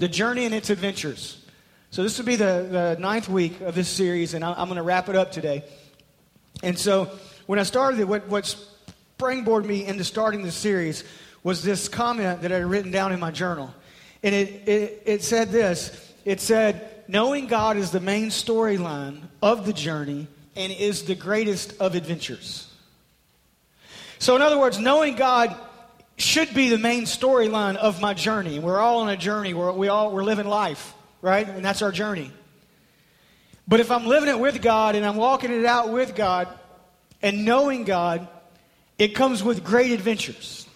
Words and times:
The 0.00 0.08
journey 0.08 0.46
and 0.46 0.54
its 0.54 0.70
adventures. 0.70 1.44
So, 1.90 2.02
this 2.02 2.16
will 2.16 2.24
be 2.24 2.36
the, 2.36 2.66
the 2.70 2.96
ninth 2.98 3.28
week 3.28 3.60
of 3.60 3.74
this 3.74 3.88
series, 3.88 4.32
and 4.32 4.42
I'm 4.42 4.66
going 4.66 4.76
to 4.76 4.82
wrap 4.82 5.10
it 5.10 5.14
up 5.14 5.30
today. 5.30 5.62
And 6.62 6.78
so, 6.78 7.10
when 7.44 7.58
I 7.58 7.64
started 7.64 8.00
it, 8.00 8.08
what, 8.08 8.26
what 8.26 8.56
springboarded 9.18 9.66
me 9.66 9.84
into 9.84 10.02
starting 10.04 10.42
this 10.42 10.54
series 10.54 11.04
was 11.42 11.62
this 11.62 11.86
comment 11.86 12.40
that 12.40 12.50
I 12.50 12.56
had 12.56 12.64
written 12.64 12.90
down 12.90 13.12
in 13.12 13.20
my 13.20 13.30
journal. 13.30 13.74
And 14.22 14.34
it, 14.34 14.66
it, 14.66 15.02
it 15.04 15.22
said 15.22 15.50
this 15.50 16.14
it 16.24 16.40
said, 16.40 17.04
Knowing 17.06 17.46
God 17.46 17.76
is 17.76 17.90
the 17.90 18.00
main 18.00 18.28
storyline 18.28 19.20
of 19.42 19.66
the 19.66 19.74
journey 19.74 20.28
and 20.56 20.72
is 20.72 21.02
the 21.02 21.14
greatest 21.14 21.78
of 21.78 21.94
adventures. 21.94 22.72
So, 24.18 24.34
in 24.34 24.40
other 24.40 24.58
words, 24.58 24.78
knowing 24.78 25.16
God 25.16 25.54
should 26.22 26.52
be 26.54 26.68
the 26.68 26.78
main 26.78 27.04
storyline 27.04 27.76
of 27.76 28.00
my 28.00 28.14
journey. 28.14 28.58
We're 28.58 28.78
all 28.78 29.00
on 29.00 29.08
a 29.08 29.16
journey. 29.16 29.54
We're, 29.54 29.72
we 29.72 29.88
all, 29.88 30.12
we're 30.12 30.24
living 30.24 30.46
life, 30.46 30.94
right? 31.22 31.48
And 31.48 31.64
that's 31.64 31.82
our 31.82 31.92
journey. 31.92 32.32
But 33.68 33.80
if 33.80 33.90
I'm 33.90 34.06
living 34.06 34.28
it 34.28 34.40
with 34.40 34.60
God 34.62 34.96
and 34.96 35.06
I'm 35.06 35.16
walking 35.16 35.52
it 35.52 35.64
out 35.64 35.90
with 35.90 36.14
God 36.16 36.48
and 37.22 37.44
knowing 37.44 37.84
God, 37.84 38.26
it 38.98 39.14
comes 39.14 39.42
with 39.42 39.62
great 39.62 39.92
adventures. 39.92 40.66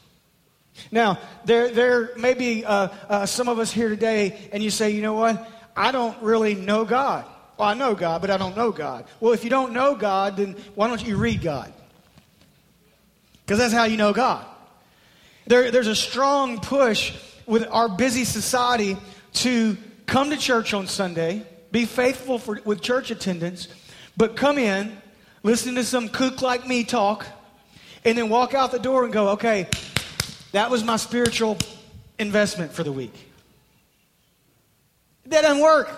Now, 0.90 1.18
there, 1.44 1.70
there 1.70 2.10
may 2.16 2.34
be 2.34 2.64
uh, 2.64 2.88
uh, 3.08 3.26
some 3.26 3.48
of 3.48 3.58
us 3.58 3.72
here 3.72 3.88
today, 3.88 4.48
and 4.52 4.62
you 4.62 4.70
say, 4.70 4.90
you 4.90 5.02
know 5.02 5.14
what? 5.14 5.50
I 5.76 5.92
don't 5.92 6.20
really 6.22 6.54
know 6.54 6.84
God. 6.84 7.26
Well, 7.58 7.68
I 7.68 7.74
know 7.74 7.94
God, 7.94 8.20
but 8.20 8.30
I 8.30 8.36
don't 8.36 8.56
know 8.56 8.72
God. 8.72 9.04
Well, 9.20 9.32
if 9.32 9.44
you 9.44 9.50
don't 9.50 9.72
know 9.72 9.94
God, 9.94 10.36
then 10.36 10.56
why 10.74 10.88
don't 10.88 11.04
you 11.04 11.16
read 11.16 11.42
God? 11.42 11.72
Because 13.44 13.58
that's 13.58 13.74
how 13.74 13.84
you 13.84 13.96
know 13.96 14.12
God. 14.12 14.46
There, 15.46 15.70
there's 15.70 15.86
a 15.86 15.96
strong 15.96 16.60
push 16.60 17.14
with 17.46 17.66
our 17.70 17.88
busy 17.88 18.24
society 18.24 18.96
to 19.34 19.76
come 20.06 20.30
to 20.30 20.36
church 20.36 20.72
on 20.72 20.86
Sunday, 20.86 21.46
be 21.70 21.84
faithful 21.84 22.38
for, 22.38 22.60
with 22.64 22.80
church 22.80 23.10
attendance, 23.10 23.68
but 24.16 24.36
come 24.36 24.58
in, 24.58 24.96
listen 25.42 25.74
to 25.74 25.84
some 25.84 26.08
kook 26.08 26.40
like 26.40 26.66
me 26.66 26.84
talk, 26.84 27.26
and 28.04 28.16
then 28.16 28.28
walk 28.28 28.54
out 28.54 28.70
the 28.70 28.78
door 28.78 29.04
and 29.04 29.12
go, 29.12 29.30
okay, 29.30 29.68
that 30.52 30.70
was 30.70 30.84
my 30.84 30.96
spiritual 30.96 31.58
investment 32.18 32.72
for 32.72 32.84
the 32.84 32.92
week. 32.92 33.14
That 35.26 35.42
doesn't 35.42 35.62
work. 35.62 35.90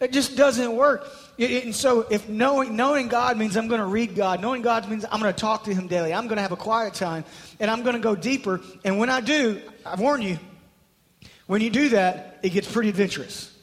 It 0.00 0.12
just 0.12 0.36
doesn't 0.36 0.76
work. 0.76 1.10
And 1.38 1.74
so, 1.74 2.00
if 2.10 2.28
knowing, 2.28 2.74
knowing 2.74 3.06
God 3.06 3.36
means 3.38 3.56
I'm 3.56 3.68
going 3.68 3.80
to 3.80 3.86
read 3.86 4.16
God, 4.16 4.40
knowing 4.40 4.60
God 4.60 4.88
means 4.88 5.04
I'm 5.04 5.20
going 5.20 5.32
to 5.32 5.40
talk 5.40 5.64
to 5.64 5.74
Him 5.74 5.86
daily, 5.86 6.12
I'm 6.12 6.26
going 6.26 6.36
to 6.36 6.42
have 6.42 6.50
a 6.50 6.56
quiet 6.56 6.94
time, 6.94 7.24
and 7.60 7.70
I'm 7.70 7.82
going 7.82 7.94
to 7.94 8.00
go 8.02 8.16
deeper. 8.16 8.60
And 8.84 8.98
when 8.98 9.08
I 9.08 9.20
do, 9.20 9.62
I 9.86 9.94
warn 9.94 10.20
you, 10.20 10.38
when 11.46 11.60
you 11.60 11.70
do 11.70 11.90
that, 11.90 12.40
it 12.42 12.50
gets 12.50 12.70
pretty 12.70 12.88
adventurous. 12.88 13.56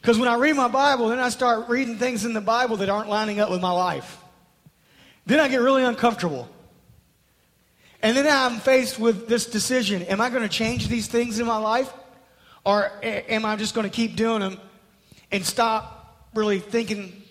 Because 0.00 0.20
when 0.20 0.28
I 0.28 0.36
read 0.36 0.54
my 0.54 0.68
Bible, 0.68 1.08
then 1.08 1.18
I 1.18 1.30
start 1.30 1.68
reading 1.68 1.98
things 1.98 2.24
in 2.24 2.32
the 2.32 2.40
Bible 2.40 2.76
that 2.76 2.88
aren't 2.88 3.08
lining 3.08 3.40
up 3.40 3.50
with 3.50 3.60
my 3.60 3.72
life. 3.72 4.18
Then 5.26 5.40
I 5.40 5.48
get 5.48 5.60
really 5.60 5.82
uncomfortable. 5.82 6.48
And 8.00 8.16
then 8.16 8.28
I'm 8.28 8.60
faced 8.60 9.00
with 9.00 9.26
this 9.26 9.46
decision 9.46 10.02
Am 10.02 10.20
I 10.20 10.30
going 10.30 10.42
to 10.42 10.48
change 10.48 10.86
these 10.86 11.08
things 11.08 11.40
in 11.40 11.46
my 11.46 11.56
life? 11.56 11.92
Or 12.64 12.90
am 13.02 13.44
I 13.44 13.56
just 13.56 13.74
going 13.74 13.88
to 13.88 13.94
keep 13.94 14.14
doing 14.14 14.40
them 14.40 14.58
and 15.32 15.44
stop 15.44 15.97
really 16.38 16.60
thinking 16.60 17.22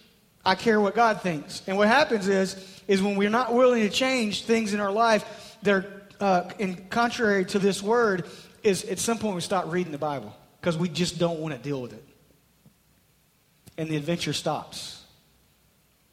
I 0.45 0.55
care 0.55 0.79
what 0.79 0.95
God 0.95 1.21
thinks? 1.21 1.61
And 1.67 1.77
what 1.77 1.87
happens 1.87 2.27
is, 2.27 2.55
is 2.87 3.01
when 3.01 3.17
we're 3.17 3.29
not 3.29 3.53
willing 3.53 3.81
to 3.83 3.89
change 3.89 4.43
things 4.43 4.73
in 4.73 4.79
our 4.79 4.91
life, 4.91 5.57
they're 5.61 5.85
uh, 6.19 6.49
in 6.57 6.87
contrary 6.89 7.45
to 7.45 7.59
this 7.59 7.83
word, 7.83 8.25
is 8.63 8.83
at 8.85 8.97
some 8.97 9.17
point 9.17 9.35
we 9.35 9.41
stop 9.41 9.65
reading 9.71 9.91
the 9.91 9.97
Bible 9.97 10.33
because 10.59 10.77
we 10.77 10.89
just 10.89 11.19
don't 11.19 11.39
want 11.39 11.53
to 11.53 11.59
deal 11.59 11.81
with 11.81 11.93
it. 11.93 12.03
And 13.77 13.89
the 13.89 13.97
adventure 13.97 14.33
stops. 14.33 15.03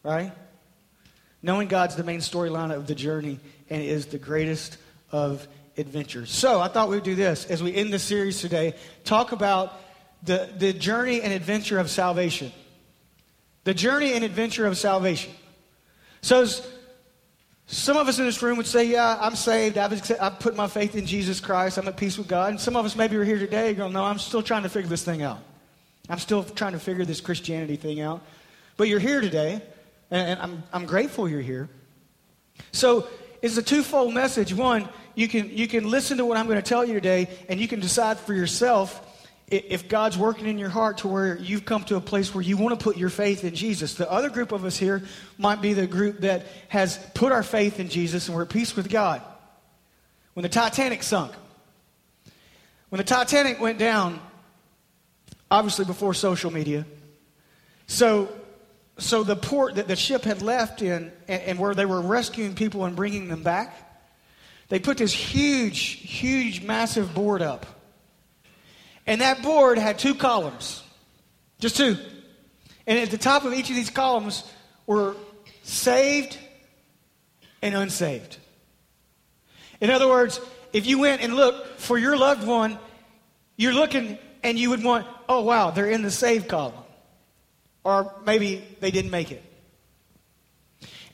Right? 0.03 0.33
Knowing 1.42 1.69
God's 1.69 1.97
the 1.97 2.05
main 2.05 2.21
storyline 2.21 2.75
of 2.75 2.87
the 2.87 2.94
journey 2.94 3.38
and 3.71 3.82
is 3.82 4.06
the 4.06 4.19
greatest 4.19 4.78
of 5.12 5.47
adventures. 5.76 6.31
So 6.31 6.61
I 6.61 6.69
thought 6.69 6.88
we'd 6.88 7.03
do 7.03 7.15
this 7.15 7.47
as 7.47 7.62
we 7.62 7.75
end 7.75 7.93
the 7.93 7.99
series 7.99 8.41
today 8.41 8.75
talk 9.05 9.32
about 9.32 9.81
the, 10.25 10.49
the 10.59 10.72
journey 10.72 11.22
and 11.22 11.32
adventure 11.32 11.78
of 11.78 11.88
salvation. 11.88 12.53
The 13.64 13.75
journey 13.75 14.12
and 14.12 14.25
adventure 14.25 14.66
of 14.66 14.76
salvation. 14.76 15.32
So 16.20 16.47
some 17.66 17.97
of 17.97 18.08
us 18.08 18.19
in 18.19 18.26
this 18.26 18.42
room 18.42 18.56
would 18.58 18.66
say, 18.66 18.84
Yeah, 18.84 19.19
I'm 19.20 19.36
saved. 19.36 19.78
I've, 19.78 20.10
I've 20.20 20.38
put 20.38 20.54
my 20.54 20.66
faith 20.66 20.94
in 20.94 21.06
Jesus 21.06 21.41
Christ. 21.41 21.78
I'm 21.78 21.88
at 21.88 21.97
peace 21.97 22.16
with 22.16 22.28
God. 22.28 22.50
And 22.50 22.60
some 22.60 22.76
of 22.76 22.84
us 22.84 22.94
maybe 22.97 23.16
are 23.16 23.25
here 23.25 23.38
today 23.38 23.75
going, 23.75 23.92
No, 23.92 24.04
I'm 24.04 24.19
still 24.19 24.42
trying 24.42 24.62
to 24.64 24.69
figure 24.69 24.88
this 24.88 25.04
thing 25.04 25.22
out. 25.22 25.38
I'm 26.08 26.19
still 26.19 26.44
trying 26.44 26.72
to 26.72 26.78
figure 26.78 27.04
this 27.04 27.20
Christianity 27.20 27.76
thing 27.76 28.00
out. 28.00 28.22
But 28.76 28.88
you're 28.88 29.00
here 29.00 29.20
today 29.20 29.62
and 30.10 30.38
I'm, 30.41 30.62
I'm 30.72 30.86
grateful 30.86 31.28
you're 31.28 31.41
here. 31.41 31.69
So 32.72 33.08
it's 33.42 33.56
a 33.56 33.62
twofold 33.62 34.14
message. 34.14 34.54
One, 34.54 34.88
you 35.14 35.28
can, 35.28 35.50
you 35.50 35.66
can 35.66 35.91
listen 35.91 36.19
to 36.19 36.25
what 36.25 36.36
I'm 36.36 36.46
going 36.46 36.60
to 36.60 36.62
tell 36.62 36.84
you 36.84 36.94
today, 36.94 37.28
and 37.48 37.60
you 37.60 37.69
can 37.69 37.81
decide 37.81 38.19
for 38.19 38.34
yourself 38.34 39.13
if 39.49 39.88
God's 39.88 40.16
working 40.16 40.47
in 40.47 40.59
your 40.59 40.71
heart 40.71 40.99
to 40.99 41.09
where 41.09 41.37
you've 41.37 41.65
come 41.65 41.84
to 41.84 41.97
a 41.97 42.00
place 42.00 42.34
where 42.34 42.43
you 42.43 42.56
want 42.56 42.78
to 42.78 42.82
put 42.82 42.97
your 42.97 43.10
faith 43.10 43.44
in 43.44 43.55
Jesus. 43.55 43.94
The 43.94 44.10
other 44.10 44.31
group 44.31 44.53
of 44.53 44.65
us 44.65 44.77
here 44.77 45.03
might 45.38 45.60
be 45.60 45.75
the 45.75 45.87
group 45.87 46.21
that 46.21 46.47
has 46.69 46.99
put 47.15 47.31
our 47.31 47.43
faith 47.43 47.78
in 47.78 47.88
Jesus 47.88 48.28
and 48.28 48.37
we're 48.37 48.43
at 48.43 48.49
peace 48.49 48.75
with 48.75 48.88
God. 48.88 49.22
When 50.32 50.43
the 50.43 50.49
Titanic 50.49 51.03
sunk, 51.03 51.32
when 52.88 52.99
the 52.99 53.05
Titanic 53.05 53.60
went 53.60 53.78
down, 53.78 54.21
obviously 55.50 55.84
before 55.84 56.15
social 56.15 56.50
media, 56.50 56.87
so 57.87 58.28
so 58.97 59.25
the 59.25 59.37
port 59.37 59.75
that 59.75 59.88
the 59.88 59.97
ship 59.97 60.22
had 60.22 60.41
left 60.41 60.81
in 60.81 61.11
and, 61.26 61.43
and, 61.43 61.59
where 61.59 61.75
they 61.75 61.84
were 61.84 62.00
rescuing 62.00 62.55
people 62.55 62.84
and 62.84 62.94
bringing 62.94 63.26
them 63.26 63.43
back 63.43 63.76
they 64.69 64.78
put 64.78 64.99
this 64.99 65.12
huge 65.12 65.81
huge 65.81 66.62
massive 66.62 67.12
board 67.12 67.43
up 67.43 67.66
and 69.06 69.20
that 69.20 69.42
board 69.42 69.78
had 69.78 69.98
two 69.98 70.15
columns. 70.15 70.82
Just 71.59 71.76
two. 71.76 71.97
And 72.87 72.98
at 72.98 73.10
the 73.10 73.19
top 73.19 73.44
of 73.44 73.53
each 73.53 73.70
of 73.70 73.76
these 73.76 73.91
columns 73.91 74.44
were 74.87 75.16
saved 75.62 76.38
and 77.62 77.75
unsaved. 77.75 78.37
In 79.81 79.91
other 79.91 80.09
words 80.09 80.41
if 80.72 80.87
you 80.87 80.98
went 80.98 81.22
and 81.22 81.34
looked 81.34 81.81
for 81.81 81.97
your 81.98 82.16
loved 82.16 82.47
one 82.47 82.78
you're 83.56 83.72
looking 83.72 84.19
and 84.43 84.59
you 84.59 84.70
would 84.70 84.82
want 84.82 85.06
oh 85.28 85.43
wow 85.43 85.70
they're 85.70 85.91
in 85.91 86.03
the 86.03 86.10
saved 86.10 86.48
column. 86.48 86.75
Or 87.84 88.14
maybe 88.25 88.64
they 88.81 88.91
didn't 88.91 89.10
make 89.10 89.31
it. 89.31 89.43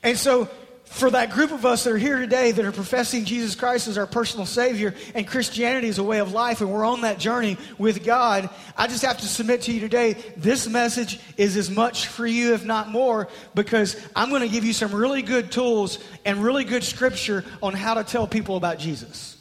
And 0.03 0.17
so, 0.17 0.49
for 0.91 1.09
that 1.09 1.31
group 1.31 1.51
of 1.51 1.65
us 1.65 1.85
that 1.85 1.93
are 1.93 1.97
here 1.97 2.19
today 2.19 2.51
that 2.51 2.65
are 2.65 2.71
professing 2.71 3.23
Jesus 3.23 3.55
Christ 3.55 3.87
as 3.87 3.97
our 3.97 4.05
personal 4.05 4.45
Savior 4.45 4.93
and 5.15 5.25
Christianity 5.25 5.87
as 5.87 5.99
a 5.99 6.03
way 6.03 6.19
of 6.19 6.33
life, 6.33 6.59
and 6.59 6.69
we're 6.69 6.85
on 6.85 7.01
that 7.01 7.17
journey 7.17 7.57
with 7.77 8.03
God, 8.03 8.49
I 8.75 8.87
just 8.87 9.03
have 9.05 9.17
to 9.19 9.25
submit 9.25 9.61
to 9.63 9.71
you 9.71 9.79
today 9.79 10.13
this 10.35 10.67
message 10.67 11.21
is 11.37 11.55
as 11.55 11.69
much 11.69 12.07
for 12.07 12.27
you, 12.27 12.53
if 12.53 12.65
not 12.65 12.89
more, 12.89 13.29
because 13.55 13.95
I'm 14.17 14.29
going 14.29 14.41
to 14.41 14.49
give 14.49 14.65
you 14.65 14.73
some 14.73 14.93
really 14.93 15.21
good 15.21 15.49
tools 15.49 15.97
and 16.25 16.43
really 16.43 16.65
good 16.65 16.83
scripture 16.83 17.45
on 17.63 17.73
how 17.73 17.93
to 17.93 18.03
tell 18.03 18.27
people 18.27 18.57
about 18.57 18.77
Jesus. 18.77 19.37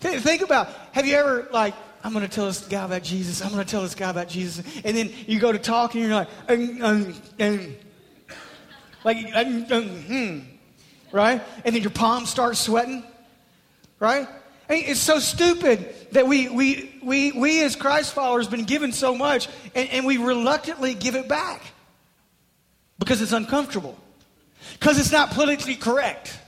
Think 0.00 0.40
about 0.40 0.68
have 0.92 1.06
you 1.06 1.16
ever, 1.16 1.48
like, 1.52 1.74
I'm 2.02 2.14
going 2.14 2.26
to 2.26 2.34
tell 2.34 2.46
this 2.46 2.66
guy 2.66 2.84
about 2.84 3.02
Jesus. 3.02 3.42
I'm 3.42 3.52
going 3.52 3.64
to 3.64 3.70
tell 3.70 3.82
this 3.82 3.94
guy 3.94 4.08
about 4.08 4.28
Jesus. 4.28 4.64
And 4.84 4.96
then 4.96 5.12
you 5.26 5.38
go 5.38 5.52
to 5.52 5.58
talk 5.58 5.94
and 5.94 6.02
you're 6.02 6.14
like, 6.14 6.28
um, 6.48 7.14
like, 9.04 9.18
hmm, 9.28 10.40
right? 11.10 11.42
And 11.64 11.74
then 11.74 11.82
your 11.82 11.90
palms 11.90 12.30
start 12.30 12.56
sweating, 12.56 13.04
right? 13.98 14.26
I 14.68 14.72
mean, 14.72 14.84
it's 14.86 15.00
so 15.00 15.18
stupid 15.18 15.94
that 16.12 16.26
we, 16.26 16.48
we, 16.48 16.98
we, 17.02 17.32
we 17.32 17.62
as 17.62 17.76
Christ 17.76 18.14
followers 18.14 18.48
been 18.48 18.64
given 18.64 18.92
so 18.92 19.14
much 19.14 19.48
and, 19.74 19.88
and 19.90 20.06
we 20.06 20.16
reluctantly 20.18 20.94
give 20.94 21.14
it 21.14 21.28
back 21.28 21.62
because 22.98 23.20
it's 23.20 23.32
uncomfortable, 23.32 23.98
because 24.78 24.98
it's 24.98 25.12
not 25.12 25.32
politically 25.32 25.74
correct. 25.74 26.38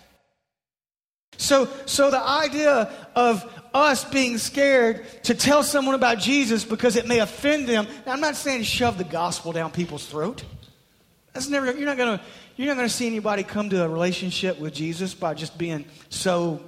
So, 1.36 1.68
so 1.86 2.10
the 2.10 2.20
idea 2.20 2.90
of 3.14 3.44
us 3.74 4.04
being 4.04 4.38
scared 4.38 5.04
to 5.24 5.34
tell 5.34 5.64
someone 5.64 5.96
about 5.96 6.18
Jesus 6.18 6.64
because 6.64 6.96
it 6.96 7.08
may 7.08 7.18
offend 7.18 7.68
them. 7.68 7.88
Now, 8.06 8.12
I'm 8.12 8.20
not 8.20 8.36
saying 8.36 8.62
shove 8.62 8.98
the 8.98 9.04
gospel 9.04 9.52
down 9.52 9.72
people's 9.72 10.06
throat. 10.06 10.44
That's 11.32 11.48
never. 11.48 11.66
You're 11.66 11.86
not 11.86 11.96
gonna. 11.96 12.20
You're 12.56 12.68
not 12.68 12.76
gonna 12.76 12.88
see 12.88 13.06
anybody 13.06 13.42
come 13.42 13.70
to 13.70 13.84
a 13.84 13.88
relationship 13.88 14.58
with 14.60 14.74
Jesus 14.74 15.12
by 15.14 15.34
just 15.34 15.58
being 15.58 15.84
so 16.08 16.60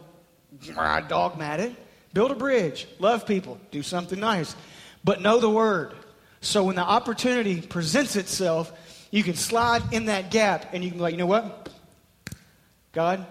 dogmatic. 1.08 1.74
Build 2.12 2.30
a 2.30 2.34
bridge. 2.34 2.88
Love 2.98 3.26
people. 3.26 3.58
Do 3.70 3.82
something 3.82 4.18
nice. 4.18 4.56
But 5.04 5.20
know 5.20 5.38
the 5.38 5.50
word. 5.50 5.94
So 6.40 6.64
when 6.64 6.76
the 6.76 6.82
opportunity 6.82 7.60
presents 7.60 8.16
itself, 8.16 8.72
you 9.10 9.22
can 9.22 9.34
slide 9.34 9.82
in 9.92 10.06
that 10.06 10.30
gap 10.30 10.72
and 10.72 10.82
you 10.82 10.90
can 10.90 10.98
be 10.98 11.02
like, 11.02 11.12
you 11.12 11.18
know 11.18 11.26
what? 11.26 11.68
God, 12.92 13.26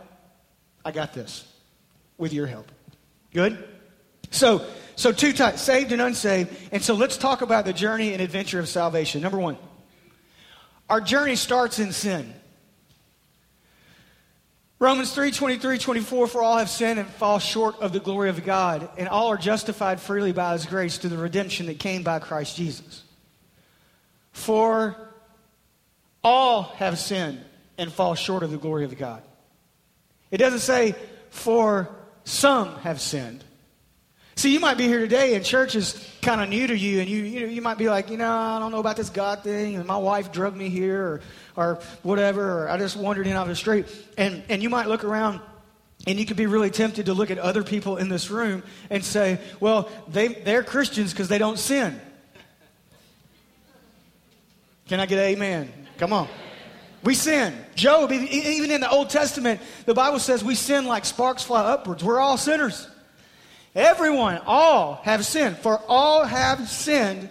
I 0.83 0.91
got 0.91 1.13
this 1.13 1.51
with 2.17 2.31
your 2.31 2.47
help. 2.47 2.71
Good? 3.33 3.57
So, 4.31 4.65
so 4.95 5.11
two 5.11 5.33
types, 5.33 5.61
saved 5.61 5.91
and 5.91 6.01
unsaved. 6.01 6.55
And 6.71 6.83
so 6.83 6.93
let's 6.93 7.17
talk 7.17 7.41
about 7.41 7.65
the 7.65 7.73
journey 7.73 8.13
and 8.13 8.21
adventure 8.21 8.59
of 8.59 8.69
salvation. 8.69 9.21
Number 9.21 9.39
one, 9.39 9.57
our 10.89 11.01
journey 11.01 11.35
starts 11.35 11.79
in 11.79 11.91
sin. 11.91 12.33
Romans 14.77 15.13
3 15.13 15.31
23, 15.31 15.77
24, 15.77 16.27
for 16.27 16.43
all 16.43 16.57
have 16.57 16.69
sinned 16.69 16.99
and 16.99 17.07
fall 17.07 17.39
short 17.39 17.79
of 17.79 17.93
the 17.93 17.99
glory 17.99 18.29
of 18.29 18.43
God, 18.43 18.89
and 18.97 19.07
all 19.07 19.27
are 19.29 19.37
justified 19.37 20.01
freely 20.01 20.33
by 20.33 20.53
his 20.53 20.65
grace 20.65 20.97
through 20.97 21.11
the 21.11 21.17
redemption 21.17 21.67
that 21.67 21.79
came 21.79 22.03
by 22.03 22.19
Christ 22.19 22.57
Jesus. 22.57 23.03
For 24.33 24.97
all 26.23 26.63
have 26.63 26.99
sinned 26.99 27.39
and 27.77 27.91
fall 27.91 28.15
short 28.15 28.43
of 28.43 28.51
the 28.51 28.57
glory 28.57 28.83
of 28.83 28.97
God. 28.97 29.23
It 30.29 30.37
doesn't 30.37 30.59
say, 30.59 30.95
for 31.29 31.89
some 32.25 32.75
have 32.79 32.99
sinned. 32.99 33.43
See, 34.37 34.51
you 34.51 34.59
might 34.59 34.77
be 34.77 34.83
here 34.83 34.99
today 34.99 35.35
and 35.35 35.45
church 35.45 35.75
is 35.75 36.09
kind 36.21 36.41
of 36.41 36.49
new 36.49 36.67
to 36.67 36.77
you, 36.77 36.99
and 36.99 37.09
you, 37.09 37.23
you, 37.23 37.39
know, 37.41 37.45
you 37.47 37.61
might 37.61 37.77
be 37.77 37.87
like, 37.87 38.09
you 38.09 38.17
know, 38.17 38.29
I 38.29 38.59
don't 38.59 38.71
know 38.71 38.79
about 38.79 38.97
this 38.97 39.09
God 39.09 39.43
thing, 39.43 39.75
and 39.75 39.85
my 39.85 39.97
wife 39.97 40.31
drugged 40.31 40.57
me 40.57 40.69
here, 40.69 41.01
or, 41.01 41.21
or 41.55 41.79
whatever, 42.03 42.63
or 42.63 42.69
I 42.69 42.77
just 42.77 42.97
wandered 42.97 43.27
in 43.27 43.35
off 43.35 43.47
the 43.47 43.55
street. 43.55 43.85
And, 44.17 44.43
and 44.49 44.61
you 44.61 44.69
might 44.69 44.87
look 44.87 45.03
around 45.03 45.39
and 46.07 46.19
you 46.19 46.25
could 46.25 46.37
be 46.37 46.45
really 46.45 46.69
tempted 46.69 47.07
to 47.07 47.13
look 47.13 47.31
at 47.31 47.39
other 47.39 47.63
people 47.63 47.97
in 47.97 48.09
this 48.09 48.29
room 48.29 48.61
and 48.89 49.03
say, 49.03 49.39
well, 49.59 49.89
they, 50.09 50.27
they're 50.27 50.63
Christians 50.63 51.11
because 51.11 51.29
they 51.29 51.37
don't 51.37 51.57
sin. 51.57 51.99
Can 54.87 54.99
I 54.99 55.05
get 55.05 55.17
an 55.17 55.25
amen? 55.25 55.73
Come 55.97 56.13
on. 56.13 56.27
We 57.03 57.15
sin. 57.15 57.55
Job, 57.75 58.11
even 58.11 58.69
in 58.69 58.81
the 58.81 58.89
Old 58.89 59.09
Testament, 59.09 59.61
the 59.85 59.93
Bible 59.93 60.19
says 60.19 60.43
we 60.43 60.55
sin 60.55 60.85
like 60.85 61.05
sparks 61.05 61.43
fly 61.43 61.63
upwards. 61.63 62.03
We're 62.03 62.19
all 62.19 62.37
sinners. 62.37 62.87
Everyone, 63.75 64.39
all 64.45 65.01
have 65.03 65.25
sinned, 65.25 65.57
for 65.57 65.81
all 65.87 66.23
have 66.23 66.69
sinned 66.69 67.27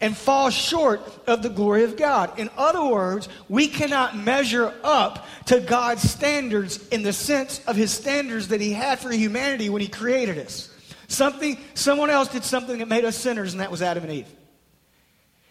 and 0.00 0.16
fall 0.16 0.50
short 0.50 1.00
of 1.26 1.42
the 1.42 1.50
glory 1.50 1.84
of 1.84 1.96
God. 1.96 2.38
In 2.38 2.50
other 2.56 2.84
words, 2.84 3.28
we 3.48 3.68
cannot 3.68 4.16
measure 4.16 4.74
up 4.82 5.26
to 5.46 5.60
God's 5.60 6.02
standards 6.02 6.88
in 6.88 7.02
the 7.02 7.12
sense 7.12 7.62
of 7.66 7.76
his 7.76 7.92
standards 7.92 8.48
that 8.48 8.60
he 8.60 8.72
had 8.72 8.98
for 8.98 9.12
humanity 9.12 9.68
when 9.68 9.82
he 9.82 9.88
created 9.88 10.38
us. 10.38 10.70
Something, 11.08 11.58
someone 11.74 12.08
else 12.08 12.28
did 12.28 12.42
something 12.42 12.78
that 12.78 12.88
made 12.88 13.04
us 13.04 13.16
sinners, 13.16 13.52
and 13.52 13.60
that 13.60 13.70
was 13.70 13.82
Adam 13.82 14.02
and 14.04 14.12
Eve. 14.12 14.28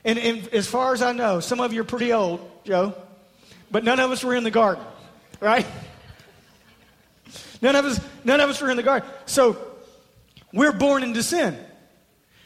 And, 0.04 0.18
and 0.18 0.48
as 0.50 0.68
far 0.68 0.94
as 0.94 1.04
I 1.04 1.14
know, 1.14 1.40
some 1.40 1.62
of 1.62 1.72
you 1.72 1.82
are 1.82 1.86
pretty 1.86 2.12
old, 2.12 2.42
Joe, 2.66 2.96
but 3.70 3.84
none 3.84 4.00
of 4.00 4.10
us 4.10 4.24
were 4.24 4.36
in 4.36 4.44
the 4.44 4.52
garden, 4.52 4.84
right? 5.40 5.68
None 7.62 7.76
of 7.76 7.86
us, 7.86 8.02
none 8.24 8.42
of 8.42 8.50
us 8.50 8.60
were 8.60 8.72
in 8.72 8.78
the 8.78 8.84
garden. 8.84 9.08
So 9.28 9.71
we're 10.54 10.72
born 10.72 11.04
into 11.04 11.24
sin. 11.24 11.58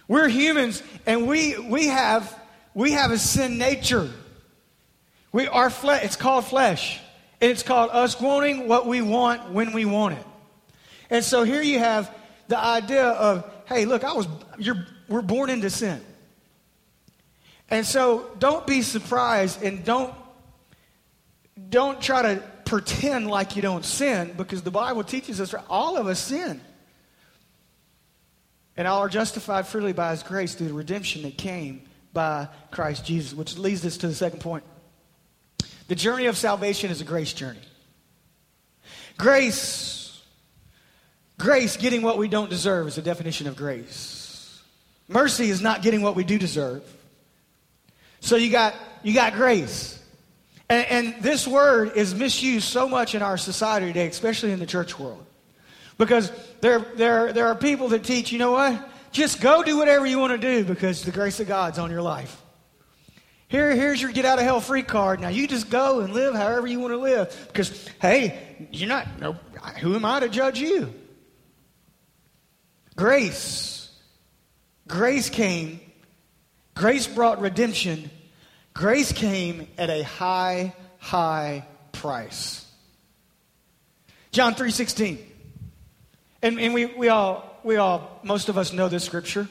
We're 0.07 0.27
humans 0.27 0.83
and 1.05 1.27
we, 1.27 1.57
we, 1.57 1.87
have, 1.87 2.33
we 2.73 2.91
have 2.91 3.11
a 3.11 3.17
sin 3.17 3.57
nature. 3.57 4.09
We, 5.31 5.47
are 5.47 5.69
flesh, 5.69 6.03
it's 6.03 6.15
called 6.15 6.45
flesh. 6.45 6.99
And 7.41 7.51
it's 7.51 7.63
called 7.63 7.89
us 7.91 8.19
wanting 8.19 8.67
what 8.67 8.87
we 8.87 9.01
want 9.01 9.51
when 9.51 9.73
we 9.73 9.85
want 9.85 10.17
it. 10.17 10.25
And 11.09 11.23
so 11.23 11.43
here 11.43 11.61
you 11.61 11.79
have 11.79 12.13
the 12.47 12.57
idea 12.57 13.05
of, 13.05 13.49
hey, 13.65 13.85
look, 13.85 14.03
I 14.03 14.13
was, 14.13 14.27
you're, 14.57 14.85
we're 15.07 15.21
born 15.21 15.49
into 15.49 15.69
sin. 15.69 16.01
And 17.69 17.85
so 17.85 18.29
don't 18.39 18.65
be 18.67 18.81
surprised 18.81 19.63
and 19.63 19.83
don't, 19.83 20.13
don't 21.69 21.99
try 21.99 22.21
to 22.21 22.43
pretend 22.65 23.27
like 23.27 23.55
you 23.55 23.61
don't 23.61 23.85
sin 23.85 24.33
because 24.37 24.61
the 24.61 24.71
Bible 24.71 25.03
teaches 25.03 25.41
us 25.41 25.53
all 25.69 25.97
of 25.97 26.07
us 26.07 26.19
sin. 26.19 26.61
And 28.77 28.87
all 28.87 29.01
are 29.01 29.09
justified 29.09 29.67
freely 29.67 29.93
by 29.93 30.11
his 30.11 30.23
grace 30.23 30.53
through 30.53 30.67
the 30.67 30.73
redemption 30.73 31.21
that 31.23 31.37
came 31.37 31.83
by 32.13 32.47
Christ 32.71 33.05
Jesus, 33.05 33.33
which 33.33 33.57
leads 33.57 33.85
us 33.85 33.97
to 33.97 34.07
the 34.07 34.15
second 34.15 34.39
point. 34.39 34.63
The 35.87 35.95
journey 35.95 36.25
of 36.25 36.37
salvation 36.37 36.91
is 36.91 37.01
a 37.01 37.05
grace 37.05 37.33
journey. 37.33 37.59
Grace, 39.17 40.21
grace, 41.37 41.77
getting 41.77 42.01
what 42.01 42.17
we 42.17 42.27
don't 42.27 42.49
deserve, 42.49 42.87
is 42.87 42.95
the 42.95 43.01
definition 43.01 43.47
of 43.47 43.55
grace. 43.55 44.61
Mercy 45.07 45.49
is 45.49 45.61
not 45.61 45.81
getting 45.81 46.01
what 46.01 46.15
we 46.15 46.23
do 46.23 46.37
deserve. 46.37 46.83
So 48.19 48.35
you 48.35 48.51
got 48.51 48.73
you 49.03 49.13
got 49.13 49.33
grace. 49.33 50.01
And, 50.67 50.85
and 50.87 51.23
this 51.23 51.47
word 51.47 51.95
is 51.95 52.15
misused 52.15 52.67
so 52.67 52.89
much 52.89 53.13
in 53.13 53.21
our 53.21 53.37
society 53.37 53.87
today, 53.87 54.07
especially 54.07 54.51
in 54.51 54.59
the 54.59 54.65
church 54.65 54.97
world. 54.97 55.23
Because 55.97 56.31
there, 56.61 56.79
there, 56.79 57.33
there 57.33 57.47
are 57.47 57.55
people 57.55 57.89
that 57.89 58.03
teach, 58.03 58.31
you 58.31 58.39
know 58.39 58.51
what? 58.51 58.89
Just 59.11 59.39
go 59.39 59.63
do 59.63 59.77
whatever 59.77 60.05
you 60.05 60.19
want 60.19 60.33
to 60.33 60.37
do 60.37 60.65
because 60.65 61.03
the 61.03 61.11
grace 61.11 61.39
of 61.39 61.47
God's 61.47 61.79
on 61.79 61.89
your 61.89 62.01
life. 62.01 62.41
Here, 63.47 63.73
here's 63.73 64.01
your 64.01 64.11
get 64.11 64.25
out 64.25 64.39
of 64.39 64.43
hell 64.43 64.59
free 64.59 64.83
card. 64.83 65.21
Now 65.21 65.29
you 65.29 65.47
just 65.47 65.69
go 65.69 66.01
and 66.01 66.13
live 66.13 66.35
however 66.35 66.67
you 66.67 66.79
want 66.79 66.91
to 66.91 66.97
live. 66.97 67.47
Because, 67.47 67.87
hey, 68.01 68.67
you're 68.71 68.89
not, 68.89 69.19
no, 69.21 69.33
who 69.79 69.95
am 69.95 70.03
I 70.03 70.19
to 70.19 70.29
judge 70.29 70.59
you? 70.59 70.93
Grace. 72.95 73.89
Grace 74.87 75.29
came. 75.29 75.79
Grace 76.73 77.07
brought 77.07 77.39
redemption. 77.39 78.09
Grace 78.73 79.13
came 79.13 79.67
at 79.77 79.89
a 79.89 80.03
high, 80.03 80.73
high 80.97 81.65
price. 81.93 82.69
John 84.31 84.55
3 84.55 84.71
16. 84.71 85.34
And, 86.45 86.59
and 86.59 86.75
we, 86.75 86.85
we 86.85 87.09
all, 87.09 87.59
we 87.63 87.77
all, 87.77 88.19
most 88.21 88.49
of 88.49 88.57
us 88.59 88.71
know 88.71 88.87
this 88.87 89.03
scripture. 89.03 89.47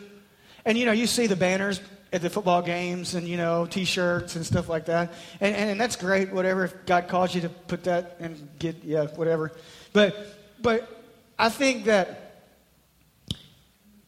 And, 0.64 0.79
you 0.79 0.87
know, 0.87 0.93
you 0.93 1.08
see 1.08 1.26
the 1.26 1.35
banners 1.35 1.81
at 2.12 2.23
the 2.23 2.31
football 2.31 2.62
games 2.62 3.17
and, 3.17 3.26
you 3.26 3.37
know, 3.37 3.67
T-shirts 3.67 4.37
and 4.37 4.46
stuff 4.46 4.69
like 4.69 4.87
that. 4.87 5.12
And, 5.41 5.56
and, 5.56 5.70
and 5.70 5.81
that's 5.81 5.96
great, 5.96 6.32
whatever. 6.32 6.67
If 6.67 6.87
God 6.87 7.08
calls 7.08 7.35
you 7.35 7.41
to 7.41 7.49
put 7.49 7.82
that 7.85 8.19
and 8.20 8.49
get, 8.61 8.85
yeah, 8.85 9.06
whatever. 9.06 9.50
But, 9.93 10.17
but 10.62 10.88
I 11.37 11.49
think 11.49 11.87
that 11.87 12.44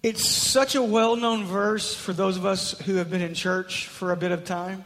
it's 0.05 0.25
such 0.25 0.77
a 0.77 0.83
well-known 0.83 1.45
verse 1.45 1.93
for 1.93 2.13
those 2.13 2.37
of 2.37 2.47
us 2.47 2.79
who 2.83 2.95
have 2.95 3.11
been 3.11 3.21
in 3.21 3.35
church 3.35 3.89
for 3.89 4.13
a 4.13 4.17
bit 4.17 4.31
of 4.31 4.45
time 4.45 4.85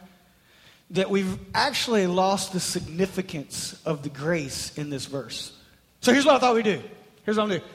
that 0.89 1.11
we've 1.11 1.37
actually 1.53 2.07
lost 2.07 2.51
the 2.51 2.59
significance 2.59 3.79
of 3.85 4.01
the 4.01 4.09
grace 4.09 4.75
in 4.75 4.89
this 4.89 5.05
verse. 5.05 5.55
So 5.99 6.11
here's 6.11 6.25
what 6.25 6.33
I 6.33 6.39
thought 6.39 6.55
we'd 6.55 6.65
do. 6.65 6.81
Here's 7.25 7.37
what 7.37 7.43
I'm 7.43 7.49
going 7.49 7.61
to 7.61 7.67
do. 7.67 7.73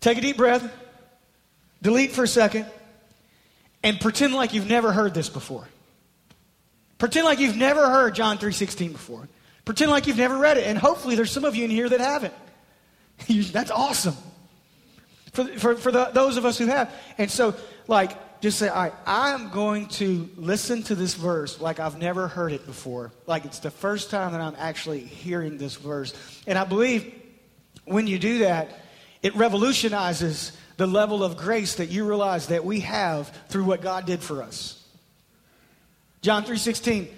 Take 0.00 0.18
a 0.18 0.20
deep 0.20 0.36
breath, 0.36 0.70
delete 1.82 2.12
for 2.12 2.24
a 2.24 2.28
second, 2.28 2.66
and 3.82 4.00
pretend 4.00 4.34
like 4.34 4.54
you've 4.54 4.68
never 4.68 4.92
heard 4.92 5.14
this 5.14 5.28
before. 5.28 5.66
Pretend 6.98 7.24
like 7.24 7.38
you've 7.38 7.56
never 7.56 7.88
heard 7.88 8.14
John 8.14 8.38
3:16 8.38 8.92
before. 8.92 9.28
Pretend 9.64 9.90
like 9.90 10.06
you've 10.06 10.16
never 10.16 10.36
read 10.36 10.56
it, 10.56 10.66
and 10.66 10.78
hopefully 10.78 11.14
there's 11.14 11.30
some 11.30 11.44
of 11.44 11.54
you 11.54 11.64
in 11.64 11.70
here 11.70 11.88
that 11.88 12.00
haven't. 12.00 12.34
That's 13.28 13.70
awesome. 13.70 14.16
For, 15.32 15.46
for, 15.58 15.74
for 15.76 15.92
the, 15.92 16.06
those 16.06 16.36
of 16.36 16.46
us 16.46 16.58
who 16.58 16.66
have. 16.66 16.92
And 17.18 17.30
so, 17.30 17.54
like, 17.86 18.40
just 18.40 18.58
say, 18.58 18.68
all 18.68 18.82
right, 18.82 18.94
I'm 19.06 19.50
going 19.50 19.86
to 19.88 20.28
listen 20.36 20.82
to 20.84 20.94
this 20.94 21.14
verse 21.14 21.60
like 21.60 21.80
I've 21.80 21.98
never 21.98 22.28
heard 22.28 22.52
it 22.52 22.66
before. 22.66 23.12
Like 23.26 23.44
it's 23.44 23.58
the 23.58 23.70
first 23.70 24.10
time 24.10 24.32
that 24.32 24.40
I'm 24.40 24.54
actually 24.58 25.00
hearing 25.00 25.58
this 25.58 25.74
verse. 25.74 26.14
And 26.46 26.56
I 26.56 26.64
believe 26.64 27.12
when 27.84 28.06
you 28.06 28.18
do 28.18 28.40
that, 28.40 28.70
it 29.22 29.34
revolutionizes 29.36 30.52
the 30.76 30.86
level 30.86 31.24
of 31.24 31.36
grace 31.36 31.76
that 31.76 31.88
you 31.88 32.06
realize 32.06 32.48
that 32.48 32.64
we 32.64 32.80
have 32.80 33.28
through 33.48 33.64
what 33.64 33.80
God 33.80 34.06
did 34.06 34.22
for 34.22 34.42
us. 34.42 34.82
John 36.22 36.44
3:16 36.44 37.08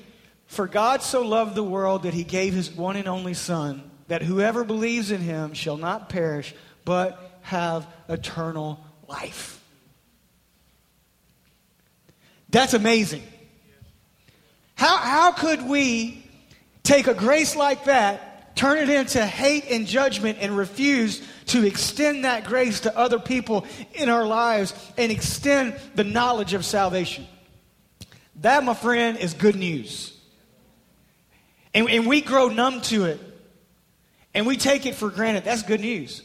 For 0.46 0.66
God 0.66 1.02
so 1.02 1.22
loved 1.22 1.54
the 1.54 1.62
world 1.62 2.04
that 2.04 2.14
he 2.14 2.24
gave 2.24 2.54
his 2.54 2.70
one 2.70 2.96
and 2.96 3.08
only 3.08 3.34
son 3.34 3.90
that 4.08 4.22
whoever 4.22 4.64
believes 4.64 5.10
in 5.10 5.20
him 5.20 5.54
shall 5.54 5.76
not 5.76 6.08
perish 6.08 6.54
but 6.84 7.38
have 7.42 7.86
eternal 8.08 8.84
life. 9.06 9.62
That's 12.48 12.74
amazing. 12.74 13.22
How, 14.74 14.96
how 14.96 15.32
could 15.32 15.62
we 15.68 16.24
take 16.82 17.06
a 17.06 17.14
grace 17.14 17.54
like 17.54 17.84
that, 17.84 18.56
turn 18.56 18.78
it 18.78 18.88
into 18.88 19.24
hate 19.24 19.66
and 19.70 19.86
judgment, 19.86 20.38
and 20.40 20.56
refuse 20.56 21.22
to 21.50 21.66
extend 21.66 22.24
that 22.24 22.44
grace 22.44 22.80
to 22.80 22.96
other 22.96 23.18
people 23.18 23.66
in 23.94 24.08
our 24.08 24.26
lives 24.26 24.72
and 24.96 25.10
extend 25.10 25.78
the 25.94 26.04
knowledge 26.04 26.54
of 26.54 26.64
salvation. 26.64 27.26
That, 28.36 28.64
my 28.64 28.74
friend, 28.74 29.18
is 29.18 29.34
good 29.34 29.56
news. 29.56 30.16
And, 31.74 31.90
and 31.90 32.06
we 32.06 32.20
grow 32.20 32.48
numb 32.48 32.80
to 32.82 33.04
it. 33.04 33.20
And 34.32 34.46
we 34.46 34.56
take 34.56 34.86
it 34.86 34.94
for 34.94 35.10
granted. 35.10 35.44
That's 35.44 35.62
good 35.62 35.80
news. 35.80 36.22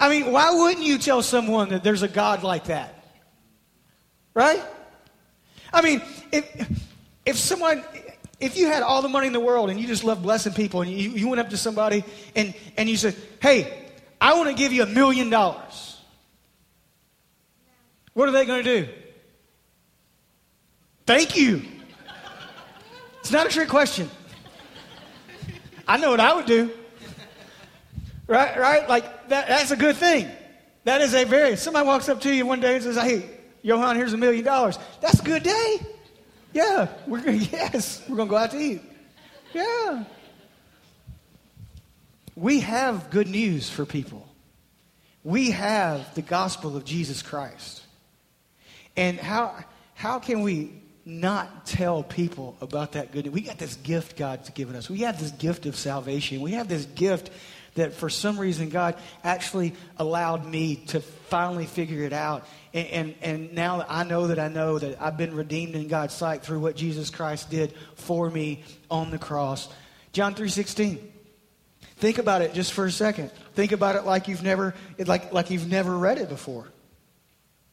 I 0.00 0.08
mean, 0.08 0.32
why 0.32 0.52
wouldn't 0.54 0.84
you 0.84 0.96
tell 0.98 1.22
someone 1.22 1.68
that 1.68 1.84
there's 1.84 2.02
a 2.02 2.08
God 2.08 2.42
like 2.42 2.64
that? 2.64 3.04
Right? 4.32 4.62
I 5.72 5.82
mean, 5.82 6.00
if, 6.32 6.82
if 7.26 7.36
someone, 7.36 7.84
if 8.40 8.56
you 8.56 8.68
had 8.68 8.82
all 8.82 9.02
the 9.02 9.08
money 9.08 9.26
in 9.26 9.34
the 9.34 9.40
world 9.40 9.68
and 9.68 9.78
you 9.78 9.86
just 9.86 10.02
love 10.02 10.22
blessing 10.22 10.54
people 10.54 10.80
and 10.80 10.90
you, 10.90 11.10
you 11.10 11.28
went 11.28 11.40
up 11.40 11.50
to 11.50 11.58
somebody 11.58 12.04
and, 12.34 12.54
and 12.78 12.88
you 12.88 12.96
said, 12.96 13.14
hey, 13.40 13.83
I 14.24 14.32
want 14.32 14.48
to 14.48 14.54
give 14.54 14.72
you 14.72 14.82
a 14.82 14.86
million 14.86 15.28
dollars. 15.28 16.00
What 18.14 18.26
are 18.26 18.32
they 18.32 18.46
going 18.46 18.64
to 18.64 18.80
do? 18.80 18.92
Thank 21.04 21.36
you. 21.36 21.60
It's 23.20 23.30
not 23.30 23.46
a 23.46 23.50
trick 23.50 23.68
question. 23.68 24.08
I 25.86 25.98
know 25.98 26.10
what 26.10 26.20
I 26.20 26.34
would 26.34 26.46
do. 26.46 26.70
Right? 28.26 28.58
Right? 28.58 28.88
Like, 28.88 29.28
that, 29.28 29.46
that's 29.46 29.72
a 29.72 29.76
good 29.76 29.96
thing. 29.96 30.30
That 30.84 31.02
is 31.02 31.12
a 31.12 31.24
very, 31.24 31.56
somebody 31.56 31.86
walks 31.86 32.08
up 32.08 32.22
to 32.22 32.34
you 32.34 32.46
one 32.46 32.60
day 32.60 32.76
and 32.76 32.82
says, 32.82 32.96
hey, 32.96 33.28
Johan, 33.60 33.94
here's 33.94 34.14
a 34.14 34.16
million 34.16 34.42
dollars. 34.42 34.78
That's 35.02 35.20
a 35.20 35.22
good 35.22 35.42
day. 35.42 35.86
Yeah. 36.54 36.88
We're 37.06 37.20
gonna, 37.20 37.32
yes, 37.52 38.02
we're 38.08 38.16
going 38.16 38.28
to 38.28 38.30
go 38.30 38.38
out 38.38 38.52
to 38.52 38.58
eat. 38.58 38.80
Yeah. 39.52 40.04
We 42.36 42.60
have 42.60 43.10
good 43.10 43.28
news 43.28 43.70
for 43.70 43.84
people. 43.84 44.28
We 45.22 45.52
have 45.52 46.14
the 46.14 46.22
gospel 46.22 46.76
of 46.76 46.84
Jesus 46.84 47.22
Christ. 47.22 47.82
And 48.96 49.18
how, 49.18 49.56
how 49.94 50.18
can 50.18 50.42
we 50.42 50.72
not 51.04 51.66
tell 51.66 52.02
people 52.02 52.56
about 52.60 52.92
that 52.92 53.12
good 53.12 53.24
news? 53.26 53.34
We 53.34 53.40
got 53.42 53.58
this 53.58 53.76
gift 53.76 54.16
God's 54.16 54.50
given 54.50 54.74
us. 54.74 54.90
We 54.90 54.98
have 54.98 55.18
this 55.18 55.30
gift 55.30 55.66
of 55.66 55.76
salvation. 55.76 56.40
We 56.40 56.52
have 56.52 56.68
this 56.68 56.84
gift 56.86 57.30
that 57.74 57.92
for 57.94 58.08
some 58.08 58.38
reason 58.38 58.68
God 58.68 58.96
actually 59.22 59.74
allowed 59.96 60.44
me 60.44 60.76
to 60.88 61.00
finally 61.00 61.66
figure 61.66 62.04
it 62.04 62.12
out. 62.12 62.46
And, 62.72 62.88
and, 62.88 63.14
and 63.22 63.54
now 63.54 63.84
I 63.88 64.04
know 64.04 64.28
that 64.28 64.38
I 64.38 64.48
know 64.48 64.78
that 64.78 65.00
I've 65.00 65.16
been 65.16 65.34
redeemed 65.34 65.74
in 65.74 65.88
God's 65.88 66.14
sight 66.14 66.42
through 66.42 66.60
what 66.60 66.76
Jesus 66.76 67.10
Christ 67.10 67.50
did 67.50 67.74
for 67.94 68.28
me 68.30 68.62
on 68.90 69.10
the 69.10 69.18
cross. 69.18 69.68
John 70.12 70.34
3.16. 70.34 71.13
Think 72.04 72.18
about 72.18 72.42
it 72.42 72.52
just 72.52 72.74
for 72.74 72.84
a 72.84 72.90
second. 72.90 73.30
Think 73.54 73.72
about 73.72 73.96
it 73.96 74.04
like 74.04 74.28
you've 74.28 74.42
never, 74.42 74.74
like, 74.98 75.32
like 75.32 75.48
you've 75.48 75.66
never 75.66 75.96
read 75.96 76.18
it 76.18 76.28
before. 76.28 76.68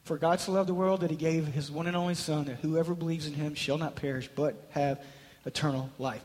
For 0.04 0.16
God 0.16 0.40
so 0.40 0.52
loved 0.52 0.70
the 0.70 0.74
world 0.74 1.02
that 1.02 1.10
he 1.10 1.18
gave 1.18 1.46
his 1.48 1.70
one 1.70 1.86
and 1.86 1.94
only 1.94 2.14
Son, 2.14 2.46
that 2.46 2.56
whoever 2.60 2.94
believes 2.94 3.26
in 3.26 3.34
him 3.34 3.54
shall 3.54 3.76
not 3.76 3.94
perish, 3.94 4.30
but 4.34 4.54
have 4.70 5.04
eternal 5.44 5.90
life. 5.98 6.22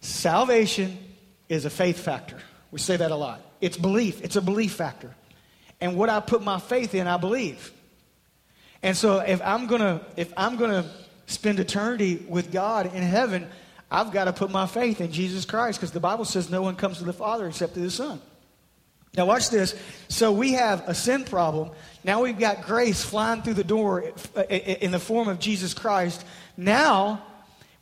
Salvation 0.00 0.96
is 1.50 1.66
a 1.66 1.70
faith 1.70 1.98
factor. 1.98 2.38
We 2.70 2.78
say 2.78 2.96
that 2.96 3.10
a 3.10 3.14
lot. 3.14 3.42
It's 3.60 3.76
belief, 3.76 4.24
it's 4.24 4.36
a 4.36 4.40
belief 4.40 4.72
factor. 4.72 5.14
And 5.82 5.98
what 5.98 6.08
I 6.08 6.20
put 6.20 6.42
my 6.42 6.58
faith 6.58 6.94
in, 6.94 7.06
I 7.06 7.18
believe. 7.18 7.72
And 8.82 8.96
so 8.96 9.18
if 9.18 9.42
I'm 9.42 9.66
gonna 9.66 10.00
if 10.16 10.32
I'm 10.34 10.56
gonna 10.56 10.90
spend 11.26 11.60
eternity 11.60 12.24
with 12.26 12.50
God 12.50 12.86
in 12.86 13.02
heaven, 13.02 13.48
I've 13.94 14.10
got 14.10 14.24
to 14.24 14.32
put 14.32 14.50
my 14.50 14.66
faith 14.66 15.00
in 15.00 15.12
Jesus 15.12 15.44
Christ 15.44 15.78
because 15.78 15.92
the 15.92 16.00
Bible 16.00 16.24
says 16.24 16.50
no 16.50 16.62
one 16.62 16.74
comes 16.74 16.98
to 16.98 17.04
the 17.04 17.12
Father 17.12 17.46
except 17.46 17.74
through 17.74 17.84
the 17.84 17.92
Son. 17.92 18.20
Now, 19.16 19.26
watch 19.26 19.50
this. 19.50 19.80
So, 20.08 20.32
we 20.32 20.54
have 20.54 20.88
a 20.88 20.94
sin 20.96 21.22
problem. 21.24 21.70
Now, 22.02 22.20
we've 22.20 22.38
got 22.38 22.62
grace 22.62 23.04
flying 23.04 23.42
through 23.42 23.54
the 23.54 23.62
door 23.62 24.12
uh, 24.34 24.40
uh, 24.40 24.42
in 24.42 24.90
the 24.90 24.98
form 24.98 25.28
of 25.28 25.38
Jesus 25.38 25.74
Christ. 25.74 26.24
Now, 26.56 27.24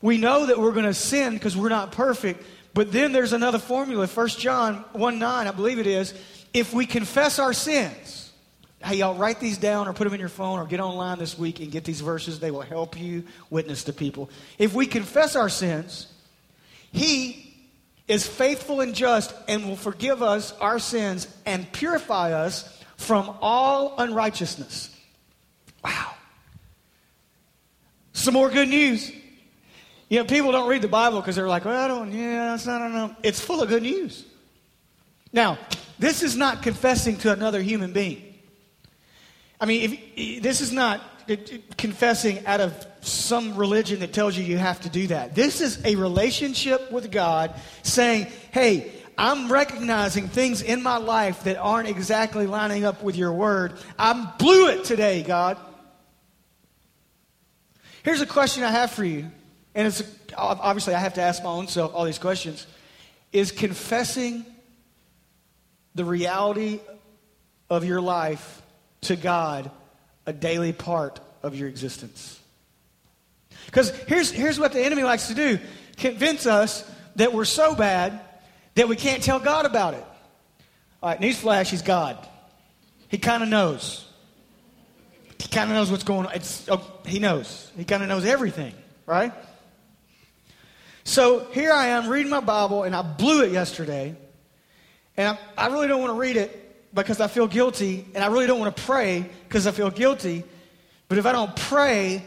we 0.03 0.19
know 0.19 0.45
that 0.45 0.59
we're 0.59 0.73
going 0.73 0.85
to 0.85 0.93
sin 0.93 1.33
because 1.33 1.57
we're 1.57 1.71
not 1.71 1.93
perfect. 1.93 2.45
But 2.75 2.93
then 2.93 3.13
there's 3.13 3.33
another 3.33 3.59
formula, 3.59 4.07
1 4.07 4.29
John 4.29 4.85
1 4.93 5.19
9, 5.19 5.47
I 5.47 5.51
believe 5.51 5.79
it 5.79 5.87
is. 5.87 6.13
If 6.53 6.75
we 6.75 6.85
confess 6.85 7.39
our 7.39 7.55
sins, 7.55 8.22
hey, 8.85 8.97
y'all 8.97 9.15
write 9.15 9.41
these 9.41 9.59
down 9.59 9.89
or 9.89 9.93
put 9.93 10.05
them 10.05 10.15
in 10.15 10.21
your 10.21 10.29
phone 10.29 10.59
or 10.59 10.67
get 10.67 10.81
online 10.81 11.19
this 11.19 11.39
week 11.39 11.61
and 11.61 11.71
get 11.71 11.85
these 11.85 12.01
verses. 12.01 12.41
They 12.41 12.51
will 12.51 12.63
help 12.63 12.99
you 12.99 13.25
witness 13.51 13.85
to 13.85 13.93
people. 13.93 14.31
If 14.59 14.75
we 14.75 14.87
confess 14.87 15.37
our 15.37 15.49
sins, 15.49 16.07
He 16.93 17.55
is 18.09 18.27
faithful 18.27 18.81
and 18.81 18.95
just 18.95 19.35
and 19.49 19.67
will 19.67 19.77
forgive 19.77 20.23
us 20.23 20.53
our 20.59 20.79
sins 20.79 21.29
and 21.47 21.71
purify 21.73 22.33
us 22.33 22.83
from 22.97 23.37
all 23.41 23.95
unrighteousness. 23.99 24.95
Wow. 25.85 26.15
Some 28.13 28.35
more 28.35 28.51
good 28.51 28.69
news. 28.69 29.11
You 30.09 30.19
know, 30.19 30.25
people 30.25 30.53
don't 30.53 30.69
read 30.69 30.83
the 30.83 30.89
Bible 30.89 31.21
because 31.21 31.37
they're 31.37 31.49
like, 31.49 31.65
well, 31.65 31.79
I 31.83 31.89
don't, 31.89 32.13
yeah, 32.13 32.55
it's 32.55 32.67
not 32.67 32.85
enough. 32.85 33.17
It's 33.23 33.41
full 33.41 33.63
of 33.63 33.69
good 33.69 33.83
news. 33.83 34.27
Now, 35.33 35.59
this 35.99 36.23
is 36.23 36.37
not 36.37 36.63
confessing 36.63 37.17
to 37.19 37.33
another 37.33 37.63
human 37.63 37.93
being. 37.93 38.32
I 39.63 39.65
mean, 39.65 39.97
if, 40.17 40.43
this 40.43 40.61
is 40.61 40.73
not 40.73 41.01
confessing 41.79 42.45
out 42.47 42.61
of 42.61 42.87
some 43.01 43.57
religion 43.57 44.01
that 44.01 44.13
tells 44.13 44.37
you 44.37 44.43
you 44.43 44.59
have 44.59 44.81
to 44.81 44.89
do 44.89 45.07
that. 45.07 45.37
This 45.37 45.61
is 45.61 45.81
a 45.85 45.95
relationship 45.95 46.91
with 46.91 47.13
God 47.13 47.55
saying, 47.85 48.27
hey, 48.51 48.91
I'm 49.17 49.53
recognizing 49.53 50.27
things 50.27 50.63
in 50.63 50.83
my 50.83 50.97
life 50.97 51.45
that 51.45 51.59
aren't 51.59 51.89
exactly 51.89 52.49
lining 52.49 52.85
up 52.85 53.05
with 53.05 53.15
your 53.15 53.33
word. 53.33 53.75
I 53.97 54.35
blew 54.37 54.69
it 54.71 54.85
today, 54.85 55.23
God. 55.23 55.59
Here's 58.03 58.21
a 58.21 58.27
question 58.27 58.65
I 58.65 58.71
have 58.73 58.91
for 58.91 59.05
you. 59.05 59.31
And 59.77 59.87
it's 59.87 60.03
obviously 60.37 60.95
I 60.95 60.99
have 60.99 61.15
to 61.15 61.23
ask 61.23 61.41
my 61.45 61.51
own 61.51 61.69
self 61.69 61.95
all 61.95 62.05
these 62.05 62.19
questions. 62.19 62.67
Is 63.33 63.53
confessing 63.53 64.45
the 65.95 66.05
reality 66.05 66.81
of 67.71 67.85
your 67.85 68.01
life 68.01 68.62
to 69.03 69.17
God 69.17 69.71
a 70.27 70.33
daily 70.33 70.73
part 70.73 71.21
of 71.43 71.55
your 71.55 71.69
existence. 71.69 72.39
Because 73.67 73.91
here's, 74.07 74.31
here's 74.31 74.59
what 74.59 74.73
the 74.73 74.81
enemy 74.85 75.03
likes 75.03 75.29
to 75.29 75.35
do 75.35 75.59
convince 75.97 76.47
us 76.47 76.91
that 77.17 77.33
we're 77.33 77.45
so 77.45 77.75
bad 77.75 78.21
that 78.75 78.89
we 78.89 78.97
can't 78.97 79.23
tell 79.23 79.39
God 79.39 79.67
about 79.67 79.95
it. 79.95 80.05
All 81.03 81.11
right, 81.11 81.21
newsflash, 81.21 81.69
he's 81.69 81.83
God. 81.83 82.17
He 83.09 83.19
kind 83.19 83.43
of 83.43 83.49
knows. 83.49 84.07
He 85.39 85.49
kind 85.49 85.71
of 85.71 85.77
knows 85.77 85.91
what's 85.91 86.05
going 86.05 86.27
on. 86.27 86.35
It's, 86.35 86.67
oh, 86.69 86.83
he 87.05 87.19
knows. 87.19 87.71
He 87.77 87.85
kind 87.85 88.03
of 88.03 88.09
knows 88.09 88.25
everything, 88.25 88.75
right? 89.07 89.33
So 91.05 91.47
here 91.53 91.73
I 91.73 91.89
am 91.89 92.09
reading 92.09 92.31
my 92.31 92.41
Bible, 92.41 92.85
and 92.85 92.95
I 92.95 93.03
blew 93.03 93.43
it 93.43 93.53
yesterday. 93.53 94.17
And 95.17 95.29
I, 95.29 95.39
I 95.59 95.67
really 95.67 95.89
don't 95.89 96.01
want 96.01 96.15
to 96.15 96.19
read 96.19 96.37
it 96.37 96.62
because 96.95 97.21
I 97.21 97.27
feel 97.27 97.47
guilty, 97.47 98.07
and 98.15 98.23
I 98.23 98.29
really 98.29 98.47
don't 98.47 98.61
want 98.61 98.77
to 98.77 98.83
pray 98.83 99.29
because 99.49 99.67
I 99.67 99.71
feel 99.71 99.91
guilty. 99.91 100.45
But 101.09 101.19
if 101.19 101.27
I 101.27 101.33
don't 101.33 101.55
pray, 101.55 102.25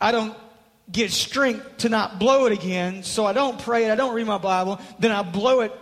I 0.00 0.12
don't 0.12 0.36
get 0.90 1.10
strength 1.10 1.78
to 1.78 1.88
not 1.88 2.18
blow 2.18 2.46
it 2.46 2.52
again. 2.52 3.02
So 3.02 3.24
I 3.24 3.32
don't 3.32 3.58
pray, 3.58 3.84
and 3.84 3.92
I 3.92 3.96
don't 3.96 4.14
read 4.14 4.26
my 4.26 4.38
Bible, 4.38 4.80
then 4.98 5.10
I 5.10 5.22
blow 5.22 5.60
it 5.60 5.72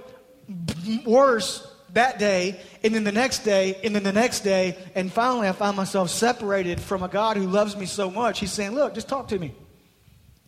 worse 1.05 1.67
that 1.93 2.19
day, 2.19 2.59
and 2.83 2.95
then 2.95 3.05
the 3.05 3.13
next 3.13 3.41
day, 3.41 3.79
and 3.85 3.95
then 3.95 4.03
the 4.03 4.13
next 4.13 4.41
day, 4.41 4.79
and 4.95 5.13
finally 5.13 5.47
I 5.47 5.53
find 5.53 5.77
myself 5.77 6.09
separated 6.11 6.81
from 6.81 7.03
a 7.03 7.09
God 7.09 7.37
who 7.37 7.47
loves 7.47 7.77
me 7.77 7.87
so 7.87 8.11
much. 8.11 8.41
He's 8.41 8.53
saying, 8.53 8.73
Look, 8.73 8.95
just 8.95 9.09
talk 9.09 9.29
to 9.29 9.39
me. 9.39 9.55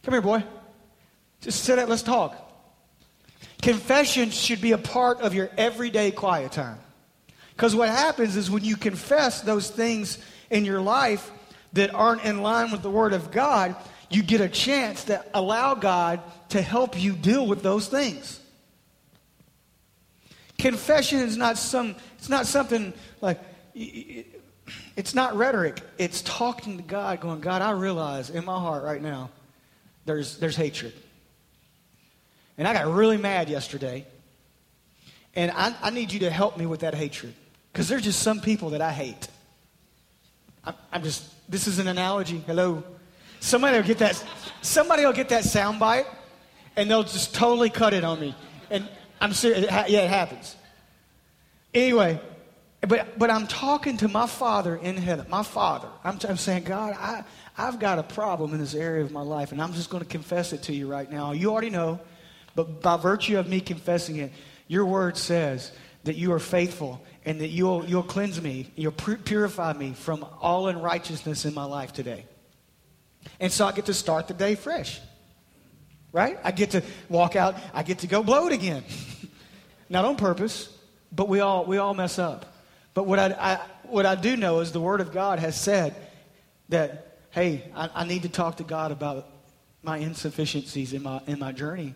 Come 0.03 0.15
here, 0.15 0.23
boy. 0.23 0.43
Just 1.41 1.65
sit 1.65 1.77
down, 1.77 1.89
let's 1.89 2.03
talk. 2.03 2.41
Confession 3.61 4.31
should 4.31 4.61
be 4.61 4.73
a 4.73 4.79
part 4.79 5.21
of 5.21 5.35
your 5.35 5.51
everyday 5.57 6.11
quiet 6.11 6.53
time. 6.53 6.79
Because 7.57 7.75
what 7.75 7.89
happens 7.89 8.37
is 8.37 8.51
when 8.51 8.65
you 8.65 8.77
confess 8.77 9.41
those 9.43 9.71
things 9.71 10.19
in 10.51 10.65
your 10.65 10.81
life 10.81 11.31
that 11.73 11.95
aren't 11.95 12.25
in 12.25 12.43
line 12.43 12.71
with 12.71 12.83
the 12.83 12.91
Word 12.91 13.13
of 13.13 13.31
God, 13.31 13.77
you 14.11 14.23
get 14.23 14.41
a 14.41 14.49
chance 14.49 15.05
to 15.05 15.25
allow 15.35 15.75
God 15.75 16.21
to 16.51 16.63
help 16.63 17.01
you 17.01 17.13
deal 17.13 17.47
with 17.47 17.63
those 17.63 17.89
things. 17.89 18.41
Confession 20.59 21.21
is 21.21 21.37
not 21.37 21.59
some 21.59 21.97
it's 22.17 22.29
not 22.29 22.47
something 22.47 22.93
like 23.21 23.41
it's 23.75 25.15
not 25.15 25.37
rhetoric. 25.37 25.81
It's 25.99 26.23
talking 26.23 26.77
to 26.77 26.83
God, 26.83 27.21
going, 27.21 27.41
God, 27.41 27.61
I 27.61 27.73
realize 27.73 28.31
in 28.31 28.45
my 28.45 28.59
heart 28.59 28.85
right 28.85 29.03
now 29.03 29.31
there's 30.05 30.39
there's 30.39 30.57
hatred. 30.57 30.93
And 32.57 32.69
I 32.69 32.73
got 32.73 32.87
really 32.87 33.17
mad 33.17 33.49
yesterday. 33.49 34.07
And 35.35 35.51
I, 35.51 35.75
I 35.83 35.91
need 35.91 36.13
you 36.13 36.21
to 36.21 36.31
help 36.31 36.57
me 36.57 36.67
with 36.67 36.81
that 36.81 36.95
hatred. 36.95 37.35
Because 37.75 37.89
there's 37.89 38.03
just 38.03 38.21
some 38.21 38.41
people 38.41 38.71
that 38.71 38.81
I 38.81 38.93
hate. 38.93 39.27
I'm, 40.63 40.75
I'm 40.93 41.03
just, 41.03 41.29
this 41.51 41.67
is 41.67 41.81
an 41.81 41.89
analogy. 41.89 42.41
Hello. 42.47 42.85
Somebody 43.41 43.77
will 43.77 43.85
get 43.85 43.99
that, 43.99 44.25
somebody 44.63 45.05
will 45.05 45.13
get 45.13 45.29
that 45.31 45.43
sound 45.43 45.81
bite 45.81 46.07
and 46.77 46.89
they'll 46.89 47.03
just 47.03 47.35
totally 47.35 47.71
cut 47.71 47.93
it 47.93 48.05
on 48.05 48.21
me. 48.21 48.33
And 48.71 48.89
I'm 49.21 49.33
serious. 49.33 49.67
Yeah, 49.89 50.03
it 50.03 50.09
happens. 50.09 50.55
Anyway, 51.75 52.21
but, 52.81 53.19
but 53.19 53.29
I'm 53.29 53.49
talking 53.49 53.97
to 53.99 54.09
my 54.09 54.29
Father 54.29 54.77
in 54.77 54.97
heaven, 54.97 55.27
my 55.29 55.43
Father. 55.43 55.89
I'm, 56.05 56.21
I'm 56.29 56.37
saying, 56.37 56.63
God, 56.63 56.95
I, 56.97 57.25
I've 57.59 57.81
got 57.81 57.99
a 57.99 58.05
problem 58.05 58.55
in 58.55 58.61
this 58.61 58.77
area 58.77 59.03
of 59.03 59.11
my 59.11 59.23
life, 59.23 59.51
and 59.51 59.61
I'm 59.61 59.73
just 59.73 59.91
going 59.91 60.05
to 60.05 60.09
confess 60.09 60.53
it 60.53 60.63
to 60.65 60.73
you 60.73 60.87
right 60.87 61.11
now. 61.11 61.33
You 61.33 61.51
already 61.51 61.71
know, 61.71 61.99
but 62.55 62.83
by 62.83 62.99
virtue 62.99 63.37
of 63.37 63.49
me 63.49 63.61
confessing 63.61 64.19
it, 64.19 64.31
your 64.69 64.87
word 64.87 65.17
says 65.17 65.73
that 66.05 66.15
you 66.15 66.33
are 66.33 66.39
faithful 66.39 67.05
and 67.25 67.41
that 67.41 67.49
you'll, 67.49 67.85
you'll 67.87 68.03
cleanse 68.03 68.41
me, 68.41 68.71
you'll 68.77 68.93
purify 68.93 69.73
me 69.73 69.93
from 69.93 70.27
all 70.41 70.69
unrighteousness 70.69 71.45
in 71.45 71.55
my 71.55 71.65
life 71.65 71.93
today. 71.93 72.27
And 73.41 73.51
so 73.51 73.67
I 73.67 73.73
get 73.73 73.87
to 73.87 73.95
start 73.95 74.29
the 74.29 74.35
day 74.35 74.55
fresh. 74.55 75.01
Right? 76.13 76.39
I 76.45 76.53
get 76.53 76.73
to 76.73 76.83
walk 77.09 77.35
out, 77.35 77.57
I 77.73 77.83
get 77.83 78.01
to 78.01 78.07
go 78.07 78.23
blow 78.23 78.47
it 78.47 78.53
again. 78.53 78.85
Not 79.89 80.05
on 80.05 80.17
purpose, 80.17 80.69
but 81.11 81.29
we 81.29 81.41
all, 81.41 81.65
we 81.65 81.79
all 81.79 81.95
mess 81.95 82.19
up. 82.19 82.55
But 82.93 83.07
what 83.07 83.19
I, 83.19 83.27
I, 83.33 83.61
what 83.85 84.07
I 84.07 84.15
do 84.15 84.37
know 84.37 84.61
is 84.61 84.71
the 84.71 84.81
Word 84.81 85.01
of 85.01 85.13
God 85.13 85.41
has 85.41 85.61
said 85.61 85.95
that, 86.69 87.19
hey, 87.31 87.65
I, 87.75 87.91
I 87.95 88.05
need 88.05 88.23
to 88.23 88.29
talk 88.29 88.59
to 88.59 88.65
God 88.65 88.93
about 88.93 89.29
my 89.83 89.99
insufficiencies 89.99 90.93
in 90.93 91.03
my, 91.03 91.21
in 91.27 91.39
my 91.39 91.53
journey. 91.53 91.95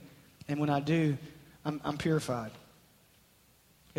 And 0.48 0.58
when 0.58 0.70
I 0.70 0.80
do, 0.80 1.16
I'm, 1.64 1.80
I'm 1.84 1.96
purified. 1.96 2.50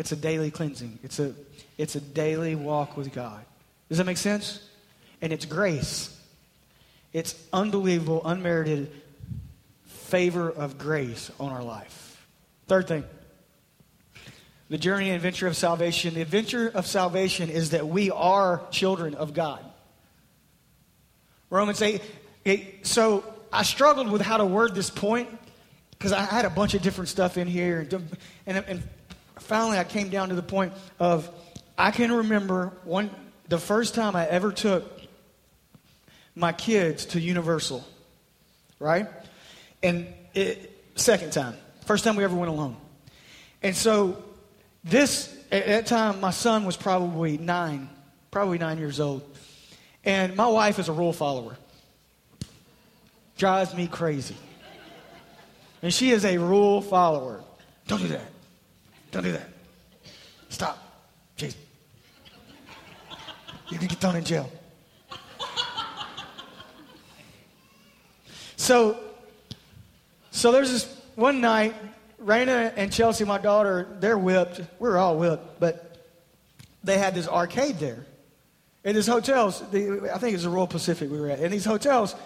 It's 0.00 0.12
a 0.12 0.16
daily 0.16 0.50
cleansing. 0.50 0.98
It's 1.02 1.18
a, 1.18 1.34
it's 1.76 1.94
a 1.94 2.00
daily 2.00 2.54
walk 2.54 2.96
with 2.96 3.12
God. 3.12 3.44
Does 3.90 3.98
that 3.98 4.04
make 4.04 4.16
sense? 4.16 4.66
And 5.20 5.30
it's 5.30 5.44
grace. 5.44 6.18
It's 7.12 7.34
unbelievable, 7.52 8.22
unmerited 8.24 8.90
favor 9.84 10.48
of 10.48 10.78
grace 10.78 11.30
on 11.38 11.52
our 11.52 11.62
life. 11.62 12.26
Third 12.66 12.88
thing 12.88 13.04
the 14.70 14.78
journey 14.78 15.10
and 15.10 15.16
adventure 15.16 15.46
of 15.46 15.54
salvation. 15.54 16.14
The 16.14 16.22
adventure 16.22 16.70
of 16.72 16.86
salvation 16.86 17.50
is 17.50 17.70
that 17.70 17.86
we 17.86 18.10
are 18.10 18.62
children 18.70 19.14
of 19.14 19.34
God. 19.34 19.62
Romans 21.50 21.82
8. 21.82 22.00
8 22.46 22.86
so 22.86 23.22
I 23.52 23.64
struggled 23.64 24.10
with 24.10 24.22
how 24.22 24.38
to 24.38 24.46
word 24.46 24.74
this 24.74 24.88
point 24.88 25.28
because 25.90 26.12
I 26.14 26.22
had 26.22 26.46
a 26.46 26.50
bunch 26.50 26.72
of 26.72 26.80
different 26.80 27.08
stuff 27.10 27.36
in 27.36 27.46
here. 27.46 27.86
And, 28.46 28.64
and 28.66 28.82
finally, 29.40 29.78
I 29.78 29.84
came 29.84 30.10
down 30.10 30.28
to 30.30 30.34
the 30.34 30.42
point 30.42 30.72
of 30.98 31.28
I 31.76 31.90
can 31.90 32.12
remember 32.12 32.72
one 32.84 33.10
the 33.48 33.58
first 33.58 33.94
time 33.94 34.14
I 34.14 34.26
ever 34.26 34.52
took 34.52 35.00
my 36.34 36.52
kids 36.52 37.06
to 37.06 37.20
Universal, 37.20 37.84
right? 38.78 39.06
And 39.82 40.06
it, 40.34 40.70
second 40.94 41.32
time, 41.32 41.56
first 41.86 42.04
time 42.04 42.16
we 42.16 42.24
ever 42.24 42.36
went 42.36 42.50
alone. 42.50 42.76
And 43.62 43.74
so 43.76 44.22
this, 44.84 45.34
at 45.50 45.66
that 45.66 45.86
time, 45.86 46.20
my 46.20 46.30
son 46.30 46.64
was 46.64 46.76
probably 46.76 47.38
nine, 47.38 47.88
probably 48.30 48.58
nine 48.58 48.78
years 48.78 49.00
old. 49.00 49.22
And 50.04 50.36
my 50.36 50.46
wife 50.46 50.78
is 50.78 50.88
a 50.88 50.92
rule 50.92 51.12
follower. 51.12 51.56
Drives 53.36 53.74
me 53.74 53.86
crazy. 53.86 54.36
And 55.82 55.92
she 55.92 56.10
is 56.10 56.24
a 56.24 56.38
rule 56.38 56.82
follower. 56.82 57.42
Don't 57.86 58.00
do 58.00 58.08
that. 58.08 58.30
Don't 59.10 59.22
do 59.24 59.32
that. 59.32 59.48
Stop. 60.48 60.90
You're 63.70 63.78
going 63.78 63.88
to 63.88 63.94
get 63.94 64.00
thrown 64.00 64.16
in 64.16 64.24
jail. 64.24 64.50
So, 68.56 68.98
so 70.32 70.50
there's 70.50 70.72
this 70.72 71.00
one 71.14 71.40
night, 71.40 71.74
Raina 72.22 72.72
and 72.76 72.92
Chelsea, 72.92 73.24
my 73.24 73.38
daughter, 73.38 73.86
they're 74.00 74.18
whipped. 74.18 74.60
We're 74.80 74.98
all 74.98 75.16
whipped, 75.16 75.60
but 75.60 76.04
they 76.82 76.98
had 76.98 77.14
this 77.14 77.28
arcade 77.28 77.78
there. 77.78 78.04
In 78.82 78.96
these 78.96 79.06
hotels, 79.06 79.62
the, 79.70 80.10
I 80.12 80.18
think 80.18 80.34
it's 80.34 80.42
the 80.42 80.50
Royal 80.50 80.66
Pacific 80.66 81.08
we 81.08 81.20
were 81.20 81.30
at. 81.30 81.38
And 81.38 81.52
these 81.52 81.64
hotels, 81.64 82.16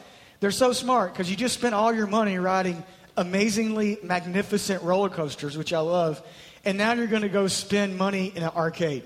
they're 0.41 0.51
so 0.51 0.73
smart 0.73 1.13
because 1.13 1.31
you 1.31 1.37
just 1.37 1.55
spent 1.55 1.75
all 1.75 1.93
your 1.93 2.07
money 2.07 2.39
riding 2.39 2.83
amazingly 3.19 3.99
magnificent 4.03 4.83
roller 4.83 5.11
coasters, 5.11 5.59
which 5.59 5.75
I 5.75 5.81
love, 5.81 6.23
and 6.65 6.79
now 6.79 6.93
you're 6.93 7.07
going 7.07 7.23
to 7.23 7.29
go 7.29 7.47
spend 7.47 7.97
money 7.97 8.33
in 8.35 8.43
an 8.43 8.51
arcade. 8.51 9.03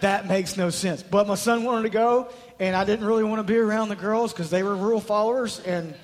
That 0.00 0.26
makes 0.26 0.56
no 0.56 0.70
sense. 0.70 1.02
But 1.02 1.26
my 1.26 1.34
son 1.34 1.64
wanted 1.64 1.84
to 1.84 1.88
go, 1.88 2.28
and 2.58 2.76
I 2.76 2.84
didn't 2.84 3.06
really 3.06 3.24
want 3.24 3.38
to 3.38 3.52
be 3.52 3.58
around 3.58 3.88
the 3.88 3.96
girls 3.96 4.32
because 4.32 4.50
they 4.50 4.62
were 4.62 4.76
rule 4.76 5.00
followers, 5.00 5.60
and 5.60 5.94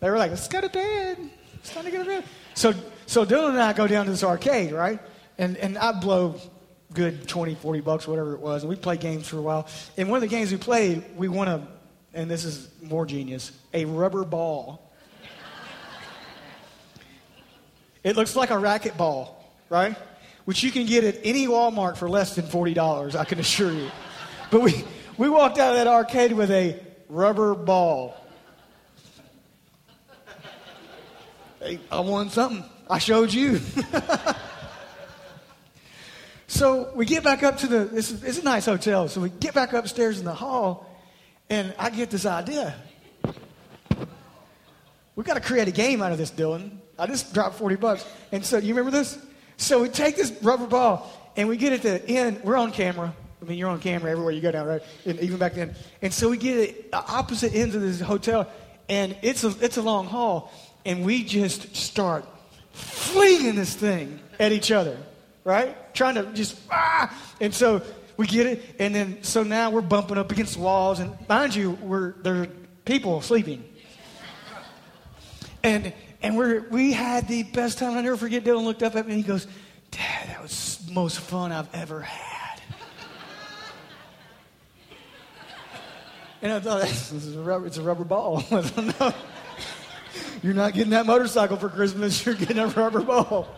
they 0.00 0.10
were 0.10 0.18
like, 0.18 0.30
let's 0.30 0.48
go 0.48 0.60
to 0.60 0.68
bed. 0.68 1.18
It's 1.54 1.72
time 1.72 1.84
to 1.84 1.90
go 1.90 1.98
to 1.98 2.04
bed. 2.04 2.24
So, 2.54 2.74
so 3.06 3.24
Dylan 3.24 3.50
and 3.50 3.60
I 3.60 3.72
go 3.72 3.86
down 3.86 4.06
to 4.06 4.10
this 4.10 4.24
arcade, 4.24 4.72
right? 4.72 5.00
And, 5.38 5.56
and 5.56 5.76
I 5.78 5.92
blow 5.92 6.40
good 6.92 7.28
20, 7.28 7.54
40 7.56 7.80
bucks, 7.80 8.08
whatever 8.08 8.34
it 8.34 8.40
was. 8.40 8.62
And 8.62 8.70
we 8.70 8.76
play 8.76 8.96
games 8.96 9.28
for 9.28 9.38
a 9.38 9.42
while. 9.42 9.68
And 9.96 10.08
one 10.08 10.16
of 10.16 10.22
the 10.22 10.34
games 10.34 10.50
we 10.50 10.58
played, 10.58 11.04
we 11.16 11.28
won 11.28 11.48
a, 11.48 11.68
and 12.14 12.30
this 12.30 12.44
is 12.44 12.68
more 12.82 13.04
genius, 13.06 13.52
a 13.74 13.84
rubber 13.84 14.24
ball. 14.24 14.85
It 18.06 18.14
looks 18.14 18.36
like 18.36 18.50
a 18.50 18.58
racket 18.58 18.96
ball, 18.96 19.44
right? 19.68 19.96
Which 20.44 20.62
you 20.62 20.70
can 20.70 20.86
get 20.86 21.02
at 21.02 21.16
any 21.24 21.48
Walmart 21.48 21.96
for 21.96 22.08
less 22.08 22.36
than 22.36 22.44
$40, 22.44 23.16
I 23.16 23.24
can 23.24 23.40
assure 23.40 23.72
you. 23.72 23.90
But 24.48 24.62
we, 24.62 24.84
we 25.18 25.28
walked 25.28 25.58
out 25.58 25.70
of 25.70 25.76
that 25.76 25.88
arcade 25.88 26.32
with 26.32 26.52
a 26.52 26.80
rubber 27.08 27.56
ball. 27.56 28.16
Hey, 31.58 31.80
I 31.90 31.98
won 31.98 32.30
something. 32.30 32.64
I 32.88 33.00
showed 33.00 33.32
you. 33.32 33.60
so 36.46 36.92
we 36.94 37.06
get 37.06 37.24
back 37.24 37.42
up 37.42 37.58
to 37.58 37.66
the, 37.66 37.90
it's, 37.92 38.12
it's 38.12 38.38
a 38.38 38.44
nice 38.44 38.66
hotel. 38.66 39.08
So 39.08 39.20
we 39.20 39.30
get 39.30 39.52
back 39.52 39.72
upstairs 39.72 40.20
in 40.20 40.24
the 40.24 40.34
hall, 40.34 40.96
and 41.50 41.74
I 41.76 41.90
get 41.90 42.10
this 42.10 42.24
idea. 42.24 42.72
We've 45.16 45.26
got 45.26 45.34
to 45.34 45.40
create 45.40 45.66
a 45.66 45.72
game 45.72 46.02
out 46.02 46.12
of 46.12 46.18
this, 46.18 46.30
Dylan. 46.30 46.78
I 46.98 47.06
just 47.06 47.34
dropped 47.34 47.56
40 47.56 47.76
bucks. 47.76 48.06
And 48.32 48.44
so, 48.44 48.58
you 48.58 48.74
remember 48.74 48.96
this? 48.96 49.18
So 49.56 49.82
we 49.82 49.88
take 49.88 50.16
this 50.16 50.32
rubber 50.42 50.66
ball, 50.66 51.10
and 51.36 51.48
we 51.48 51.56
get 51.56 51.72
at 51.72 51.82
the 51.82 52.06
end. 52.08 52.42
We're 52.42 52.56
on 52.56 52.72
camera. 52.72 53.14
I 53.40 53.44
mean, 53.44 53.58
you're 53.58 53.70
on 53.70 53.80
camera 53.80 54.10
everywhere 54.10 54.32
you 54.32 54.40
go 54.40 54.50
now, 54.50 54.64
right? 54.64 54.82
And 55.04 55.20
even 55.20 55.38
back 55.38 55.54
then. 55.54 55.74
And 56.02 56.12
so 56.12 56.30
we 56.30 56.36
get 56.38 56.90
the 56.90 56.96
opposite 56.96 57.54
ends 57.54 57.74
of 57.74 57.82
this 57.82 58.00
hotel, 58.00 58.50
and 58.88 59.16
it's 59.22 59.44
a, 59.44 59.54
it's 59.60 59.76
a 59.76 59.82
long 59.82 60.06
hall 60.06 60.52
and 60.86 61.04
we 61.04 61.24
just 61.24 61.74
start 61.76 62.24
flinging 62.72 63.56
this 63.56 63.74
thing 63.74 64.20
at 64.38 64.52
each 64.52 64.70
other, 64.70 64.96
right? 65.44 65.92
Trying 65.94 66.14
to 66.14 66.32
just, 66.32 66.58
ah! 66.70 67.12
And 67.40 67.52
so 67.52 67.82
we 68.16 68.26
get 68.26 68.46
it, 68.46 68.76
and 68.78 68.94
then 68.94 69.22
so 69.22 69.42
now 69.42 69.70
we're 69.70 69.82
bumping 69.82 70.16
up 70.16 70.30
against 70.30 70.56
walls, 70.56 71.00
and 71.00 71.14
mind 71.28 71.54
you, 71.54 71.72
we're 71.72 72.12
there 72.22 72.42
are 72.42 72.48
people 72.84 73.20
sleeping. 73.20 73.64
And 75.62 75.92
and 76.22 76.36
we're 76.36 76.68
we 76.68 76.92
had 76.92 77.28
the 77.28 77.42
best 77.44 77.78
time. 77.78 77.96
I 77.96 78.00
never 78.00 78.16
forget. 78.16 78.44
Dylan 78.44 78.64
looked 78.64 78.82
up 78.82 78.96
at 78.96 79.06
me 79.06 79.14
and 79.14 79.22
he 79.22 79.26
goes, 79.26 79.46
"Dad, 79.90 80.28
that 80.28 80.42
was 80.42 80.78
the 80.86 80.92
most 80.92 81.20
fun 81.20 81.52
I've 81.52 81.72
ever 81.74 82.00
had." 82.00 82.60
and 86.42 86.52
I 86.52 86.60
thought, 86.60 86.82
"This 86.82 87.12
is 87.12 87.36
a 87.36 87.40
rubber, 87.40 87.66
it's 87.66 87.78
a 87.78 87.82
rubber 87.82 88.04
ball." 88.04 88.44
You're 90.42 90.54
not 90.54 90.74
getting 90.74 90.90
that 90.90 91.06
motorcycle 91.06 91.56
for 91.56 91.68
Christmas. 91.68 92.24
You're 92.26 92.34
getting 92.34 92.58
a 92.58 92.68
rubber 92.68 93.00
ball. 93.00 93.48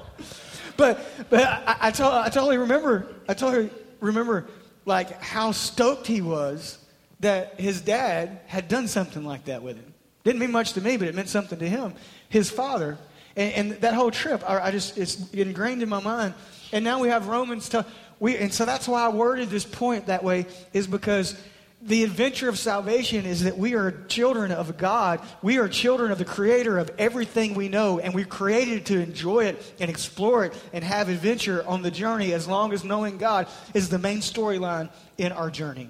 But 0.76 1.04
but 1.28 1.42
I, 1.42 1.76
I, 1.80 1.90
to, 1.90 2.04
I 2.04 2.28
totally 2.28 2.58
remember. 2.58 3.06
I 3.28 3.34
totally 3.34 3.70
remember 4.00 4.46
like 4.84 5.20
how 5.20 5.52
stoked 5.52 6.06
he 6.06 6.22
was 6.22 6.78
that 7.20 7.60
his 7.60 7.80
dad 7.80 8.40
had 8.46 8.68
done 8.68 8.88
something 8.88 9.24
like 9.24 9.46
that 9.46 9.62
with 9.62 9.76
him. 9.76 9.94
Didn't 10.28 10.40
mean 10.40 10.52
much 10.52 10.74
to 10.74 10.82
me, 10.82 10.98
but 10.98 11.08
it 11.08 11.14
meant 11.14 11.30
something 11.30 11.58
to 11.58 11.66
him. 11.66 11.94
His 12.28 12.50
father, 12.50 12.98
and, 13.34 13.54
and 13.54 13.80
that 13.80 13.94
whole 13.94 14.10
trip, 14.10 14.44
I, 14.46 14.60
I, 14.60 14.70
just 14.70 14.98
it's 14.98 15.32
ingrained 15.32 15.82
in 15.82 15.88
my 15.88 16.02
mind. 16.02 16.34
And 16.70 16.84
now 16.84 17.00
we 17.00 17.08
have 17.08 17.28
Romans. 17.28 17.70
To, 17.70 17.86
we 18.20 18.36
and 18.36 18.52
so 18.52 18.66
that's 18.66 18.86
why 18.86 19.06
I 19.06 19.08
worded 19.08 19.48
this 19.48 19.64
point 19.64 20.08
that 20.08 20.22
way 20.22 20.44
is 20.74 20.86
because 20.86 21.34
the 21.80 22.04
adventure 22.04 22.50
of 22.50 22.58
salvation 22.58 23.24
is 23.24 23.44
that 23.44 23.56
we 23.56 23.72
are 23.72 24.04
children 24.08 24.52
of 24.52 24.76
God. 24.76 25.20
We 25.40 25.56
are 25.56 25.66
children 25.66 26.12
of 26.12 26.18
the 26.18 26.26
creator 26.26 26.76
of 26.76 26.90
everything 26.98 27.54
we 27.54 27.70
know, 27.70 27.98
and 27.98 28.14
we're 28.14 28.26
created 28.26 28.84
to 28.86 29.00
enjoy 29.00 29.46
it 29.46 29.74
and 29.80 29.88
explore 29.88 30.44
it 30.44 30.52
and 30.74 30.84
have 30.84 31.08
adventure 31.08 31.66
on 31.66 31.80
the 31.80 31.90
journey 31.90 32.34
as 32.34 32.46
long 32.46 32.74
as 32.74 32.84
knowing 32.84 33.16
God 33.16 33.46
is 33.72 33.88
the 33.88 33.98
main 33.98 34.18
storyline 34.18 34.90
in 35.16 35.32
our 35.32 35.48
journey. 35.48 35.88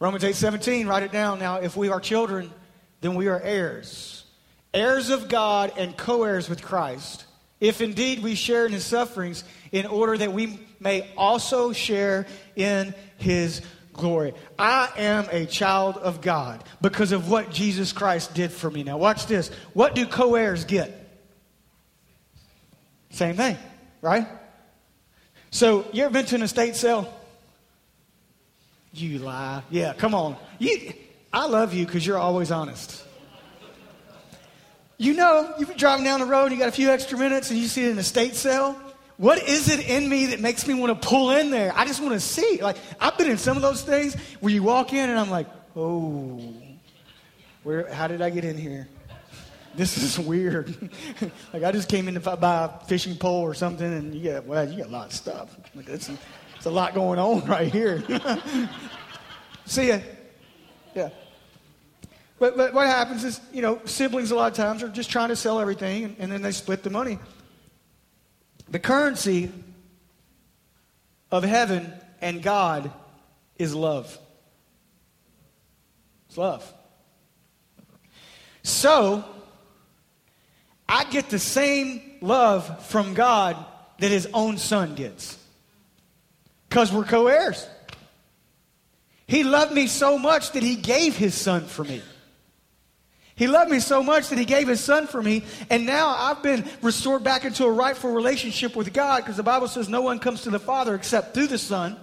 Romans 0.00 0.24
8 0.24 0.34
17, 0.34 0.86
write 0.86 1.02
it 1.02 1.12
down. 1.12 1.38
Now, 1.38 1.56
if 1.56 1.76
we 1.76 1.88
are 1.88 2.00
children, 2.00 2.52
then 3.00 3.14
we 3.14 3.28
are 3.28 3.40
heirs, 3.40 4.24
heirs 4.72 5.10
of 5.10 5.28
God 5.28 5.72
and 5.76 5.96
co 5.96 6.24
heirs 6.24 6.48
with 6.48 6.62
Christ. 6.62 7.24
If 7.60 7.80
indeed 7.80 8.22
we 8.22 8.36
share 8.36 8.66
in 8.66 8.72
his 8.72 8.84
sufferings, 8.84 9.42
in 9.72 9.86
order 9.86 10.16
that 10.16 10.32
we 10.32 10.60
may 10.78 11.10
also 11.16 11.72
share 11.72 12.26
in 12.54 12.94
his 13.16 13.62
glory. 13.92 14.32
I 14.58 14.90
am 14.96 15.26
a 15.32 15.44
child 15.44 15.96
of 15.96 16.20
God 16.20 16.62
because 16.80 17.10
of 17.10 17.28
what 17.28 17.50
Jesus 17.50 17.92
Christ 17.92 18.32
did 18.32 18.52
for 18.52 18.70
me. 18.70 18.84
Now, 18.84 18.96
watch 18.96 19.26
this. 19.26 19.50
What 19.74 19.94
do 19.96 20.06
co 20.06 20.36
heirs 20.36 20.64
get? 20.64 20.94
Same 23.10 23.34
thing, 23.34 23.56
right? 24.00 24.26
So, 25.50 25.86
you 25.92 26.04
ever 26.04 26.12
been 26.12 26.26
to 26.26 26.36
an 26.36 26.42
estate 26.42 26.76
sale? 26.76 27.12
You 28.92 29.18
lie. 29.18 29.62
Yeah, 29.70 29.92
come 29.92 30.14
on. 30.14 30.36
You, 30.58 30.92
I 31.32 31.46
love 31.46 31.74
you 31.74 31.86
because 31.86 32.06
you're 32.06 32.18
always 32.18 32.50
honest. 32.50 33.04
You 34.96 35.14
know, 35.14 35.54
you've 35.58 35.68
been 35.68 35.78
driving 35.78 36.04
down 36.04 36.20
the 36.20 36.26
road, 36.26 36.46
and 36.46 36.52
you 36.52 36.58
got 36.58 36.68
a 36.68 36.72
few 36.72 36.90
extra 36.90 37.16
minutes, 37.16 37.50
and 37.50 37.58
you 37.58 37.68
see 37.68 37.88
an 37.88 37.98
estate 37.98 38.34
sale 38.34 38.76
what 39.18 39.42
is 39.42 39.68
it 39.68 39.88
in 39.88 40.08
me 40.08 40.26
that 40.26 40.40
makes 40.40 40.66
me 40.66 40.74
want 40.74 41.02
to 41.02 41.08
pull 41.08 41.32
in 41.32 41.50
there? 41.50 41.72
I 41.74 41.84
just 41.84 42.00
want 42.00 42.14
to 42.14 42.20
see. 42.20 42.62
Like, 42.62 42.76
I've 43.00 43.18
been 43.18 43.28
in 43.28 43.36
some 43.36 43.56
of 43.56 43.62
those 43.62 43.82
things 43.82 44.14
where 44.38 44.52
you 44.52 44.62
walk 44.62 44.92
in 44.92 45.10
and 45.10 45.18
I'm 45.18 45.28
like, 45.28 45.48
oh, 45.74 46.54
where, 47.64 47.92
how 47.92 48.06
did 48.06 48.22
I 48.22 48.30
get 48.30 48.44
in 48.44 48.56
here? 48.56 48.88
This 49.74 49.98
is 49.98 50.18
weird. 50.18 50.90
like, 51.52 51.64
I 51.64 51.72
just 51.72 51.88
came 51.88 52.06
in 52.06 52.14
to 52.14 52.20
buy 52.20 52.64
a 52.64 52.84
fishing 52.86 53.16
pole 53.16 53.42
or 53.42 53.54
something, 53.54 53.92
and 53.92 54.14
you 54.14 54.30
got, 54.30 54.46
well, 54.46 54.68
you 54.68 54.78
got 54.78 54.86
a 54.86 54.92
lot 54.92 55.06
of 55.06 55.12
stuff. 55.12 55.56
Like, 55.74 55.88
it's, 55.88 56.10
it's 56.58 56.66
a 56.66 56.70
lot 56.70 56.92
going 56.92 57.18
on 57.18 57.44
right 57.46 57.72
here. 57.72 58.02
See 59.64 59.88
ya. 59.88 60.00
Yeah. 60.94 61.10
But, 62.40 62.56
but 62.56 62.74
what 62.74 62.86
happens 62.86 63.24
is, 63.24 63.40
you 63.52 63.62
know, 63.62 63.80
siblings 63.84 64.32
a 64.32 64.34
lot 64.34 64.50
of 64.50 64.56
times 64.56 64.82
are 64.82 64.88
just 64.88 65.10
trying 65.10 65.28
to 65.28 65.36
sell 65.36 65.60
everything 65.60 66.04
and, 66.04 66.16
and 66.18 66.32
then 66.32 66.42
they 66.42 66.52
split 66.52 66.82
the 66.82 66.90
money. 66.90 67.18
The 68.68 68.78
currency 68.78 69.52
of 71.30 71.44
heaven 71.44 71.92
and 72.20 72.42
God 72.42 72.90
is 73.56 73.74
love. 73.74 74.18
It's 76.28 76.36
love. 76.36 76.74
So, 78.62 79.24
I 80.88 81.04
get 81.04 81.30
the 81.30 81.38
same 81.38 82.18
love 82.20 82.86
from 82.86 83.14
God 83.14 83.56
that 83.98 84.10
his 84.10 84.28
own 84.34 84.58
son 84.58 84.94
gets. 84.94 85.38
Because 86.68 86.92
we're 86.92 87.04
co 87.04 87.26
heirs. 87.26 87.66
He 89.26 89.44
loved 89.44 89.72
me 89.72 89.86
so 89.86 90.18
much 90.18 90.52
that 90.52 90.62
he 90.62 90.74
gave 90.74 91.16
his 91.16 91.34
son 91.34 91.66
for 91.66 91.84
me. 91.84 92.02
He 93.38 93.46
loved 93.46 93.70
me 93.70 93.78
so 93.78 94.02
much 94.02 94.30
that 94.30 94.38
he 94.38 94.44
gave 94.44 94.66
his 94.66 94.80
son 94.80 95.06
for 95.06 95.22
me. 95.22 95.44
And 95.70 95.86
now 95.86 96.08
I've 96.08 96.42
been 96.42 96.64
restored 96.82 97.22
back 97.22 97.44
into 97.44 97.64
a 97.66 97.70
rightful 97.70 98.10
relationship 98.10 98.74
with 98.74 98.92
God 98.92 99.18
because 99.18 99.36
the 99.36 99.44
Bible 99.44 99.68
says 99.68 99.88
no 99.88 100.00
one 100.00 100.18
comes 100.18 100.42
to 100.42 100.50
the 100.50 100.58
Father 100.58 100.94
except 100.96 101.34
through 101.34 101.46
the 101.46 101.58
Son. 101.58 101.96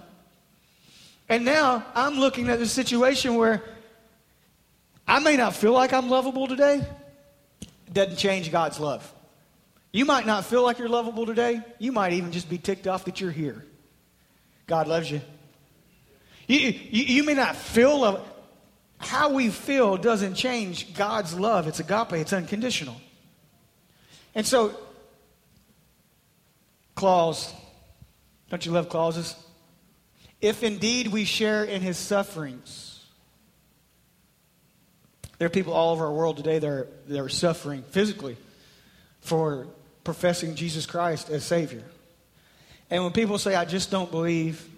And 1.28 1.44
now 1.44 1.84
I'm 1.94 2.14
looking 2.14 2.48
at 2.48 2.58
the 2.58 2.66
situation 2.66 3.34
where 3.34 3.62
I 5.06 5.18
may 5.18 5.36
not 5.36 5.54
feel 5.54 5.72
like 5.72 5.92
I'm 5.92 6.08
lovable 6.08 6.46
today. 6.46 6.80
It 7.60 7.92
doesn't 7.92 8.16
change 8.16 8.50
God's 8.50 8.80
love. 8.80 9.12
You 9.92 10.06
might 10.06 10.26
not 10.26 10.46
feel 10.46 10.62
like 10.62 10.78
you're 10.78 10.88
lovable 10.88 11.26
today. 11.26 11.60
You 11.78 11.92
might 11.92 12.14
even 12.14 12.32
just 12.32 12.48
be 12.48 12.56
ticked 12.56 12.86
off 12.86 13.04
that 13.04 13.20
you're 13.20 13.30
here. 13.30 13.62
God 14.66 14.88
loves 14.88 15.10
you. 15.10 15.20
You, 16.46 16.58
you, 16.58 17.04
you 17.04 17.24
may 17.24 17.34
not 17.34 17.56
feel 17.56 18.00
love. 18.00 18.26
How 18.98 19.32
we 19.32 19.50
feel 19.50 19.96
doesn't 19.96 20.34
change 20.34 20.94
God's 20.94 21.38
love. 21.38 21.66
It's 21.68 21.80
agape, 21.80 22.12
it's 22.14 22.32
unconditional. 22.32 22.96
And 24.34 24.46
so, 24.46 24.76
clause. 26.94 27.52
Don't 28.48 28.64
you 28.64 28.72
love 28.72 28.88
clauses? 28.88 29.34
If 30.40 30.62
indeed 30.62 31.08
we 31.08 31.24
share 31.24 31.64
in 31.64 31.82
his 31.82 31.96
sufferings. 31.96 33.04
There 35.38 35.46
are 35.46 35.50
people 35.50 35.74
all 35.74 35.92
over 35.92 36.06
our 36.06 36.12
world 36.12 36.38
today 36.38 36.58
that 36.58 36.68
are, 36.68 36.88
that 37.08 37.20
are 37.20 37.28
suffering 37.28 37.82
physically 37.90 38.36
for 39.20 39.66
professing 40.04 40.54
Jesus 40.54 40.86
Christ 40.86 41.28
as 41.28 41.44
Savior. 41.44 41.82
And 42.90 43.02
when 43.02 43.12
people 43.12 43.38
say, 43.38 43.54
I 43.54 43.64
just 43.64 43.90
don't 43.90 44.10
believe 44.10 44.68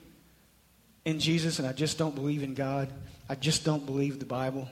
in 1.05 1.21
Jesus 1.21 1.59
and 1.59 1.69
I 1.69 1.73
just 1.73 1.99
don't 1.99 2.15
believe 2.15 2.43
in 2.43 2.55
God, 2.55 2.89
I 3.29 3.35
just 3.35 3.65
don't 3.65 3.85
believe 3.85 4.19
the 4.19 4.27
Bible, 4.27 4.69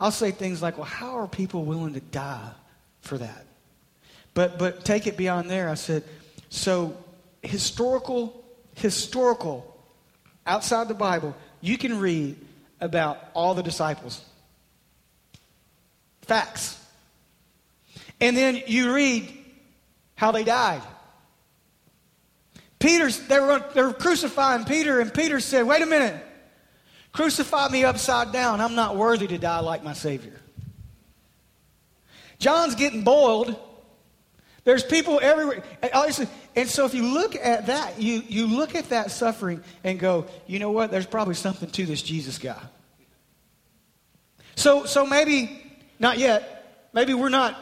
I'll 0.00 0.10
say 0.10 0.30
things 0.30 0.62
like, 0.62 0.76
Well, 0.76 0.86
how 0.86 1.18
are 1.18 1.26
people 1.26 1.64
willing 1.64 1.94
to 1.94 2.00
die 2.00 2.50
for 3.00 3.18
that? 3.18 3.46
But, 4.34 4.58
but 4.58 4.84
take 4.84 5.06
it 5.06 5.16
beyond 5.16 5.50
there. 5.50 5.68
I 5.68 5.74
said, 5.74 6.04
So, 6.50 6.96
historical, 7.42 8.44
historical, 8.74 9.76
outside 10.46 10.88
the 10.88 10.94
Bible, 10.94 11.34
you 11.60 11.78
can 11.78 11.98
read 11.98 12.36
about 12.80 13.18
all 13.34 13.54
the 13.54 13.62
disciples. 13.62 14.22
Facts. 16.22 16.82
And 18.20 18.36
then 18.36 18.62
you 18.66 18.92
read 18.92 19.32
how 20.16 20.32
they 20.32 20.44
died. 20.44 20.82
Peter's, 22.86 23.18
they 23.26 23.40
were, 23.40 23.64
they 23.74 23.82
were 23.82 23.92
crucifying 23.92 24.64
Peter, 24.64 25.00
and 25.00 25.12
Peter 25.12 25.40
said, 25.40 25.66
Wait 25.66 25.82
a 25.82 25.86
minute, 25.86 26.24
crucify 27.10 27.68
me 27.68 27.82
upside 27.82 28.30
down. 28.30 28.60
I'm 28.60 28.76
not 28.76 28.94
worthy 28.94 29.26
to 29.26 29.38
die 29.38 29.58
like 29.58 29.82
my 29.82 29.92
Savior. 29.92 30.40
John's 32.38 32.76
getting 32.76 33.02
boiled. 33.02 33.58
There's 34.62 34.84
people 34.84 35.18
everywhere. 35.20 35.64
Oh, 35.94 36.08
and 36.54 36.68
so 36.68 36.86
if 36.86 36.94
you 36.94 37.02
look 37.02 37.34
at 37.34 37.66
that, 37.66 38.00
you, 38.00 38.22
you 38.28 38.46
look 38.46 38.76
at 38.76 38.90
that 38.90 39.10
suffering 39.10 39.64
and 39.82 39.98
go, 39.98 40.26
you 40.46 40.60
know 40.60 40.70
what? 40.70 40.92
There's 40.92 41.06
probably 41.06 41.34
something 41.34 41.68
to 41.68 41.86
this 41.86 42.02
Jesus 42.02 42.38
guy. 42.38 42.62
So, 44.54 44.84
so 44.84 45.04
maybe, 45.04 45.60
not 45.98 46.18
yet, 46.18 46.88
maybe 46.92 47.14
we're 47.14 47.30
not 47.30 47.58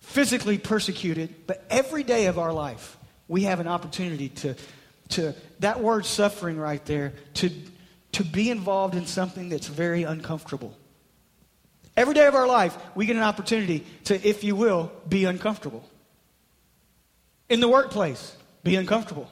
physically 0.00 0.56
persecuted, 0.56 1.46
but 1.46 1.62
every 1.68 2.02
day 2.02 2.26
of 2.26 2.38
our 2.38 2.52
life, 2.52 2.96
we 3.28 3.42
have 3.42 3.60
an 3.60 3.68
opportunity 3.68 4.28
to, 4.28 4.54
to 5.10 5.34
that 5.60 5.80
word 5.80 6.06
suffering 6.06 6.58
right 6.58 6.84
there, 6.84 7.14
to, 7.34 7.50
to 8.12 8.24
be 8.24 8.50
involved 8.50 8.94
in 8.94 9.06
something 9.06 9.48
that's 9.48 9.66
very 9.66 10.02
uncomfortable. 10.02 10.76
Every 11.96 12.14
day 12.14 12.26
of 12.26 12.34
our 12.34 12.46
life, 12.46 12.76
we 12.94 13.06
get 13.06 13.16
an 13.16 13.22
opportunity 13.22 13.84
to, 14.04 14.28
if 14.28 14.42
you 14.42 14.56
will, 14.56 14.90
be 15.08 15.24
uncomfortable. 15.24 15.88
In 17.48 17.60
the 17.60 17.68
workplace, 17.68 18.36
be 18.64 18.76
uncomfortable. 18.76 19.30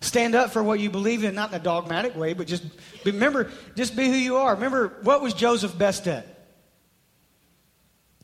Stand 0.00 0.34
up 0.34 0.50
for 0.50 0.62
what 0.62 0.78
you 0.78 0.90
believe 0.90 1.24
in, 1.24 1.34
not 1.34 1.50
in 1.50 1.56
a 1.56 1.62
dogmatic 1.62 2.14
way, 2.14 2.34
but 2.34 2.46
just 2.46 2.62
remember, 3.04 3.50
just 3.76 3.96
be 3.96 4.06
who 4.06 4.14
you 4.14 4.36
are. 4.36 4.54
Remember, 4.54 4.98
what 5.02 5.22
was 5.22 5.32
Joseph 5.32 5.76
best 5.76 6.06
at? 6.06 6.26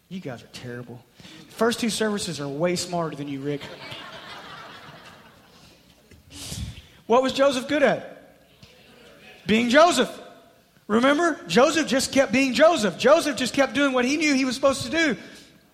You 0.08 0.20
guys 0.20 0.42
are 0.42 0.48
terrible. 0.48 1.02
First 1.48 1.80
two 1.80 1.88
services 1.88 2.40
are 2.40 2.48
way 2.48 2.76
smarter 2.76 3.16
than 3.16 3.28
you, 3.28 3.40
Rick. 3.40 3.62
What 7.12 7.22
was 7.22 7.34
Joseph 7.34 7.68
good 7.68 7.82
at? 7.82 8.40
Being 9.46 9.68
Joseph. 9.68 10.10
Remember? 10.86 11.38
Joseph 11.46 11.86
just 11.86 12.10
kept 12.10 12.32
being 12.32 12.54
Joseph. 12.54 12.96
Joseph 12.96 13.36
just 13.36 13.52
kept 13.52 13.74
doing 13.74 13.92
what 13.92 14.06
he 14.06 14.16
knew 14.16 14.32
he 14.32 14.46
was 14.46 14.54
supposed 14.54 14.82
to 14.84 14.90
do. 14.90 15.16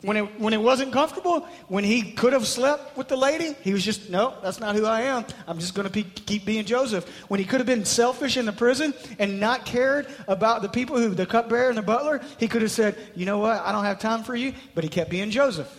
When 0.03 0.17
it, 0.17 0.41
when 0.41 0.53
it 0.53 0.61
wasn't 0.61 0.93
comfortable, 0.93 1.47
when 1.69 1.85
he 1.85 2.11
could 2.11 2.33
have 2.33 2.45
slept 2.45 2.97
with 2.97 3.07
the 3.07 3.17
lady, 3.17 3.55
he 3.63 3.73
was 3.73 3.85
just, 3.85 4.11
no, 4.11 4.35
that's 4.43 4.59
not 4.59 4.75
who 4.75 4.85
I 4.85 5.03
am. 5.03 5.25
I'm 5.47 5.61
just 5.61 5.77
going 5.77 5.89
to 5.89 6.03
keep 6.03 6.45
being 6.45 6.65
Joseph. 6.65 7.09
When 7.29 7.39
he 7.39 7.47
could 7.47 7.61
have 7.61 7.69
been 7.69 7.85
selfish 7.85 8.37
in 8.37 8.45
the 8.45 8.53
prison 8.53 8.93
and 9.21 9.39
not 9.39 9.65
cared 9.65 10.09
about 10.27 10.63
the 10.63 10.69
people 10.69 10.99
who, 10.99 11.11
the 11.11 11.25
cupbearer 11.25 11.69
and 11.69 11.79
the 11.79 11.83
butler, 11.83 12.21
he 12.39 12.49
could 12.49 12.63
have 12.63 12.73
said, 12.73 12.97
you 13.15 13.27
know 13.27 13.39
what, 13.39 13.61
I 13.61 13.71
don't 13.71 13.85
have 13.85 14.01
time 14.01 14.25
for 14.25 14.35
you. 14.35 14.55
But 14.75 14.83
he 14.83 14.91
kept 14.91 15.09
being 15.09 15.31
Joseph. 15.31 15.71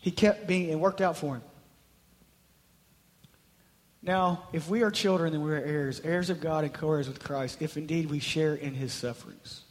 He 0.00 0.10
kept 0.10 0.46
being, 0.46 0.70
it 0.70 0.78
worked 0.78 1.02
out 1.02 1.18
for 1.18 1.34
him. 1.34 1.42
Now, 4.04 4.48
if 4.52 4.68
we 4.68 4.82
are 4.82 4.90
children, 4.90 5.32
then 5.32 5.42
we 5.42 5.50
are 5.50 5.56
heirs, 5.56 6.00
heirs 6.00 6.28
of 6.28 6.38
God 6.38 6.64
and 6.64 6.72
co 6.72 6.92
heirs 6.92 7.08
with 7.08 7.24
Christ, 7.24 7.62
if 7.62 7.78
indeed 7.78 8.10
we 8.10 8.18
share 8.18 8.54
in 8.54 8.74
his 8.74 8.92
sufferings, 8.92 9.62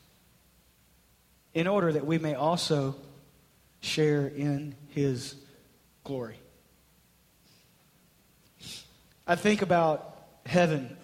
in 1.53 1.67
order 1.67 1.91
that 1.91 2.05
we 2.05 2.17
may 2.17 2.33
also 2.33 2.95
share 3.79 4.25
in 4.25 4.73
his 4.89 5.35
glory. 6.03 6.37
I 9.27 9.35
think 9.35 9.61
about 9.61 10.17
heaven 10.47 10.97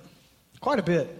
quite 0.60 0.80
a 0.80 0.84
bit. 0.84 1.16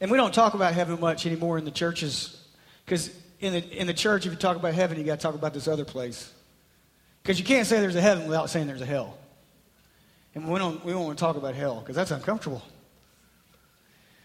And 0.00 0.10
we 0.10 0.16
don't 0.16 0.34
talk 0.34 0.54
about 0.54 0.74
heaven 0.74 0.98
much 1.00 1.26
anymore 1.26 1.58
in 1.58 1.64
the 1.64 1.70
churches 1.70 2.44
because 2.84 3.10
in 3.38 3.52
the, 3.52 3.80
in 3.80 3.86
the 3.86 3.94
church, 3.94 4.26
if 4.26 4.32
you 4.32 4.38
talk 4.38 4.56
about 4.56 4.74
heaven, 4.74 4.98
you 4.98 5.04
got 5.04 5.20
to 5.20 5.22
talk 5.22 5.34
about 5.36 5.54
this 5.54 5.68
other 5.68 5.84
place. 5.84 6.30
Because 7.22 7.38
you 7.38 7.44
can't 7.44 7.66
say 7.66 7.80
there's 7.80 7.96
a 7.96 8.00
heaven 8.00 8.26
without 8.26 8.50
saying 8.50 8.66
there's 8.66 8.82
a 8.82 8.86
hell. 8.86 9.16
And 10.36 10.46
we 10.46 10.58
don't, 10.58 10.84
we 10.84 10.92
don't 10.92 11.06
want 11.06 11.16
to 11.16 11.24
talk 11.24 11.36
about 11.36 11.54
hell 11.54 11.80
because 11.80 11.96
that's 11.96 12.10
uncomfortable. 12.10 12.62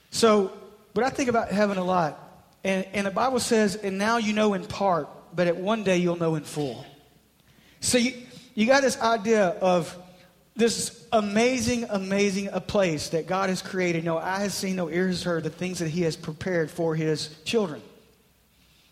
So, 0.09 0.51
but 0.93 1.05
I 1.05 1.09
think 1.09 1.29
about 1.29 1.49
heaven 1.53 1.77
a 1.77 1.85
lot. 1.85 2.19
And, 2.65 2.85
and 2.91 3.07
the 3.07 3.11
Bible 3.11 3.39
says, 3.39 3.77
and 3.77 3.97
now 3.97 4.17
you 4.17 4.33
know 4.33 4.53
in 4.53 4.65
part, 4.65 5.07
but 5.33 5.47
at 5.47 5.55
one 5.55 5.85
day 5.85 5.97
you'll 5.99 6.17
know 6.17 6.35
in 6.35 6.43
full. 6.43 6.85
So 7.79 7.97
you, 7.97 8.13
you 8.55 8.67
got 8.67 8.81
this 8.81 8.99
idea 8.99 9.47
of 9.47 9.97
this 10.53 11.07
amazing, 11.13 11.85
amazing 11.89 12.49
a 12.49 12.59
place 12.59 13.09
that 13.09 13.25
God 13.25 13.47
has 13.47 13.61
created. 13.61 14.03
No 14.03 14.17
eye 14.17 14.39
has 14.39 14.53
seen, 14.53 14.75
no 14.75 14.89
ear 14.89 15.07
has 15.07 15.23
heard 15.23 15.45
the 15.45 15.49
things 15.49 15.79
that 15.79 15.87
He 15.87 16.01
has 16.01 16.17
prepared 16.17 16.69
for 16.69 16.93
His 16.93 17.29
children. 17.45 17.81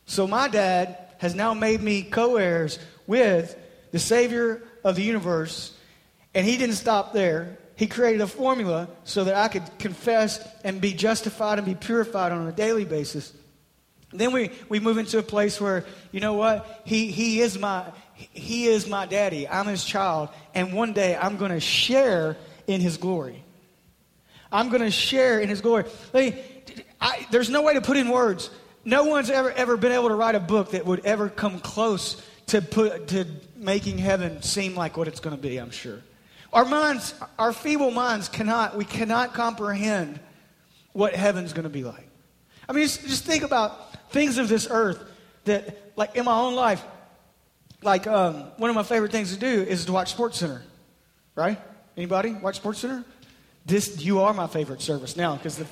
So 0.06 0.26
my 0.26 0.48
dad 0.48 0.98
has 1.18 1.36
now 1.36 1.54
made 1.54 1.82
me 1.82 2.02
co 2.02 2.38
heirs 2.38 2.80
with 3.08 3.58
the 3.92 4.00
Savior 4.00 4.64
of 4.86 4.96
the 4.96 5.04
universe, 5.04 5.76
and 6.34 6.46
He 6.46 6.58
didn't 6.58 6.76
stop 6.76 7.14
there. 7.14 7.58
He 7.76 7.88
created 7.88 8.20
a 8.20 8.28
formula 8.28 8.90
so 9.06 9.24
that 9.24 9.36
I 9.36 9.48
could 9.48 9.64
confess 9.80 10.46
and 10.66 10.82
be 10.82 10.94
justified 10.94 11.60
and 11.60 11.66
be 11.66 11.76
purified 11.76 12.34
on 12.34 12.46
a 12.46 12.52
daily 12.52 12.84
basis. 12.84 13.32
Then 14.12 14.34
we, 14.34 14.52
we 14.68 14.80
move 14.80 14.98
into 14.98 15.18
a 15.20 15.24
place 15.24 15.62
where, 15.62 15.86
you 16.12 16.20
know 16.20 16.34
what? 16.34 16.82
He, 16.84 17.12
he, 17.12 17.42
is 17.42 17.58
my, 17.60 17.86
he 18.16 18.66
is 18.66 18.88
my 18.88 19.06
daddy. 19.06 19.48
I'm 19.48 19.68
his 19.68 19.86
child. 19.86 20.30
And 20.54 20.74
one 20.74 20.94
day 20.94 21.16
I'm 21.16 21.38
going 21.38 21.52
to 21.52 21.60
share 21.60 22.36
in 22.68 22.82
his 22.82 22.98
glory. 22.98 23.44
I'm 24.52 24.70
going 24.70 24.82
to 24.82 24.92
share 24.92 25.40
in 25.40 25.48
his 25.48 25.62
glory. 25.62 25.86
I, 27.00 27.28
there's 27.32 27.50
no 27.50 27.62
way 27.62 27.76
to 27.76 27.82
put 27.82 27.98
in 27.98 28.10
words. 28.10 28.50
No 28.84 29.04
one's 29.06 29.30
ever, 29.30 29.52
ever 29.52 29.78
been 29.78 29.92
able 29.92 30.10
to 30.10 30.16
write 30.16 30.36
a 30.36 30.40
book 30.40 30.72
that 30.72 30.86
would 30.86 31.06
ever 31.06 31.30
come 31.30 31.60
close 31.60 32.22
to, 32.48 32.62
put, 32.62 33.10
to 33.10 33.26
making 33.56 34.00
heaven 34.00 34.42
seem 34.42 34.76
like 34.76 34.98
what 34.98 35.08
it's 35.08 35.20
going 35.20 35.36
to 35.36 35.42
be, 35.42 35.58
I'm 35.58 35.72
sure. 35.72 36.02
Our 36.52 36.66
minds, 36.66 37.14
our 37.38 37.54
feeble 37.54 37.92
minds 37.92 38.28
cannot, 38.28 38.76
we 38.76 38.86
cannot 38.86 39.34
comprehend 39.34 40.20
what 40.94 41.14
heaven's 41.14 41.54
going 41.54 41.64
to 41.64 41.70
be 41.70 41.84
like. 41.84 42.08
I 42.68 42.74
mean, 42.74 42.84
just, 42.84 43.02
just 43.02 43.26
think 43.26 43.44
about 43.44 44.12
things 44.12 44.38
of 44.38 44.48
this 44.48 44.68
earth 44.70 45.04
that, 45.46 45.92
like 45.96 46.16
in 46.16 46.26
my 46.26 46.38
own 46.38 46.56
life, 46.56 46.84
like 47.82 48.08
um, 48.08 48.52
one 48.58 48.70
of 48.70 48.76
my 48.76 48.84
favorite 48.84 49.12
things 49.12 49.34
to 49.34 49.40
do 49.40 49.48
is 49.48 49.86
to 49.86 49.92
watch 49.92 50.12
Sports 50.12 50.38
Center, 50.38 50.62
right? 51.36 51.60
Anybody 51.96 52.34
watch 52.34 52.58
Sports 52.58 52.80
Center? 52.80 53.04
This 53.66 54.04
you 54.04 54.22
are 54.22 54.34
my 54.34 54.48
favorite 54.48 54.82
service 54.82 55.16
now 55.16 55.36
because 55.36 55.64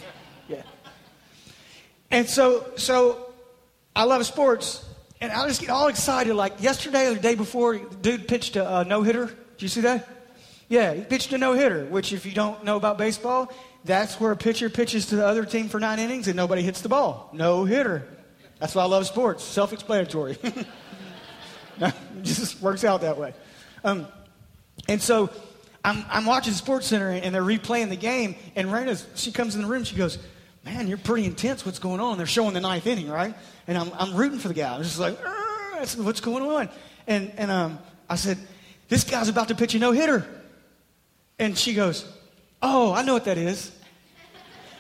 yeah. 0.47 0.61
And 2.11 2.27
so 2.27 2.71
so 2.75 3.33
I 3.95 4.03
love 4.03 4.25
sports, 4.25 4.85
and 5.19 5.31
I 5.31 5.47
just 5.47 5.61
get 5.61 5.69
all 5.69 5.87
excited. 5.87 6.33
Like 6.35 6.61
yesterday 6.61 7.07
or 7.07 7.15
the 7.15 7.19
day 7.19 7.35
before, 7.35 7.77
dude 7.77 8.27
pitched 8.27 8.55
a, 8.55 8.79
a 8.79 8.85
no 8.85 9.01
hitter. 9.01 9.25
Did 9.25 9.61
you 9.61 9.67
see 9.67 9.81
that? 9.81 10.07
Yeah, 10.69 10.93
he 10.93 11.03
pitched 11.03 11.32
a 11.34 11.38
no 11.38 11.53
hitter. 11.53 11.86
Which, 11.86 12.13
if 12.13 12.25
you 12.25 12.34
don't 12.34 12.63
know 12.63 12.75
about 12.75 12.97
baseball, 12.97 13.51
that's 13.86 14.19
where 14.19 14.32
a 14.32 14.38
pitcher 14.38 14.69
pitches 14.69 15.08
to 15.08 15.15
the 15.15 15.25
other 15.25 15.45
team 15.45 15.69
for 15.69 15.80
nine 15.80 15.99
innings 15.99 16.27
and 16.27 16.36
nobody 16.36 16.62
hits 16.62 16.82
the 16.82 16.89
ball. 16.89 17.30
No 17.34 17.63
hitter. 17.63 18.08
That's 18.60 18.75
why 18.75 18.84
I 18.84 18.88
love 18.88 19.08
sports. 19.08 19.43
Self-explanatory. 19.43 20.38
it 21.80 21.93
just 22.23 22.62
works 22.62 22.84
out 22.84 23.01
that 23.01 23.17
way. 23.17 23.34
Um, 23.84 24.08
and 24.89 25.01
so 25.01 25.30
I'm, 25.86 26.03
I'm 26.10 26.25
watching 26.25 26.53
Sports 26.53 26.88
Center 26.88 27.12
and 27.12 27.34
they're 27.34 27.41
replaying 27.41 27.89
the 27.89 27.95
game. 27.95 28.36
And 28.56 28.67
Raina, 28.67 29.03
she 29.15 29.32
comes 29.32 29.56
in 29.56 29.62
the 29.62 29.67
room. 29.67 29.84
She 29.84 29.95
goes, 29.95 30.17
"Man, 30.65 30.88
you're 30.88 30.97
pretty 30.97 31.25
intense. 31.25 31.65
What's 31.65 31.80
going 31.80 31.99
on?" 31.99 32.17
They're 32.17 32.25
showing 32.25 32.53
the 32.53 32.62
ninth 32.62 32.88
inning, 32.88 33.10
right? 33.10 33.36
And 33.67 33.77
I'm, 33.77 33.91
I'm 33.97 34.15
rooting 34.15 34.39
for 34.39 34.49
the 34.49 34.53
guy. 34.53 34.73
I'm 34.73 34.84
just 34.84 34.99
like, 34.99 35.17
"What's 35.97 36.21
going 36.21 36.43
on?" 36.43 36.69
And 37.06 37.32
and 37.38 37.51
um, 37.51 37.80
I 38.10 38.15
said, 38.15 38.38
"This 38.89 39.03
guy's 39.03 39.30
about 39.30 39.47
to 39.47 39.56
pitch 39.56 39.75
a 39.75 39.80
no 39.80 39.91
hitter." 39.91 40.27
And 41.39 41.58
she 41.58 41.73
goes, 41.73 42.06
"Oh, 42.62 42.93
I 42.93 43.04
know 43.04 43.13
what 43.13 43.26
that 43.26 43.38
is." 43.38 43.71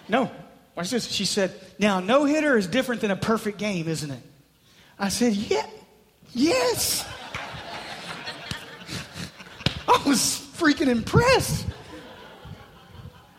no, 0.09 0.31
watch 0.75 0.89
this. 0.89 1.07
She 1.07 1.25
said, 1.25 1.53
"Now, 1.77 1.99
no 1.99 2.25
hitter 2.25 2.57
is 2.57 2.67
different 2.67 3.01
than 3.01 3.11
a 3.11 3.15
perfect 3.15 3.57
game, 3.57 3.87
isn't 3.87 4.09
it?" 4.09 4.21
I 4.97 5.09
said, 5.09 5.33
"Yeah, 5.33 5.65
yes." 6.33 7.05
I 9.87 10.01
was 10.05 10.47
freaking 10.57 10.87
impressed. 10.87 11.65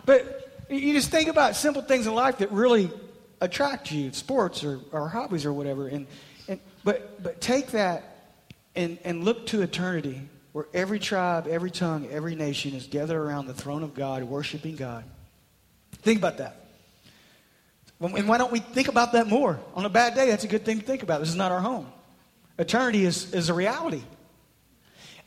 But 0.07 0.66
you 0.70 0.94
just 0.94 1.11
think 1.11 1.28
about 1.28 1.57
simple 1.57 1.83
things 1.83 2.07
in 2.07 2.14
life 2.14 2.38
that 2.38 2.50
really 2.52 2.90
attract 3.40 3.92
you, 3.92 4.12
sports 4.12 4.64
or, 4.64 4.81
or 4.92 5.09
hobbies 5.09 5.44
or 5.44 5.52
whatever. 5.52 5.88
And, 5.88 6.07
and, 6.48 6.61
but, 6.85 7.22
but 7.22 7.40
take 7.40 7.72
that 7.72 8.33
and, 8.74 8.98
and 9.04 9.24
look 9.24 9.46
to 9.48 9.62
eternity 9.62 10.22
where 10.58 10.66
every 10.74 10.98
tribe, 10.98 11.46
every 11.46 11.70
tongue, 11.70 12.08
every 12.10 12.34
nation 12.34 12.74
is 12.74 12.88
gathered 12.88 13.16
around 13.16 13.46
the 13.46 13.54
throne 13.54 13.84
of 13.84 13.94
God, 13.94 14.24
worshiping 14.24 14.74
God. 14.74 15.04
Think 16.02 16.18
about 16.18 16.38
that. 16.38 16.66
And 18.00 18.26
why 18.26 18.38
don't 18.38 18.50
we 18.50 18.58
think 18.58 18.88
about 18.88 19.12
that 19.12 19.28
more? 19.28 19.60
On 19.76 19.84
a 19.84 19.88
bad 19.88 20.16
day, 20.16 20.30
that's 20.30 20.42
a 20.42 20.48
good 20.48 20.64
thing 20.64 20.80
to 20.80 20.84
think 20.84 21.04
about. 21.04 21.20
This 21.20 21.28
is 21.28 21.36
not 21.36 21.52
our 21.52 21.60
home. 21.60 21.86
Eternity 22.58 23.04
is, 23.04 23.32
is 23.32 23.50
a 23.50 23.54
reality. 23.54 24.02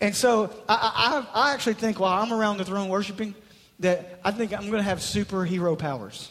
And 0.02 0.14
so 0.14 0.54
I, 0.68 1.24
I, 1.34 1.44
I 1.44 1.54
actually 1.54 1.76
think 1.76 1.98
while 1.98 2.22
I'm 2.22 2.34
around 2.34 2.58
the 2.58 2.66
throne 2.66 2.90
worshiping, 2.90 3.34
that 3.80 4.20
I 4.26 4.32
think 4.32 4.52
I'm 4.52 4.66
going 4.66 4.80
to 4.80 4.84
have 4.84 4.98
superhero 4.98 5.80
powers. 5.80 6.30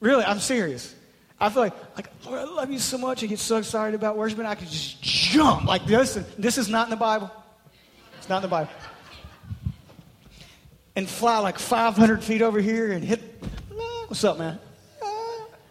Really, 0.00 0.24
I'm 0.24 0.38
serious. 0.38 0.94
I 1.38 1.50
feel 1.50 1.64
like, 1.64 1.74
like, 1.96 2.08
Lord, 2.24 2.38
I 2.38 2.44
love 2.44 2.70
you 2.70 2.78
so 2.78 2.96
much. 2.96 3.22
I 3.22 3.26
get 3.26 3.40
so 3.40 3.58
excited 3.58 3.94
about 3.94 4.16
worshiping. 4.16 4.46
I 4.46 4.54
can 4.54 4.68
just 4.68 5.02
jump 5.02 5.66
like 5.66 5.84
this. 5.84 6.16
And 6.16 6.24
this 6.38 6.56
is 6.56 6.70
not 6.70 6.86
in 6.86 6.90
the 6.90 6.96
Bible. 6.96 7.30
It's 8.22 8.28
not 8.28 8.36
in 8.36 8.42
the 8.42 8.48
Bible. 8.48 8.70
And 10.94 11.08
fly 11.08 11.38
like 11.38 11.58
500 11.58 12.22
feet 12.22 12.40
over 12.40 12.60
here 12.60 12.92
and 12.92 13.02
hit. 13.02 13.20
What's 14.06 14.22
up, 14.22 14.38
man? 14.38 14.60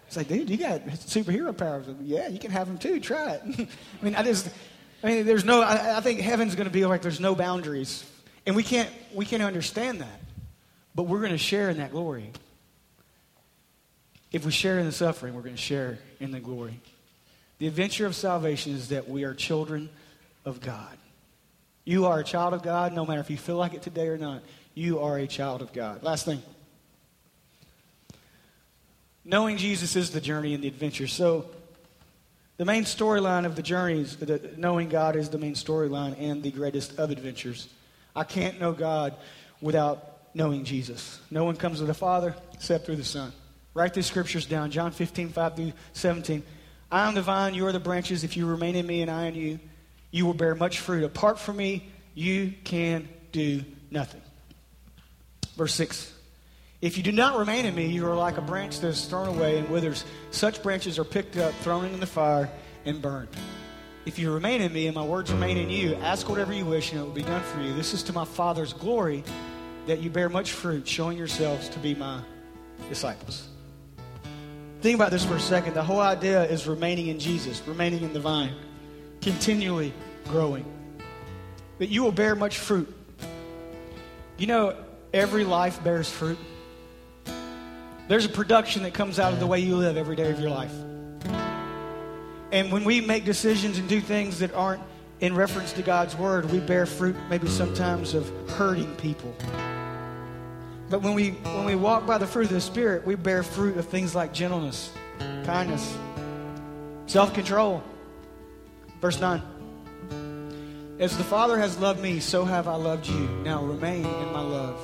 It's 0.05 0.17
like, 0.17 0.27
dude, 0.27 0.49
you 0.49 0.57
got 0.57 0.81
superhero 0.81 1.57
powers. 1.57 1.85
Yeah, 2.01 2.27
you 2.27 2.39
can 2.39 2.51
have 2.51 2.67
them 2.67 2.77
too. 2.77 2.99
Try 2.99 3.35
it. 3.35 3.41
I 4.01 4.03
mean, 4.03 4.15
I 4.15 4.23
just, 4.23 4.49
I 5.01 5.07
mean, 5.07 5.25
there's 5.25 5.45
no, 5.45 5.61
I, 5.61 5.99
I 5.99 6.01
think 6.01 6.19
heaven's 6.19 6.55
going 6.55 6.67
to 6.67 6.73
be 6.73 6.85
like 6.85 7.01
there's 7.01 7.21
no 7.21 7.35
boundaries. 7.35 8.03
And 8.45 8.53
we 8.53 8.63
can't, 8.63 8.89
we 9.13 9.25
can't 9.25 9.41
understand 9.41 10.01
that. 10.01 10.19
But 10.93 11.03
we're 11.03 11.21
going 11.21 11.31
to 11.31 11.37
share 11.37 11.69
in 11.69 11.77
that 11.77 11.91
glory. 11.91 12.31
If 14.33 14.45
we 14.45 14.51
share 14.51 14.77
in 14.77 14.85
the 14.85 14.91
suffering, 14.91 15.35
we're 15.35 15.43
going 15.43 15.55
to 15.55 15.61
share 15.61 15.99
in 16.19 16.31
the 16.31 16.41
glory. 16.41 16.81
The 17.59 17.67
adventure 17.67 18.05
of 18.05 18.13
salvation 18.13 18.73
is 18.73 18.89
that 18.89 19.07
we 19.07 19.23
are 19.23 19.33
children 19.33 19.89
of 20.43 20.59
God. 20.59 20.97
You 21.91 22.06
are 22.06 22.21
a 22.21 22.23
child 22.23 22.54
of 22.54 22.63
God, 22.63 22.93
no 22.93 23.06
matter 23.06 23.19
if 23.19 23.30
you 23.30 23.36
feel 23.36 23.58
like 23.58 23.73
it 23.73 23.82
today 23.82 24.08
or 24.08 24.17
not. 24.17 24.43
You 24.73 25.01
are 25.01 25.17
a 25.17 25.27
child 25.27 25.62
of 25.62 25.73
God. 25.73 26.04
Last 26.04 26.23
thing. 26.23 26.41
Knowing 29.25 29.58
Jesus 29.58 29.97
is 29.97 30.12
the 30.12 30.21
journey 30.21 30.54
and 30.54 30.63
the 30.63 30.69
adventure. 30.69 31.06
So, 31.06 31.47
the 32.56 32.63
main 32.63 32.86
storyline 32.86 33.45
of 33.45 33.58
the 33.58 33.62
journeys, 33.62 34.15
the, 34.15 34.54
knowing 34.56 34.88
God 34.88 35.17
is 35.17 35.27
the 35.27 35.38
main 35.38 35.54
storyline 35.54 36.15
and 36.17 36.41
the 36.41 36.51
greatest 36.51 36.97
of 36.97 37.12
adventures. 37.12 37.67
I 38.15 38.23
can't 38.23 38.58
know 38.58 38.71
God 38.71 39.13
without 39.60 40.34
knowing 40.34 40.63
Jesus. 40.63 41.19
No 41.30 41.43
one 41.43 41.58
comes 41.58 41.80
to 41.80 41.86
the 41.86 41.93
Father 41.93 42.34
except 42.54 42.86
through 42.86 42.95
the 42.95 43.04
Son. 43.04 43.34
Write 43.73 43.93
these 43.93 44.06
scriptures 44.06 44.45
down 44.45 44.71
John 44.71 44.93
15, 44.93 45.27
5 45.27 45.56
through 45.58 45.73
17. 45.91 46.41
I 46.89 47.10
am 47.10 47.15
the 47.15 47.21
vine, 47.21 47.54
you 47.54 47.67
are 47.67 47.73
the 47.73 47.82
branches. 47.82 48.23
If 48.23 48.38
you 48.38 48.45
remain 48.45 48.77
in 48.77 48.88
me 48.88 49.01
and 49.01 49.12
I 49.12 49.25
in 49.25 49.36
you, 49.36 49.60
you 50.12 50.26
will 50.26 50.34
bear 50.34 50.56
much 50.56 50.80
fruit. 50.80 51.04
Apart 51.04 51.39
from 51.39 51.58
me, 51.58 51.89
you 52.13 52.54
can 52.63 53.08
do 53.32 53.63
nothing. 53.89 54.21
Verse 55.56 55.74
6 55.76 56.13
if 56.82 56.97
you 56.97 57.04
do 57.04 57.12
not 57.12 57.38
remain 57.38 57.65
in 57.65 57.76
me, 57.76 57.86
you 57.88 58.08
are 58.08 58.15
like 58.15 58.38
a 58.38 58.41
branch 58.41 58.80
that 58.80 58.88
is 58.88 59.06
thrown 59.06 59.28
away 59.28 59.60
and 59.60 59.69
withers. 59.69 60.04
Such 60.32 60.63
branches 60.63 60.97
are 60.97 61.04
picked 61.04 61.38
up, 61.38 61.54
thrown 61.62 61.86
into 61.86 62.00
the 62.00 62.08
fire, 62.08 62.50
and 62.86 63.00
burned. 63.00 63.30
If 64.04 64.17
you 64.17 64.34
remain 64.34 64.62
in 64.62 64.74
me 64.74 64.88
and 64.88 64.95
my 64.95 65.06
words 65.06 65.32
remain 65.32 65.58
in 65.58 65.69
you, 65.69 65.93
ask 65.97 66.28
whatever 66.28 66.52
you 66.52 66.65
wish 66.65 66.91
and 66.91 67.00
it 67.00 67.04
will 67.04 67.12
be 67.12 67.21
done 67.21 67.43
for 67.43 67.62
you. 67.62 67.76
This 67.76 67.93
is 67.93 68.02
to 68.04 68.13
my 68.13 68.26
Father's 68.26 68.74
glory 68.74 69.24
that 69.86 70.00
you 70.00 70.10
bear 70.10 70.28
much 70.28 70.54
fruit, 70.54 70.88
showing 70.88 71.19
yourselves 71.19 71.69
to 71.69 71.80
be 71.80 71.93
my 71.93 72.21
disciples. 72.89 73.47
Think 74.82 74.95
about 74.95 75.12
this 75.12 75.24
for 75.24 75.36
a 75.36 75.39
second. 75.39 75.76
The 75.76 75.84
whole 75.84 76.00
idea 76.00 76.45
is 76.45 76.65
remaining 76.65 77.08
in 77.08 77.19
Jesus, 77.19 77.62
remaining 77.67 78.02
in 78.02 78.12
the 78.12 78.19
vine, 78.19 78.56
continually 79.21 79.93
growing. 80.27 80.65
That 81.79 81.89
you 81.89 82.03
will 82.03 82.12
bear 82.12 82.36
much 82.36 82.57
fruit. 82.57 82.93
You 84.38 84.47
know, 84.47 84.75
every 85.13 85.43
life 85.43 85.84
bears 85.84 86.10
fruit. 86.10 86.38
There's 88.07 88.25
a 88.25 88.29
production 88.29 88.84
that 88.84 88.93
comes 88.93 89.19
out 89.19 89.34
of 89.34 89.39
the 89.39 89.47
way 89.47 89.60
you 89.60 89.77
live 89.77 89.95
every 89.95 90.15
day 90.15 90.31
of 90.31 90.39
your 90.39 90.49
life. 90.49 90.73
And 92.51 92.71
when 92.71 92.84
we 92.84 92.99
make 92.99 93.23
decisions 93.23 93.77
and 93.77 93.88
do 93.88 94.01
things 94.01 94.39
that 94.39 94.53
aren't 94.53 94.81
in 95.21 95.36
reference 95.36 95.71
to 95.73 95.81
God's 95.81 96.15
word, 96.15 96.51
we 96.51 96.60
bear 96.60 96.86
fruit 96.86 97.15
maybe 97.29 97.47
sometimes 97.47 98.13
of 98.13 98.29
hurting 98.49 98.93
people. 98.95 99.34
But 100.89 101.01
when 101.01 101.13
we 101.13 101.29
when 101.29 101.65
we 101.65 101.75
walk 101.75 102.05
by 102.05 102.17
the 102.17 102.27
fruit 102.27 102.47
of 102.47 102.53
the 102.53 102.60
Spirit, 102.60 103.05
we 103.05 103.15
bear 103.15 103.43
fruit 103.43 103.77
of 103.77 103.88
things 103.88 104.13
like 104.13 104.34
gentleness, 104.34 104.91
kindness, 105.45 105.95
self-control. 107.05 107.81
Verse 109.01 109.19
9. 109.19 109.41
As 110.99 111.17
the 111.17 111.23
Father 111.23 111.57
has 111.57 111.79
loved 111.79 111.99
me, 111.99 112.19
so 112.19 112.45
have 112.45 112.67
I 112.67 112.75
loved 112.75 113.07
you. 113.07 113.27
Now 113.43 113.63
remain 113.63 114.05
in 114.05 114.31
my 114.31 114.41
love. 114.41 114.79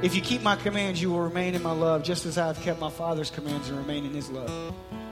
If 0.00 0.14
you 0.14 0.22
keep 0.22 0.42
my 0.42 0.54
commands, 0.54 1.02
you 1.02 1.10
will 1.10 1.20
remain 1.20 1.56
in 1.56 1.62
my 1.62 1.72
love, 1.72 2.04
just 2.04 2.24
as 2.24 2.38
I 2.38 2.46
have 2.46 2.60
kept 2.60 2.80
my 2.80 2.88
Father's 2.88 3.30
commands 3.30 3.68
and 3.68 3.76
remain 3.76 4.06
in 4.06 4.14
his 4.14 4.30
love. 4.30 4.50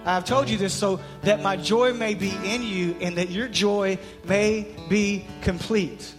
I 0.05 0.15
have 0.15 0.25
told 0.25 0.49
you 0.49 0.57
this 0.57 0.73
so 0.73 1.01
that 1.23 1.43
my 1.43 1.57
joy 1.57 1.93
may 1.93 2.15
be 2.15 2.33
in 2.45 2.63
you 2.63 2.97
and 3.01 3.19
that 3.19 3.31
your 3.31 3.49
joy 3.49 3.99
may 4.25 4.67
be 4.89 5.27
complete. 5.43 6.15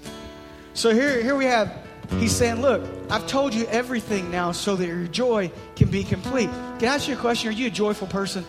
So 0.74 0.94
here, 0.94 1.24
here 1.24 1.36
we 1.36 1.46
have, 1.46 1.72
he's 2.20 2.36
saying, 2.36 2.62
Look, 2.62 2.84
I've 3.10 3.26
told 3.26 3.54
you 3.54 3.66
everything 3.68 4.30
now 4.30 4.52
so 4.52 4.76
that 4.76 4.86
your 4.86 5.08
joy 5.08 5.52
can 5.78 5.90
be 5.90 6.04
complete. 6.04 6.50
Can 6.78 6.90
I 6.90 6.96
ask 6.96 7.08
you 7.08 7.16
a 7.16 7.18
question? 7.18 7.50
Are 7.50 7.54
you 7.54 7.68
a 7.68 7.72
joyful 7.72 8.08
person? 8.08 8.46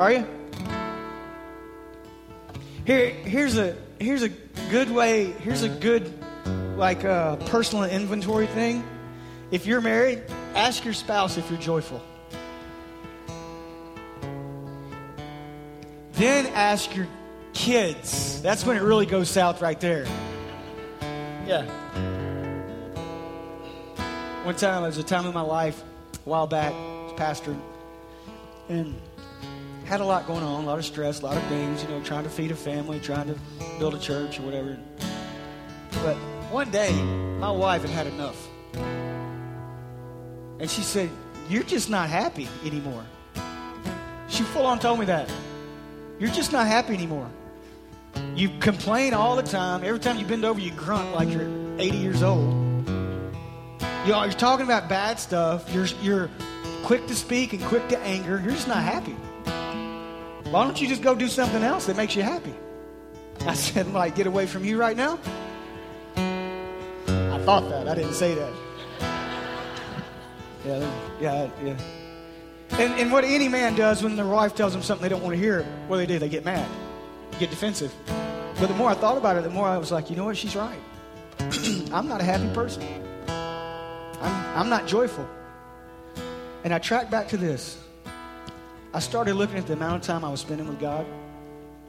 Are 0.00 0.10
you? 0.10 0.26
Here, 2.84 3.08
here's 3.08 3.56
a 3.56 3.76
here's 3.98 4.22
a 4.22 4.28
good 4.70 4.90
way, 4.90 5.30
here's 5.40 5.62
a 5.62 5.70
good 5.70 6.12
like 6.76 7.04
a 7.04 7.38
personal 7.46 7.84
inventory 7.84 8.46
thing. 8.46 8.84
If 9.50 9.66
you're 9.66 9.80
married, 9.80 10.22
ask 10.54 10.84
your 10.84 10.92
spouse 10.92 11.38
if 11.38 11.48
you're 11.50 11.60
joyful. 11.60 12.02
Then 16.12 16.46
ask 16.48 16.94
your 16.94 17.08
kids. 17.54 18.42
That's 18.42 18.66
when 18.66 18.76
it 18.76 18.82
really 18.82 19.06
goes 19.06 19.30
south 19.30 19.62
right 19.62 19.80
there. 19.80 20.04
Yeah. 21.46 21.64
One 24.44 24.56
time, 24.56 24.82
there 24.82 24.88
was 24.88 24.98
a 24.98 25.02
time 25.02 25.24
in 25.24 25.32
my 25.32 25.40
life, 25.40 25.82
a 26.14 26.28
while 26.28 26.46
back, 26.46 26.74
I 26.74 27.04
was 27.06 27.12
and 28.68 28.94
had 29.84 30.00
a 30.00 30.04
lot 30.04 30.26
going 30.26 30.42
on, 30.42 30.64
a 30.64 30.66
lot 30.66 30.78
of 30.78 30.84
stress, 30.84 31.20
a 31.20 31.24
lot 31.24 31.36
of 31.36 31.42
things, 31.44 31.82
you 31.82 31.88
know, 31.88 32.02
trying 32.02 32.24
to 32.24 32.30
feed 32.30 32.50
a 32.50 32.56
family, 32.56 33.00
trying 33.00 33.26
to 33.26 33.38
build 33.78 33.94
a 33.94 33.98
church 33.98 34.38
or 34.40 34.42
whatever. 34.42 34.78
But 36.02 36.16
one 36.50 36.70
day, 36.70 36.92
my 37.38 37.50
wife 37.50 37.82
had 37.82 37.90
had 37.90 38.06
enough. 38.06 38.48
And 40.60 40.70
she 40.70 40.82
said, 40.82 41.10
You're 41.48 41.62
just 41.62 41.90
not 41.90 42.08
happy 42.08 42.48
anymore. 42.64 43.04
She 44.28 44.42
full 44.42 44.66
on 44.66 44.78
told 44.78 44.98
me 44.98 45.06
that. 45.06 45.30
You're 46.18 46.30
just 46.30 46.52
not 46.52 46.66
happy 46.66 46.94
anymore. 46.94 47.30
You 48.34 48.50
complain 48.60 49.14
all 49.14 49.36
the 49.36 49.42
time. 49.42 49.84
Every 49.84 50.00
time 50.00 50.18
you 50.18 50.24
bend 50.24 50.44
over, 50.44 50.60
you 50.60 50.70
grunt 50.70 51.12
like 51.14 51.28
you're 51.28 51.48
80 51.78 51.96
years 51.96 52.22
old. 52.22 52.88
You're, 54.06 54.24
you're 54.24 54.32
talking 54.32 54.64
about 54.64 54.88
bad 54.88 55.18
stuff. 55.18 55.72
You're, 55.72 55.86
you're 56.02 56.30
quick 56.84 57.06
to 57.08 57.14
speak 57.14 57.52
and 57.52 57.62
quick 57.64 57.88
to 57.88 57.98
anger. 58.00 58.40
You're 58.42 58.52
just 58.52 58.68
not 58.68 58.82
happy. 58.82 59.16
Why 60.54 60.62
don't 60.62 60.80
you 60.80 60.86
just 60.86 61.02
go 61.02 61.16
do 61.16 61.26
something 61.26 61.64
else 61.64 61.86
that 61.86 61.96
makes 61.96 62.14
you 62.14 62.22
happy? 62.22 62.54
I 63.40 63.54
said, 63.54 63.88
like, 63.88 64.14
get 64.14 64.28
away 64.28 64.46
from 64.46 64.64
you 64.64 64.78
right 64.78 64.96
now? 64.96 65.18
I 66.14 67.40
thought 67.44 67.68
that. 67.70 67.88
I 67.88 67.94
didn't 67.96 68.12
say 68.12 68.36
that. 68.36 68.52
Yeah, 70.64 70.90
yeah, 71.20 71.50
yeah. 71.60 71.76
And, 72.78 73.00
and 73.00 73.10
what 73.10 73.24
any 73.24 73.48
man 73.48 73.74
does 73.74 74.04
when 74.04 74.14
their 74.14 74.28
wife 74.28 74.54
tells 74.54 74.72
them 74.72 74.82
something 74.82 75.02
they 75.02 75.08
don't 75.08 75.24
want 75.24 75.34
to 75.34 75.40
hear, 75.40 75.64
what 75.88 75.96
do 75.96 76.06
they 76.06 76.12
do? 76.12 76.20
They 76.20 76.28
get 76.28 76.44
mad, 76.44 76.70
get 77.40 77.50
defensive. 77.50 77.92
But 78.60 78.68
the 78.68 78.74
more 78.74 78.90
I 78.90 78.94
thought 78.94 79.18
about 79.18 79.36
it, 79.36 79.42
the 79.42 79.50
more 79.50 79.66
I 79.66 79.76
was 79.76 79.90
like, 79.90 80.08
you 80.08 80.14
know 80.14 80.26
what? 80.26 80.36
She's 80.36 80.54
right. 80.54 80.78
I'm 81.92 82.06
not 82.06 82.20
a 82.20 82.24
happy 82.24 82.54
person. 82.54 82.84
I'm, 83.26 84.56
I'm 84.56 84.68
not 84.68 84.86
joyful. 84.86 85.28
And 86.62 86.72
I 86.72 86.78
tracked 86.78 87.10
back 87.10 87.26
to 87.30 87.36
this. 87.36 87.83
I 88.94 89.00
started 89.00 89.34
looking 89.34 89.58
at 89.58 89.66
the 89.66 89.72
amount 89.72 89.96
of 89.96 90.02
time 90.02 90.24
I 90.24 90.30
was 90.30 90.40
spending 90.40 90.68
with 90.68 90.78
God, 90.78 91.04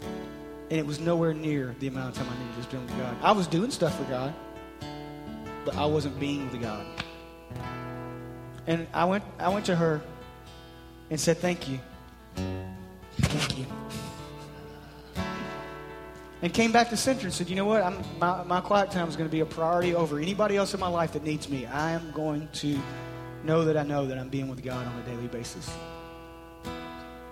and 0.02 0.80
it 0.80 0.84
was 0.84 1.00
nowhere 1.00 1.36
near 1.36 1.76
the 1.80 1.88
amount 1.88 2.10
of 2.10 2.15
time 2.18 2.34
I 2.36 2.39
needed 2.39 2.56
to 2.56 2.63
spend 2.63 2.89
with 2.89 2.98
God. 2.98 3.15
I 3.22 3.32
was 3.32 3.46
doing 3.46 3.70
stuff 3.70 3.96
for 3.96 4.06
God, 4.06 4.34
but 5.65 5.76
I 5.76 5.86
wasn't 5.86 6.20
being 6.20 6.50
with 6.50 6.60
God. 6.60 6.84
And 8.65 8.88
I 8.91 9.06
went, 9.06 9.24
I 9.38 9.50
went 9.50 9.68
to 9.68 9.76
her 9.76 10.02
and 11.12 11.20
said, 11.20 11.38
Thank 11.38 11.70
you. 11.70 11.80
Thank 12.36 13.60
you. 13.60 13.65
And 16.41 16.52
came 16.52 16.72
back 16.72 16.89
to 16.89 16.98
center 16.98 17.26
and 17.26 17.34
said, 17.34 17.52
You 17.52 17.56
know 17.56 17.65
what? 17.65 17.84
I'm, 17.84 18.04
my, 18.18 18.44
my 18.46 18.62
quiet 18.62 18.89
time 18.89 19.08
is 19.08 19.15
going 19.15 19.30
to 19.30 19.32
be 19.32 19.41
a 19.41 19.46
priority 19.46 19.94
over 19.94 20.18
anybody 20.18 20.58
else 20.58 20.74
in 20.74 20.80
my 20.80 20.88
life 20.88 21.13
that 21.13 21.24
needs 21.24 21.50
me. 21.50 21.68
I 21.68 21.91
am 21.91 22.10
going 22.13 22.50
to 22.54 22.80
know 23.44 23.63
that 23.63 23.78
I 23.78 23.84
know 23.84 24.08
that 24.08 24.18
I'm 24.18 24.30
being 24.30 24.48
with 24.48 24.63
God 24.63 24.88
on 24.88 25.00
a 25.00 25.06
daily 25.06 25.28
basis. 25.28 25.70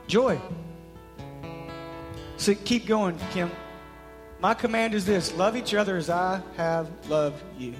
Joy. 0.07 0.39
So 2.37 2.53
keep 2.55 2.85
going, 2.85 3.17
Kim. 3.31 3.51
My 4.39 4.53
command 4.53 4.93
is 4.93 5.05
this 5.05 5.33
love 5.35 5.55
each 5.55 5.73
other 5.73 5.95
as 5.95 6.09
I 6.09 6.41
have 6.57 6.89
loved 7.09 7.41
you. 7.57 7.73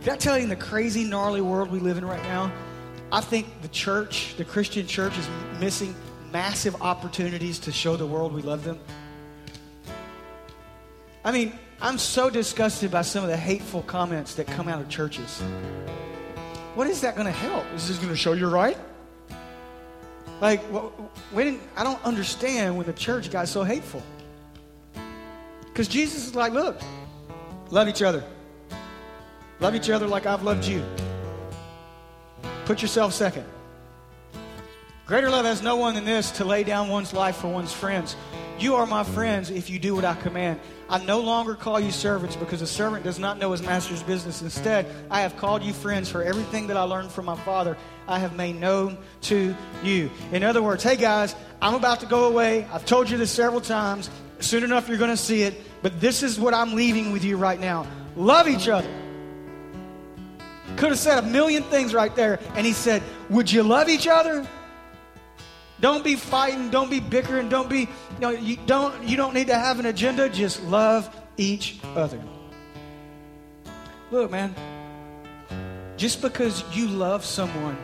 Did 0.00 0.08
I 0.08 0.16
tell 0.16 0.38
you 0.38 0.44
in 0.44 0.48
the 0.48 0.56
crazy, 0.56 1.04
gnarly 1.04 1.40
world 1.40 1.70
we 1.70 1.78
live 1.78 1.98
in 1.98 2.04
right 2.04 2.22
now? 2.22 2.50
I 3.12 3.20
think 3.20 3.62
the 3.62 3.68
church, 3.68 4.34
the 4.36 4.44
Christian 4.44 4.86
church, 4.86 5.16
is 5.18 5.28
missing 5.60 5.94
massive 6.32 6.80
opportunities 6.82 7.58
to 7.60 7.72
show 7.72 7.96
the 7.96 8.06
world 8.06 8.32
we 8.32 8.42
love 8.42 8.64
them. 8.64 8.80
I 11.24 11.32
mean, 11.32 11.58
I'm 11.80 11.98
so 11.98 12.30
disgusted 12.30 12.90
by 12.90 13.02
some 13.02 13.22
of 13.22 13.30
the 13.30 13.36
hateful 13.36 13.82
comments 13.82 14.34
that 14.34 14.46
come 14.46 14.68
out 14.68 14.80
of 14.80 14.88
churches. 14.88 15.40
What 16.74 16.86
is 16.86 17.02
that 17.02 17.14
going 17.14 17.26
to 17.26 17.32
help? 17.32 17.64
Is 17.74 17.88
this 17.88 17.98
going 17.98 18.08
to 18.10 18.16
show 18.16 18.32
you're 18.32 18.50
right? 18.50 18.76
Like, 20.40 20.60
when 21.32 21.60
I 21.76 21.84
don't 21.84 22.02
understand 22.04 22.76
when 22.76 22.86
the 22.86 22.92
church 22.92 23.30
got 23.30 23.48
so 23.48 23.62
hateful. 23.62 24.02
Because 25.64 25.88
Jesus 25.88 26.26
is 26.26 26.34
like, 26.34 26.52
look, 26.52 26.80
love 27.70 27.88
each 27.88 28.02
other. 28.02 28.22
Love 29.60 29.74
each 29.74 29.90
other 29.90 30.06
like 30.06 30.26
I've 30.26 30.42
loved 30.42 30.64
you. 30.64 30.84
Put 32.64 32.82
yourself 32.82 33.12
second. 33.12 33.44
Greater 35.06 35.30
love 35.30 35.44
has 35.44 35.62
no 35.62 35.76
one 35.76 35.94
than 35.94 36.04
this 36.04 36.30
to 36.32 36.44
lay 36.44 36.64
down 36.64 36.88
one's 36.88 37.12
life 37.12 37.36
for 37.36 37.48
one's 37.48 37.72
friends. 37.72 38.16
You 38.58 38.76
are 38.76 38.86
my 38.86 39.02
friends 39.02 39.50
if 39.50 39.68
you 39.68 39.78
do 39.78 39.94
what 39.94 40.04
I 40.04 40.14
command. 40.14 40.60
I 40.88 41.04
no 41.04 41.20
longer 41.20 41.54
call 41.54 41.80
you 41.80 41.90
servants 41.90 42.36
because 42.36 42.62
a 42.62 42.66
servant 42.66 43.02
does 43.02 43.18
not 43.18 43.38
know 43.38 43.50
his 43.52 43.62
master's 43.62 44.02
business. 44.02 44.42
Instead, 44.42 44.86
I 45.10 45.22
have 45.22 45.36
called 45.36 45.62
you 45.62 45.72
friends 45.72 46.08
for 46.08 46.22
everything 46.22 46.68
that 46.68 46.76
I 46.76 46.82
learned 46.82 47.10
from 47.10 47.24
my 47.24 47.36
father, 47.40 47.76
I 48.06 48.18
have 48.18 48.36
made 48.36 48.60
known 48.60 48.98
to 49.22 49.56
you. 49.82 50.10
In 50.30 50.44
other 50.44 50.62
words, 50.62 50.82
hey 50.84 50.96
guys, 50.96 51.34
I'm 51.60 51.74
about 51.74 52.00
to 52.00 52.06
go 52.06 52.26
away. 52.26 52.66
I've 52.72 52.86
told 52.86 53.10
you 53.10 53.18
this 53.18 53.30
several 53.30 53.60
times. 53.60 54.08
Soon 54.40 54.62
enough, 54.62 54.88
you're 54.88 54.98
going 54.98 55.10
to 55.10 55.16
see 55.16 55.42
it. 55.42 55.54
But 55.82 56.00
this 56.00 56.22
is 56.22 56.38
what 56.38 56.54
I'm 56.54 56.74
leaving 56.74 57.12
with 57.12 57.24
you 57.24 57.36
right 57.36 57.58
now. 57.58 57.86
Love 58.16 58.46
each 58.46 58.68
other. 58.68 58.90
Could 60.76 60.90
have 60.90 60.98
said 60.98 61.18
a 61.18 61.22
million 61.22 61.62
things 61.64 61.94
right 61.94 62.14
there. 62.14 62.38
And 62.54 62.66
he 62.66 62.72
said, 62.72 63.02
Would 63.30 63.50
you 63.50 63.62
love 63.62 63.88
each 63.88 64.06
other? 64.06 64.46
Don't 65.80 66.04
be 66.04 66.16
fighting, 66.16 66.70
don't 66.70 66.90
be 66.90 67.00
bickering, 67.00 67.48
don't 67.48 67.68
be, 67.68 67.80
you 67.80 68.20
know, 68.20 68.30
you 68.30 68.56
don't, 68.66 69.02
you 69.02 69.16
don't 69.16 69.34
need 69.34 69.48
to 69.48 69.54
have 69.54 69.80
an 69.80 69.86
agenda, 69.86 70.28
just 70.28 70.62
love 70.64 71.14
each 71.36 71.80
other. 71.96 72.20
Look, 74.10 74.30
man, 74.30 74.54
just 75.96 76.22
because 76.22 76.64
you 76.72 76.86
love 76.86 77.24
someone 77.24 77.76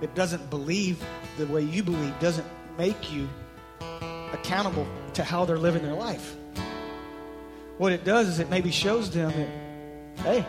that 0.00 0.14
doesn't 0.14 0.50
believe 0.50 1.02
the 1.38 1.46
way 1.46 1.62
you 1.62 1.82
believe 1.82 2.18
doesn't 2.20 2.46
make 2.76 3.12
you 3.12 3.28
accountable 4.32 4.86
to 5.14 5.24
how 5.24 5.44
they're 5.44 5.58
living 5.58 5.82
their 5.82 5.94
life. 5.94 6.36
What 7.78 7.92
it 7.92 8.04
does 8.04 8.28
is 8.28 8.40
it 8.40 8.50
maybe 8.50 8.70
shows 8.70 9.10
them 9.10 9.32
that, 9.32 10.22
hey, 10.22 10.46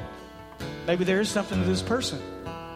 Maybe 0.90 1.04
there 1.04 1.22
is 1.22 1.30
something 1.30 1.62
to 1.62 1.68
this 1.68 1.82
person. 1.82 2.20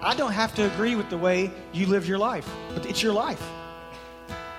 I 0.01 0.13
don't 0.15 0.33
have 0.33 0.53
to 0.55 0.71
agree 0.71 0.95
with 0.95 1.09
the 1.09 1.17
way 1.17 1.51
you 1.71 1.87
live 1.87 2.07
your 2.07 2.19
life, 2.19 2.47
but 2.73 2.85
it's 2.85 3.01
your 3.01 3.13
life. 3.13 3.41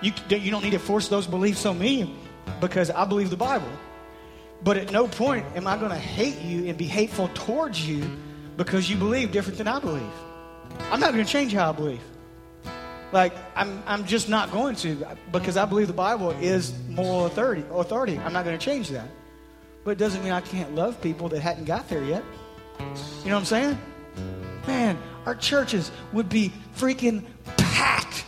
You, 0.05 0.13
you 0.29 0.51
don't 0.51 0.63
need 0.63 0.73
to 0.73 0.79
force 0.79 1.09
those 1.09 1.27
beliefs 1.27 1.65
on 1.65 1.79
me 1.79 2.15
because 2.61 2.91
I 2.91 3.07
believe 3.07 3.31
the 3.31 3.39
Bible. 3.39 3.71
But 4.63 4.77
at 4.77 4.93
no 4.93 5.09
point 5.09 5.47
am 5.57 5.67
I 5.67 5.79
going 5.79 5.93
to 5.93 5.99
hate 5.99 6.43
you 6.43 6.69
and 6.69 6.77
be 6.77 6.85
hateful 6.85 7.31
towards 7.33 7.89
you 7.89 8.05
because 8.59 8.89
you 8.91 8.97
believe 8.97 9.33
different 9.33 9.57
than 9.57 9.67
I 9.67 9.79
believe. 9.79 10.13
I'm 10.91 11.01
not 11.01 11.15
going 11.15 11.25
to 11.25 11.31
change 11.31 11.55
how 11.55 11.71
I 11.71 11.73
believe. 11.73 12.03
Like, 13.13 13.33
I'm, 13.57 13.83
I'm 13.87 14.05
just 14.05 14.29
not 14.29 14.51
going 14.51 14.77
to 14.77 15.07
because 15.33 15.57
I 15.57 15.65
believe 15.65 15.87
the 15.87 15.95
Bible 15.95 16.33
is 16.33 16.75
moral 16.89 17.25
authority. 17.25 17.65
authority. 17.73 18.19
I'm 18.19 18.35
not 18.35 18.45
going 18.45 18.59
to 18.59 18.65
change 18.65 18.91
that. 18.91 19.09
But 19.85 19.93
it 19.93 19.99
doesn't 19.99 20.23
mean 20.23 20.33
I 20.33 20.43
can't 20.43 20.75
love 20.75 21.01
people 21.01 21.31
that 21.31 21.41
hadn't 21.41 21.65
got 21.65 21.89
there 21.89 22.05
yet. 22.05 22.23
You 22.79 22.85
know 22.85 23.37
what 23.37 23.41
I'm 23.41 23.45
saying? 23.47 23.79
Man, 24.67 24.99
our 25.25 25.35
churches 25.35 25.91
would 26.13 26.29
be 26.29 26.53
freaking 26.77 27.25
packed. 27.57 28.25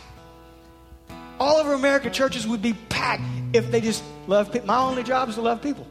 All 1.39 1.57
over 1.57 1.73
America, 1.73 2.09
churches 2.09 2.47
would 2.47 2.61
be 2.61 2.73
packed 2.89 3.23
if 3.53 3.69
they 3.71 3.81
just 3.81 4.03
loved 4.27 4.51
people. 4.51 4.67
My 4.67 4.79
only 4.79 5.03
job 5.03 5.29
is 5.29 5.35
to 5.35 5.41
love 5.41 5.61
people. 5.61 5.87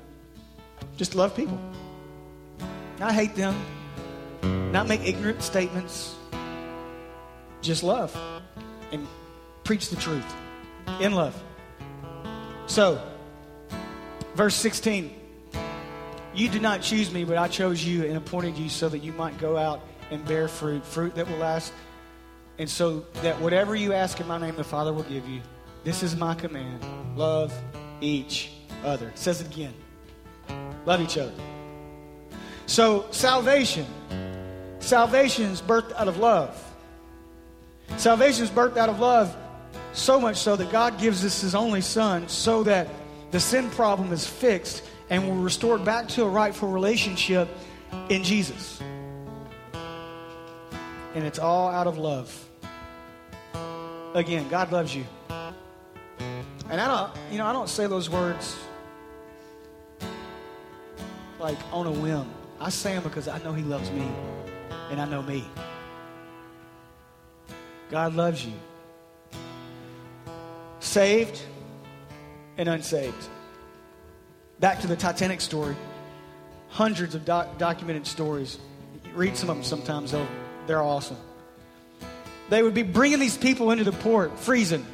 Just 0.96 1.14
love 1.14 1.37
people. 1.37 1.59
Not 2.98 3.12
hate 3.12 3.35
them. 3.35 3.54
Not 4.72 4.88
make 4.88 5.06
ignorant 5.06 5.42
statements. 5.42 6.14
Just 7.61 7.82
love. 7.82 8.16
And 8.90 9.06
preach 9.64 9.88
the 9.88 9.96
truth 9.96 10.24
in 11.00 11.12
love. 11.12 11.40
So, 12.66 13.00
verse 14.35 14.54
16. 14.54 15.14
You 16.35 16.48
did 16.48 16.61
not 16.61 16.82
choose 16.82 17.12
me, 17.12 17.24
but 17.24 17.38
I 17.38 17.48
chose 17.48 17.85
you 17.85 18.04
and 18.04 18.16
appointed 18.16 18.59
you 18.59 18.68
so 18.68 18.88
that 18.88 18.98
you 18.98 19.12
might 19.12 19.38
go 19.38 19.56
out 19.56 19.80
and 20.11 20.24
bear 20.26 20.48
fruit, 20.48 20.85
fruit 20.85 21.14
that 21.14 21.28
will 21.28 21.38
last. 21.38 21.72
And 22.59 22.69
so 22.69 23.05
that 23.23 23.40
whatever 23.40 23.75
you 23.75 23.92
ask 23.92 24.21
in 24.21 24.27
my 24.27 24.38
name, 24.38 24.57
the 24.57 24.64
Father 24.64 24.92
will 24.92 25.03
give 25.05 25.29
you. 25.29 25.42
This 25.85 26.03
is 26.03 26.16
my 26.16 26.35
command 26.35 26.85
love 27.16 27.53
each 28.01 28.51
other. 28.85 29.09
It 29.09 29.19
says 29.19 29.40
it 29.40 29.47
again 29.49 29.75
love 30.85 31.00
each 31.00 31.19
other. 31.19 31.33
So, 32.67 33.07
salvation. 33.11 33.87
Salvation 34.79 35.46
is 35.46 35.61
birthed 35.61 35.92
out 35.94 36.09
of 36.09 36.19
love. 36.19 36.63
Salvation 37.96 38.44
is 38.44 38.50
birthed 38.50 38.77
out 38.77 38.88
of 38.88 39.00
love 39.00 39.37
so 39.92 40.21
much 40.21 40.37
so 40.37 40.57
that 40.57 40.71
God 40.71 40.98
gives 41.00 41.25
us 41.25 41.40
His 41.40 41.54
only 41.54 41.81
Son 41.81 42.29
so 42.29 42.63
that 42.65 42.88
the 43.31 43.40
sin 43.40 43.71
problem 43.71 44.13
is 44.13 44.27
fixed 44.27 44.83
and 45.11 45.29
we're 45.29 45.42
restored 45.42 45.85
back 45.85 46.09
to 46.09 46.25
a 46.25 46.29
rightful 46.29 46.69
relationship 46.69 47.48
in 48.09 48.23
Jesus. 48.23 48.81
And 51.15 51.25
it's 51.25 51.38
all 51.38 51.71
out 51.71 51.87
of 51.87 51.98
love. 51.98 52.46
Again, 54.17 54.48
God 54.48 54.73
loves 54.73 54.96
you. 54.96 55.04
And 55.29 56.81
I 56.81 56.87
don't, 56.87 57.12
you 57.31 57.37
know, 57.37 57.44
I 57.44 57.52
don't 57.52 57.69
say 57.69 57.87
those 57.87 58.08
words 58.08 58.56
like 61.38 61.58
on 61.71 61.87
a 61.87 61.92
whim. 61.92 62.27
I 62.58 62.71
say 62.71 62.94
them 62.94 63.02
because 63.02 63.29
I 63.29 63.37
know 63.42 63.52
He 63.52 63.62
loves 63.62 63.90
me 63.90 64.08
and 64.90 65.02
I 65.02 65.04
know 65.04 65.21
me. 65.21 65.46
God 67.90 68.14
loves 68.14 68.42
you. 68.42 68.54
Saved 70.81 71.42
and 72.56 72.71
unsaved. 72.71 73.29
Back 74.60 74.81
to 74.81 74.87
the 74.87 74.96
Titanic 74.96 75.42
story. 75.42 75.77
Hundreds 76.71 77.14
of 77.14 77.27
doc- 77.27 77.58
documented 77.58 78.06
stories. 78.06 78.58
Read 79.14 79.37
some 79.37 79.50
of 79.50 79.56
them 79.56 79.64
sometimes, 79.64 80.14
they're 80.67 80.83
awesome. 80.83 81.19
They 82.49 82.63
would 82.63 82.75
be 82.75 82.83
bringing 82.83 83.19
these 83.19 83.37
people 83.37 83.71
into 83.71 83.85
the 83.85 83.92
port, 83.92 84.38
freezing, 84.38 84.87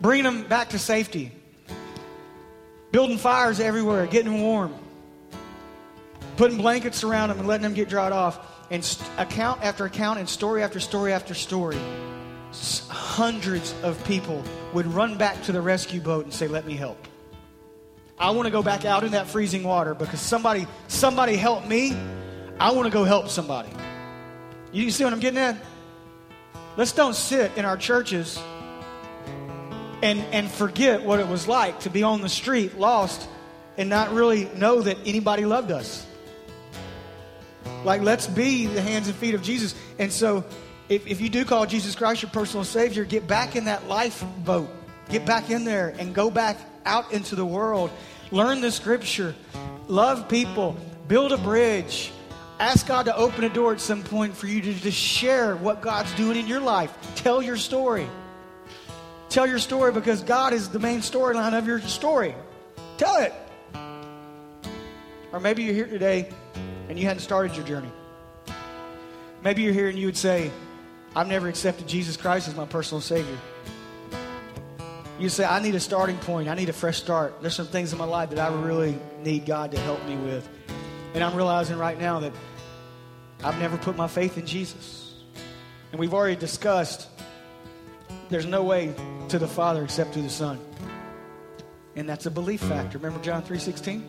bringing 0.00 0.24
them 0.24 0.42
back 0.44 0.70
to 0.70 0.78
safety, 0.78 1.32
building 2.90 3.16
fires 3.18 3.58
everywhere, 3.58 4.06
getting 4.06 4.42
warm, 4.42 4.74
putting 6.36 6.58
blankets 6.58 7.04
around 7.04 7.30
them 7.30 7.38
and 7.38 7.48
letting 7.48 7.62
them 7.62 7.74
get 7.74 7.88
dried 7.88 8.12
off. 8.12 8.38
And 8.70 8.84
st- 8.84 9.08
account 9.18 9.62
after 9.62 9.84
account 9.84 10.18
and 10.18 10.28
story 10.28 10.62
after 10.62 10.80
story 10.80 11.12
after 11.12 11.34
story, 11.34 11.78
s- 12.50 12.86
hundreds 12.88 13.74
of 13.82 14.02
people 14.04 14.42
would 14.72 14.86
run 14.86 15.16
back 15.18 15.42
to 15.44 15.52
the 15.52 15.60
rescue 15.60 16.00
boat 16.00 16.24
and 16.24 16.32
say, 16.32 16.48
Let 16.48 16.66
me 16.66 16.74
help. 16.74 16.98
I 18.18 18.30
want 18.30 18.46
to 18.46 18.50
go 18.50 18.62
back 18.62 18.84
out 18.84 19.04
in 19.04 19.12
that 19.12 19.26
freezing 19.26 19.62
water 19.64 19.94
because 19.94 20.20
somebody, 20.20 20.66
somebody 20.86 21.36
helped 21.36 21.66
me. 21.66 21.96
I 22.60 22.70
want 22.72 22.86
to 22.86 22.92
go 22.92 23.04
help 23.04 23.28
somebody. 23.28 23.70
You 24.70 24.90
see 24.90 25.04
what 25.04 25.12
I'm 25.12 25.20
getting 25.20 25.40
at? 25.40 25.56
Let's 26.76 26.92
don't 26.92 27.14
sit 27.14 27.52
in 27.56 27.64
our 27.64 27.76
churches 27.76 28.40
and, 30.02 30.20
and 30.32 30.50
forget 30.50 31.02
what 31.02 31.20
it 31.20 31.28
was 31.28 31.46
like 31.46 31.80
to 31.80 31.90
be 31.90 32.02
on 32.02 32.22
the 32.22 32.28
street 32.28 32.78
lost 32.78 33.28
and 33.76 33.88
not 33.88 34.12
really 34.12 34.46
know 34.56 34.80
that 34.80 34.98
anybody 35.04 35.44
loved 35.44 35.70
us. 35.70 36.06
Like, 37.84 38.02
let's 38.02 38.26
be 38.26 38.66
the 38.66 38.80
hands 38.80 39.08
and 39.08 39.16
feet 39.16 39.34
of 39.34 39.42
Jesus. 39.42 39.74
And 39.98 40.12
so, 40.12 40.44
if, 40.88 41.06
if 41.06 41.20
you 41.20 41.28
do 41.28 41.44
call 41.44 41.66
Jesus 41.66 41.94
Christ 41.94 42.22
your 42.22 42.30
personal 42.30 42.64
Savior, 42.64 43.04
get 43.04 43.26
back 43.26 43.56
in 43.56 43.64
that 43.64 43.88
lifeboat. 43.88 44.68
Get 45.08 45.26
back 45.26 45.50
in 45.50 45.64
there 45.64 45.94
and 45.98 46.14
go 46.14 46.30
back 46.30 46.58
out 46.84 47.12
into 47.12 47.34
the 47.34 47.46
world. 47.46 47.90
Learn 48.30 48.60
the 48.60 48.70
scripture. 48.70 49.34
Love 49.88 50.28
people. 50.28 50.76
Build 51.08 51.32
a 51.32 51.38
bridge. 51.38 52.12
Ask 52.62 52.86
God 52.86 53.06
to 53.06 53.16
open 53.16 53.42
a 53.42 53.48
door 53.48 53.72
at 53.72 53.80
some 53.80 54.04
point 54.04 54.36
for 54.36 54.46
you 54.46 54.60
to 54.60 54.72
just 54.72 54.96
share 54.96 55.56
what 55.56 55.82
God's 55.82 56.14
doing 56.14 56.36
in 56.36 56.46
your 56.46 56.60
life. 56.60 56.96
Tell 57.16 57.42
your 57.42 57.56
story. 57.56 58.06
Tell 59.28 59.48
your 59.48 59.58
story 59.58 59.90
because 59.90 60.22
God 60.22 60.52
is 60.52 60.68
the 60.68 60.78
main 60.78 61.00
storyline 61.00 61.58
of 61.58 61.66
your 61.66 61.80
story. 61.80 62.36
Tell 62.98 63.16
it. 63.16 63.34
Or 65.32 65.40
maybe 65.40 65.64
you're 65.64 65.74
here 65.74 65.88
today 65.88 66.28
and 66.88 66.96
you 66.96 67.04
hadn't 67.04 67.22
started 67.22 67.56
your 67.56 67.66
journey. 67.66 67.90
Maybe 69.42 69.62
you're 69.62 69.74
here 69.74 69.88
and 69.88 69.98
you 69.98 70.06
would 70.06 70.16
say, 70.16 70.52
I've 71.16 71.26
never 71.26 71.48
accepted 71.48 71.88
Jesus 71.88 72.16
Christ 72.16 72.46
as 72.46 72.54
my 72.54 72.66
personal 72.66 73.00
Savior. 73.00 73.38
You 75.18 75.30
say, 75.30 75.44
I 75.44 75.60
need 75.60 75.74
a 75.74 75.80
starting 75.80 76.18
point. 76.18 76.48
I 76.48 76.54
need 76.54 76.68
a 76.68 76.72
fresh 76.72 76.98
start. 76.98 77.40
There's 77.40 77.56
some 77.56 77.66
things 77.66 77.92
in 77.92 77.98
my 77.98 78.04
life 78.04 78.30
that 78.30 78.38
I 78.38 78.54
really 78.54 78.96
need 79.24 79.46
God 79.46 79.72
to 79.72 79.80
help 79.80 80.06
me 80.06 80.14
with. 80.14 80.48
And 81.14 81.24
I'm 81.24 81.34
realizing 81.34 81.76
right 81.76 81.98
now 81.98 82.20
that 82.20 82.32
I've 83.44 83.58
never 83.58 83.76
put 83.76 83.96
my 83.96 84.06
faith 84.08 84.38
in 84.38 84.46
Jesus. 84.46 85.14
And 85.90 85.98
we've 85.98 86.14
already 86.14 86.36
discussed 86.36 87.08
there's 88.28 88.46
no 88.46 88.62
way 88.62 88.94
to 89.28 89.38
the 89.38 89.48
Father 89.48 89.84
except 89.84 90.14
through 90.14 90.22
the 90.22 90.30
Son. 90.30 90.58
And 91.96 92.08
that's 92.08 92.26
a 92.26 92.30
belief 92.30 92.60
factor. 92.60 92.98
Remember 92.98 93.22
John 93.22 93.42
3:16? 93.42 94.02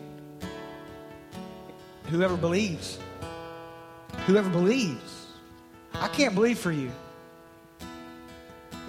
Whoever 2.10 2.36
believes. 2.36 2.98
Whoever 4.26 4.48
believes. 4.48 5.26
I 5.92 6.08
can't 6.08 6.34
believe 6.34 6.58
for 6.58 6.72
you. 6.72 6.90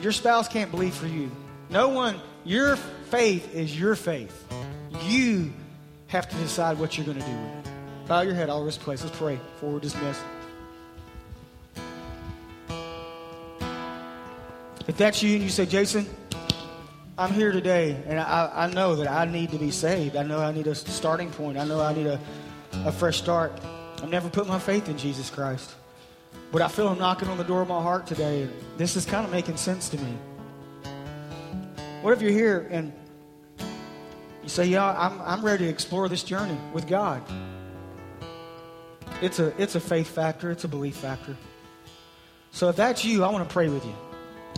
Your 0.01 0.11
spouse 0.11 0.47
can't 0.47 0.71
believe 0.71 0.93
for 0.93 1.07
you. 1.07 1.31
No 1.69 1.89
one, 1.89 2.19
your 2.43 2.75
faith 3.09 3.53
is 3.53 3.77
your 3.77 3.95
faith. 3.95 4.45
You 5.03 5.53
have 6.07 6.29
to 6.29 6.35
decide 6.37 6.77
what 6.77 6.97
you're 6.97 7.05
going 7.05 7.19
to 7.19 7.25
do 7.25 7.31
with 7.31 7.65
it. 7.65 7.71
Bow 8.08 8.22
your 8.22 8.36
head 8.36 8.49
all 8.49 8.58
over 8.58 8.68
this 8.68 8.78
place. 8.78 9.03
Let's 9.03 9.18
pray 9.18 9.36
before 9.36 9.72
we're 9.72 9.80
dismissed. 9.80 10.22
If 14.88 14.97
that's 14.97 15.24
you 15.24 15.34
and 15.34 15.43
you 15.43 15.49
say, 15.49 15.66
Jason, 15.66 16.06
I'm 17.18 17.32
here 17.32 17.51
today 17.51 17.97
and 18.06 18.20
I, 18.20 18.51
I 18.53 18.74
know 18.74 18.95
that 18.97 19.10
I 19.10 19.26
need 19.26 19.49
to 19.51 19.58
be 19.58 19.72
saved. 19.72 20.16
I 20.16 20.22
know 20.22 20.39
I 20.39 20.51
need 20.51 20.68
a 20.68 20.76
starting 20.76 21.32
point. 21.32 21.58
I 21.58 21.66
know 21.66 21.82
I 21.82 21.93
need 21.93 22.06
a, 22.06 22.20
a 22.86 22.91
fresh 22.91 23.18
start. 23.18 23.60
I've 24.03 24.10
never 24.10 24.30
put 24.30 24.47
my 24.47 24.60
faith 24.60 24.88
in 24.88 24.97
Jesus 24.99 25.32
Christ. 25.32 25.74
But 26.51 26.62
I 26.62 26.68
feel 26.68 26.91
him 26.91 26.99
knocking 26.99 27.28
on 27.28 27.39
the 27.39 27.43
door 27.43 27.64
of 27.64 27.68
my 27.68 27.82
heart 27.82 28.06
today. 28.06 28.47
This 28.78 28.95
is 28.95 29.06
kind 29.06 29.26
of 29.26 29.32
making 29.32 29.58
sense 29.58 29.89
to 29.89 29.97
me. 29.97 30.16
What 32.03 32.14
if 32.14 32.22
you're 32.22 32.32
here 32.32 32.68
and 32.70 32.93
you 34.43 34.49
say, 34.49 34.66
Yeah, 34.66 34.86
I'm, 34.86 35.20
I'm 35.22 35.43
ready 35.43 35.66
to 35.66 35.70
explore 35.72 36.08
this 36.08 36.22
journey 36.22 36.58
with 36.72 36.88
God? 36.88 37.24
It's 39.26 39.39
a, 39.39 39.59
it's 39.59 39.73
a 39.73 39.80
faith 39.80 40.07
factor, 40.07 40.51
it's 40.51 40.65
a 40.65 40.67
belief 40.67 40.97
factor. 40.97 41.36
So 42.51 42.69
if 42.69 42.76
that's 42.76 43.03
you, 43.03 43.23
I 43.23 43.32
want 43.32 43.47
to 43.47 43.51
pray 43.51 43.69
with 43.69 43.84
you. 43.84 43.95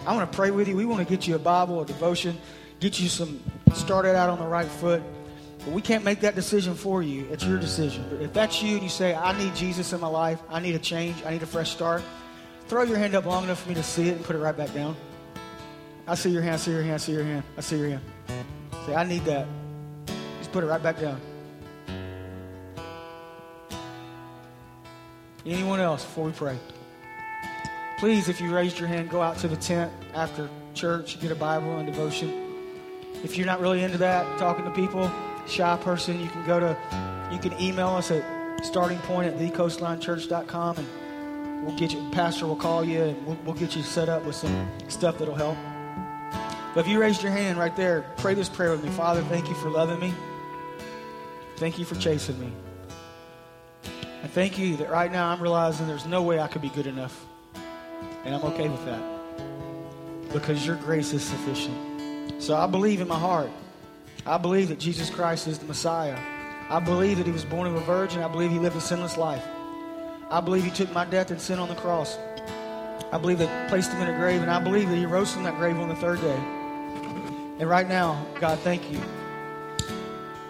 I 0.06 0.14
want 0.14 0.30
to 0.30 0.36
pray 0.36 0.52
with 0.52 0.68
you. 0.68 0.76
We 0.76 0.84
want 0.84 1.08
to 1.08 1.10
get 1.10 1.26
you 1.26 1.36
a 1.36 1.40
Bible, 1.40 1.82
a 1.82 1.86
devotion, 1.86 2.38
get 2.82 3.00
you 3.00 3.08
some 3.08 3.42
started 3.74 4.14
out 4.18 4.30
on 4.30 4.40
the 4.40 4.46
right 4.46 4.68
foot. 4.68 5.02
But 5.60 5.70
we 5.74 5.82
can't 5.82 6.04
make 6.04 6.20
that 6.20 6.36
decision 6.36 6.76
for 6.76 7.02
you. 7.02 7.26
It's 7.32 7.46
your 7.46 7.58
decision. 7.58 8.08
But 8.10 8.22
if 8.22 8.34
that's 8.34 8.62
you 8.62 8.74
and 8.74 8.84
you 8.84 8.90
say, 8.90 9.16
I 9.16 9.38
need 9.38 9.56
Jesus 9.56 9.94
in 9.94 10.02
my 10.02 10.08
life, 10.08 10.42
I 10.50 10.60
need 10.60 10.76
a 10.76 10.80
change, 10.80 11.16
I 11.26 11.32
need 11.32 11.44
a 11.44 11.48
fresh 11.48 11.72
start, 11.72 12.04
throw 12.68 12.84
your 12.84 12.98
hand 12.98 13.16
up 13.16 13.26
long 13.26 13.46
enough 13.46 13.64
for 13.64 13.70
me 13.70 13.76
to 13.76 13.84
see 13.84 14.10
it 14.10 14.18
and 14.18 14.26
put 14.26 14.36
it 14.36 14.40
right 14.40 14.56
back 14.56 14.74
down. 14.74 14.98
I 16.06 16.16
see 16.16 16.30
your 16.30 16.42
hand, 16.42 16.56
I 16.56 16.58
see 16.58 16.72
your 16.72 16.84
hand, 16.84 16.96
I 16.96 16.98
see 16.98 17.14
your 17.14 17.24
hand, 17.24 17.44
I 17.58 17.62
see 17.62 17.78
your 17.78 17.90
hand. 17.90 18.02
Say, 18.86 18.96
I 18.96 19.06
need 19.06 19.24
that. 19.24 19.48
Just 20.40 20.52
put 20.52 20.66
it 20.66 20.68
right 20.68 20.84
back 20.84 21.00
down. 21.00 21.22
Anyone 25.48 25.80
else 25.80 26.04
before 26.04 26.26
we 26.26 26.34
pray? 26.34 26.60
Please, 28.00 28.28
if 28.28 28.42
you 28.42 28.54
raised 28.54 28.80
your 28.80 28.90
hand, 28.90 29.10
go 29.10 29.22
out 29.22 29.38
to 29.38 29.48
the 29.48 29.56
tent 29.56 29.92
after 30.14 30.50
church, 30.74 31.20
get 31.22 31.32
a 31.32 31.36
Bible 31.36 31.78
and 31.78 31.88
devotion. 31.88 32.54
If 33.24 33.38
you're 33.38 33.46
not 33.46 33.62
really 33.62 33.82
into 33.82 33.98
that, 34.00 34.38
talking 34.38 34.66
to 34.66 34.72
people, 34.72 35.10
shy 35.48 35.78
person, 35.78 36.20
you 36.20 36.28
can 36.28 36.46
go 36.46 36.60
to, 36.60 36.78
you 37.32 37.40
can 37.40 37.60
email 37.62 37.88
us 37.88 38.12
at 38.12 38.24
startingpoint 38.60 39.28
at 39.28 39.38
thecoastlinechurch.com 39.38 40.80
and 40.80 41.66
we'll 41.66 41.78
get 41.78 41.94
you, 41.94 42.10
pastor 42.12 42.46
will 42.46 42.58
call 42.58 42.84
you 42.84 43.02
and 43.04 43.26
we'll, 43.26 43.38
we'll 43.46 43.56
get 43.56 43.74
you 43.74 43.84
set 43.84 44.10
up 44.10 44.26
with 44.26 44.36
some 44.36 44.70
stuff 44.90 45.18
that'll 45.18 45.34
help. 45.34 45.58
But 46.76 46.82
if 46.82 46.88
you 46.90 47.00
raised 47.00 47.24
your 47.24 47.32
hand 47.32 47.58
right 47.58 47.76
there, 47.78 48.06
pray 48.18 48.34
this 48.34 48.50
prayer 48.50 48.72
with 48.72 48.84
me. 48.84 48.90
Father, 48.92 49.24
thank 49.24 49.48
you 49.48 49.56
for 49.56 49.70
loving 49.70 50.02
me. 50.02 50.14
Thank 51.56 51.80
you 51.80 51.86
for 51.86 51.96
chasing 51.96 52.38
me. 52.38 52.52
And 54.22 54.32
thank 54.32 54.58
you 54.58 54.78
that 54.78 54.90
right 54.90 55.12
now 55.12 55.30
I'm 55.30 55.42
realizing 55.42 55.88
there's 55.88 56.06
no 56.06 56.24
way 56.24 56.40
I 56.40 56.48
could 56.48 56.62
be 56.62 56.70
good 56.70 56.88
enough. 56.88 57.26
And 58.26 58.34
I'm 58.34 58.44
okay 58.44 58.68
with 58.68 58.84
that. 58.86 60.34
Because 60.34 60.66
your 60.66 60.76
grace 60.76 61.14
is 61.14 61.24
sufficient. 61.24 62.42
So 62.42 62.56
I 62.56 62.68
believe 62.68 63.02
in 63.02 63.08
my 63.08 63.20
heart. 63.20 63.50
I 64.26 64.38
believe 64.38 64.70
that 64.70 64.80
Jesus 64.80 65.10
Christ 65.10 65.48
is 65.48 65.60
the 65.60 65.66
Messiah. 65.66 66.18
I 66.70 66.80
believe 66.80 67.18
that 67.18 67.26
he 67.26 67.32
was 67.32 67.46
born 67.46 67.68
of 67.68 67.76
a 67.76 67.80
virgin. 67.82 68.22
I 68.22 68.28
believe 68.28 68.52
he 68.52 68.60
lived 68.60 68.76
a 68.76 68.82
sinless 68.82 69.18
life. 69.18 69.46
I 70.30 70.42
believe 70.42 70.66
he 70.66 70.72
took 70.72 70.92
my 70.92 71.06
death 71.06 71.32
and 71.32 71.40
sin 71.40 71.60
on 71.60 71.70
the 71.70 71.76
cross. 71.76 72.18
I 73.12 73.18
believe 73.18 73.38
that 73.40 73.70
placed 73.70 73.94
him 73.94 74.02
in 74.02 74.14
a 74.14 74.18
grave, 74.18 74.42
and 74.42 74.52
I 74.52 74.60
believe 74.60 74.90
that 74.90 74.98
he 74.98 75.06
rose 75.06 75.32
from 75.32 75.44
that 75.44 75.56
grave 75.56 75.80
on 75.80 75.88
the 75.88 75.96
third 75.96 76.20
day. 76.20 76.36
And 77.60 77.70
right 77.70 77.88
now, 77.88 78.26
God, 78.42 78.60
thank 78.60 78.92
you 78.92 79.00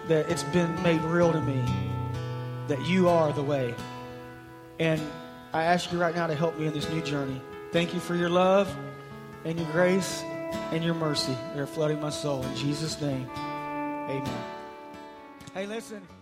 that 0.08 0.28
it's 0.28 0.42
been 0.42 0.82
made 0.82 1.00
real 1.02 1.30
to 1.32 1.40
me 1.40 1.87
that 2.68 2.86
you 2.86 3.08
are 3.08 3.32
the 3.32 3.42
way. 3.42 3.74
And 4.78 5.00
I 5.52 5.64
ask 5.64 5.92
you 5.92 5.98
right 5.98 6.14
now 6.14 6.26
to 6.26 6.34
help 6.34 6.58
me 6.58 6.66
in 6.66 6.72
this 6.72 6.88
new 6.90 7.02
journey. 7.02 7.40
Thank 7.72 7.94
you 7.94 8.00
for 8.00 8.14
your 8.14 8.30
love 8.30 8.74
and 9.44 9.58
your 9.58 9.70
grace 9.72 10.22
and 10.72 10.84
your 10.84 10.94
mercy. 10.94 11.36
They're 11.54 11.66
flooding 11.66 12.00
my 12.00 12.10
soul. 12.10 12.42
In 12.42 12.56
Jesus' 12.56 13.00
name, 13.00 13.28
amen. 13.36 14.44
Hey, 15.54 15.66
listen. 15.66 16.17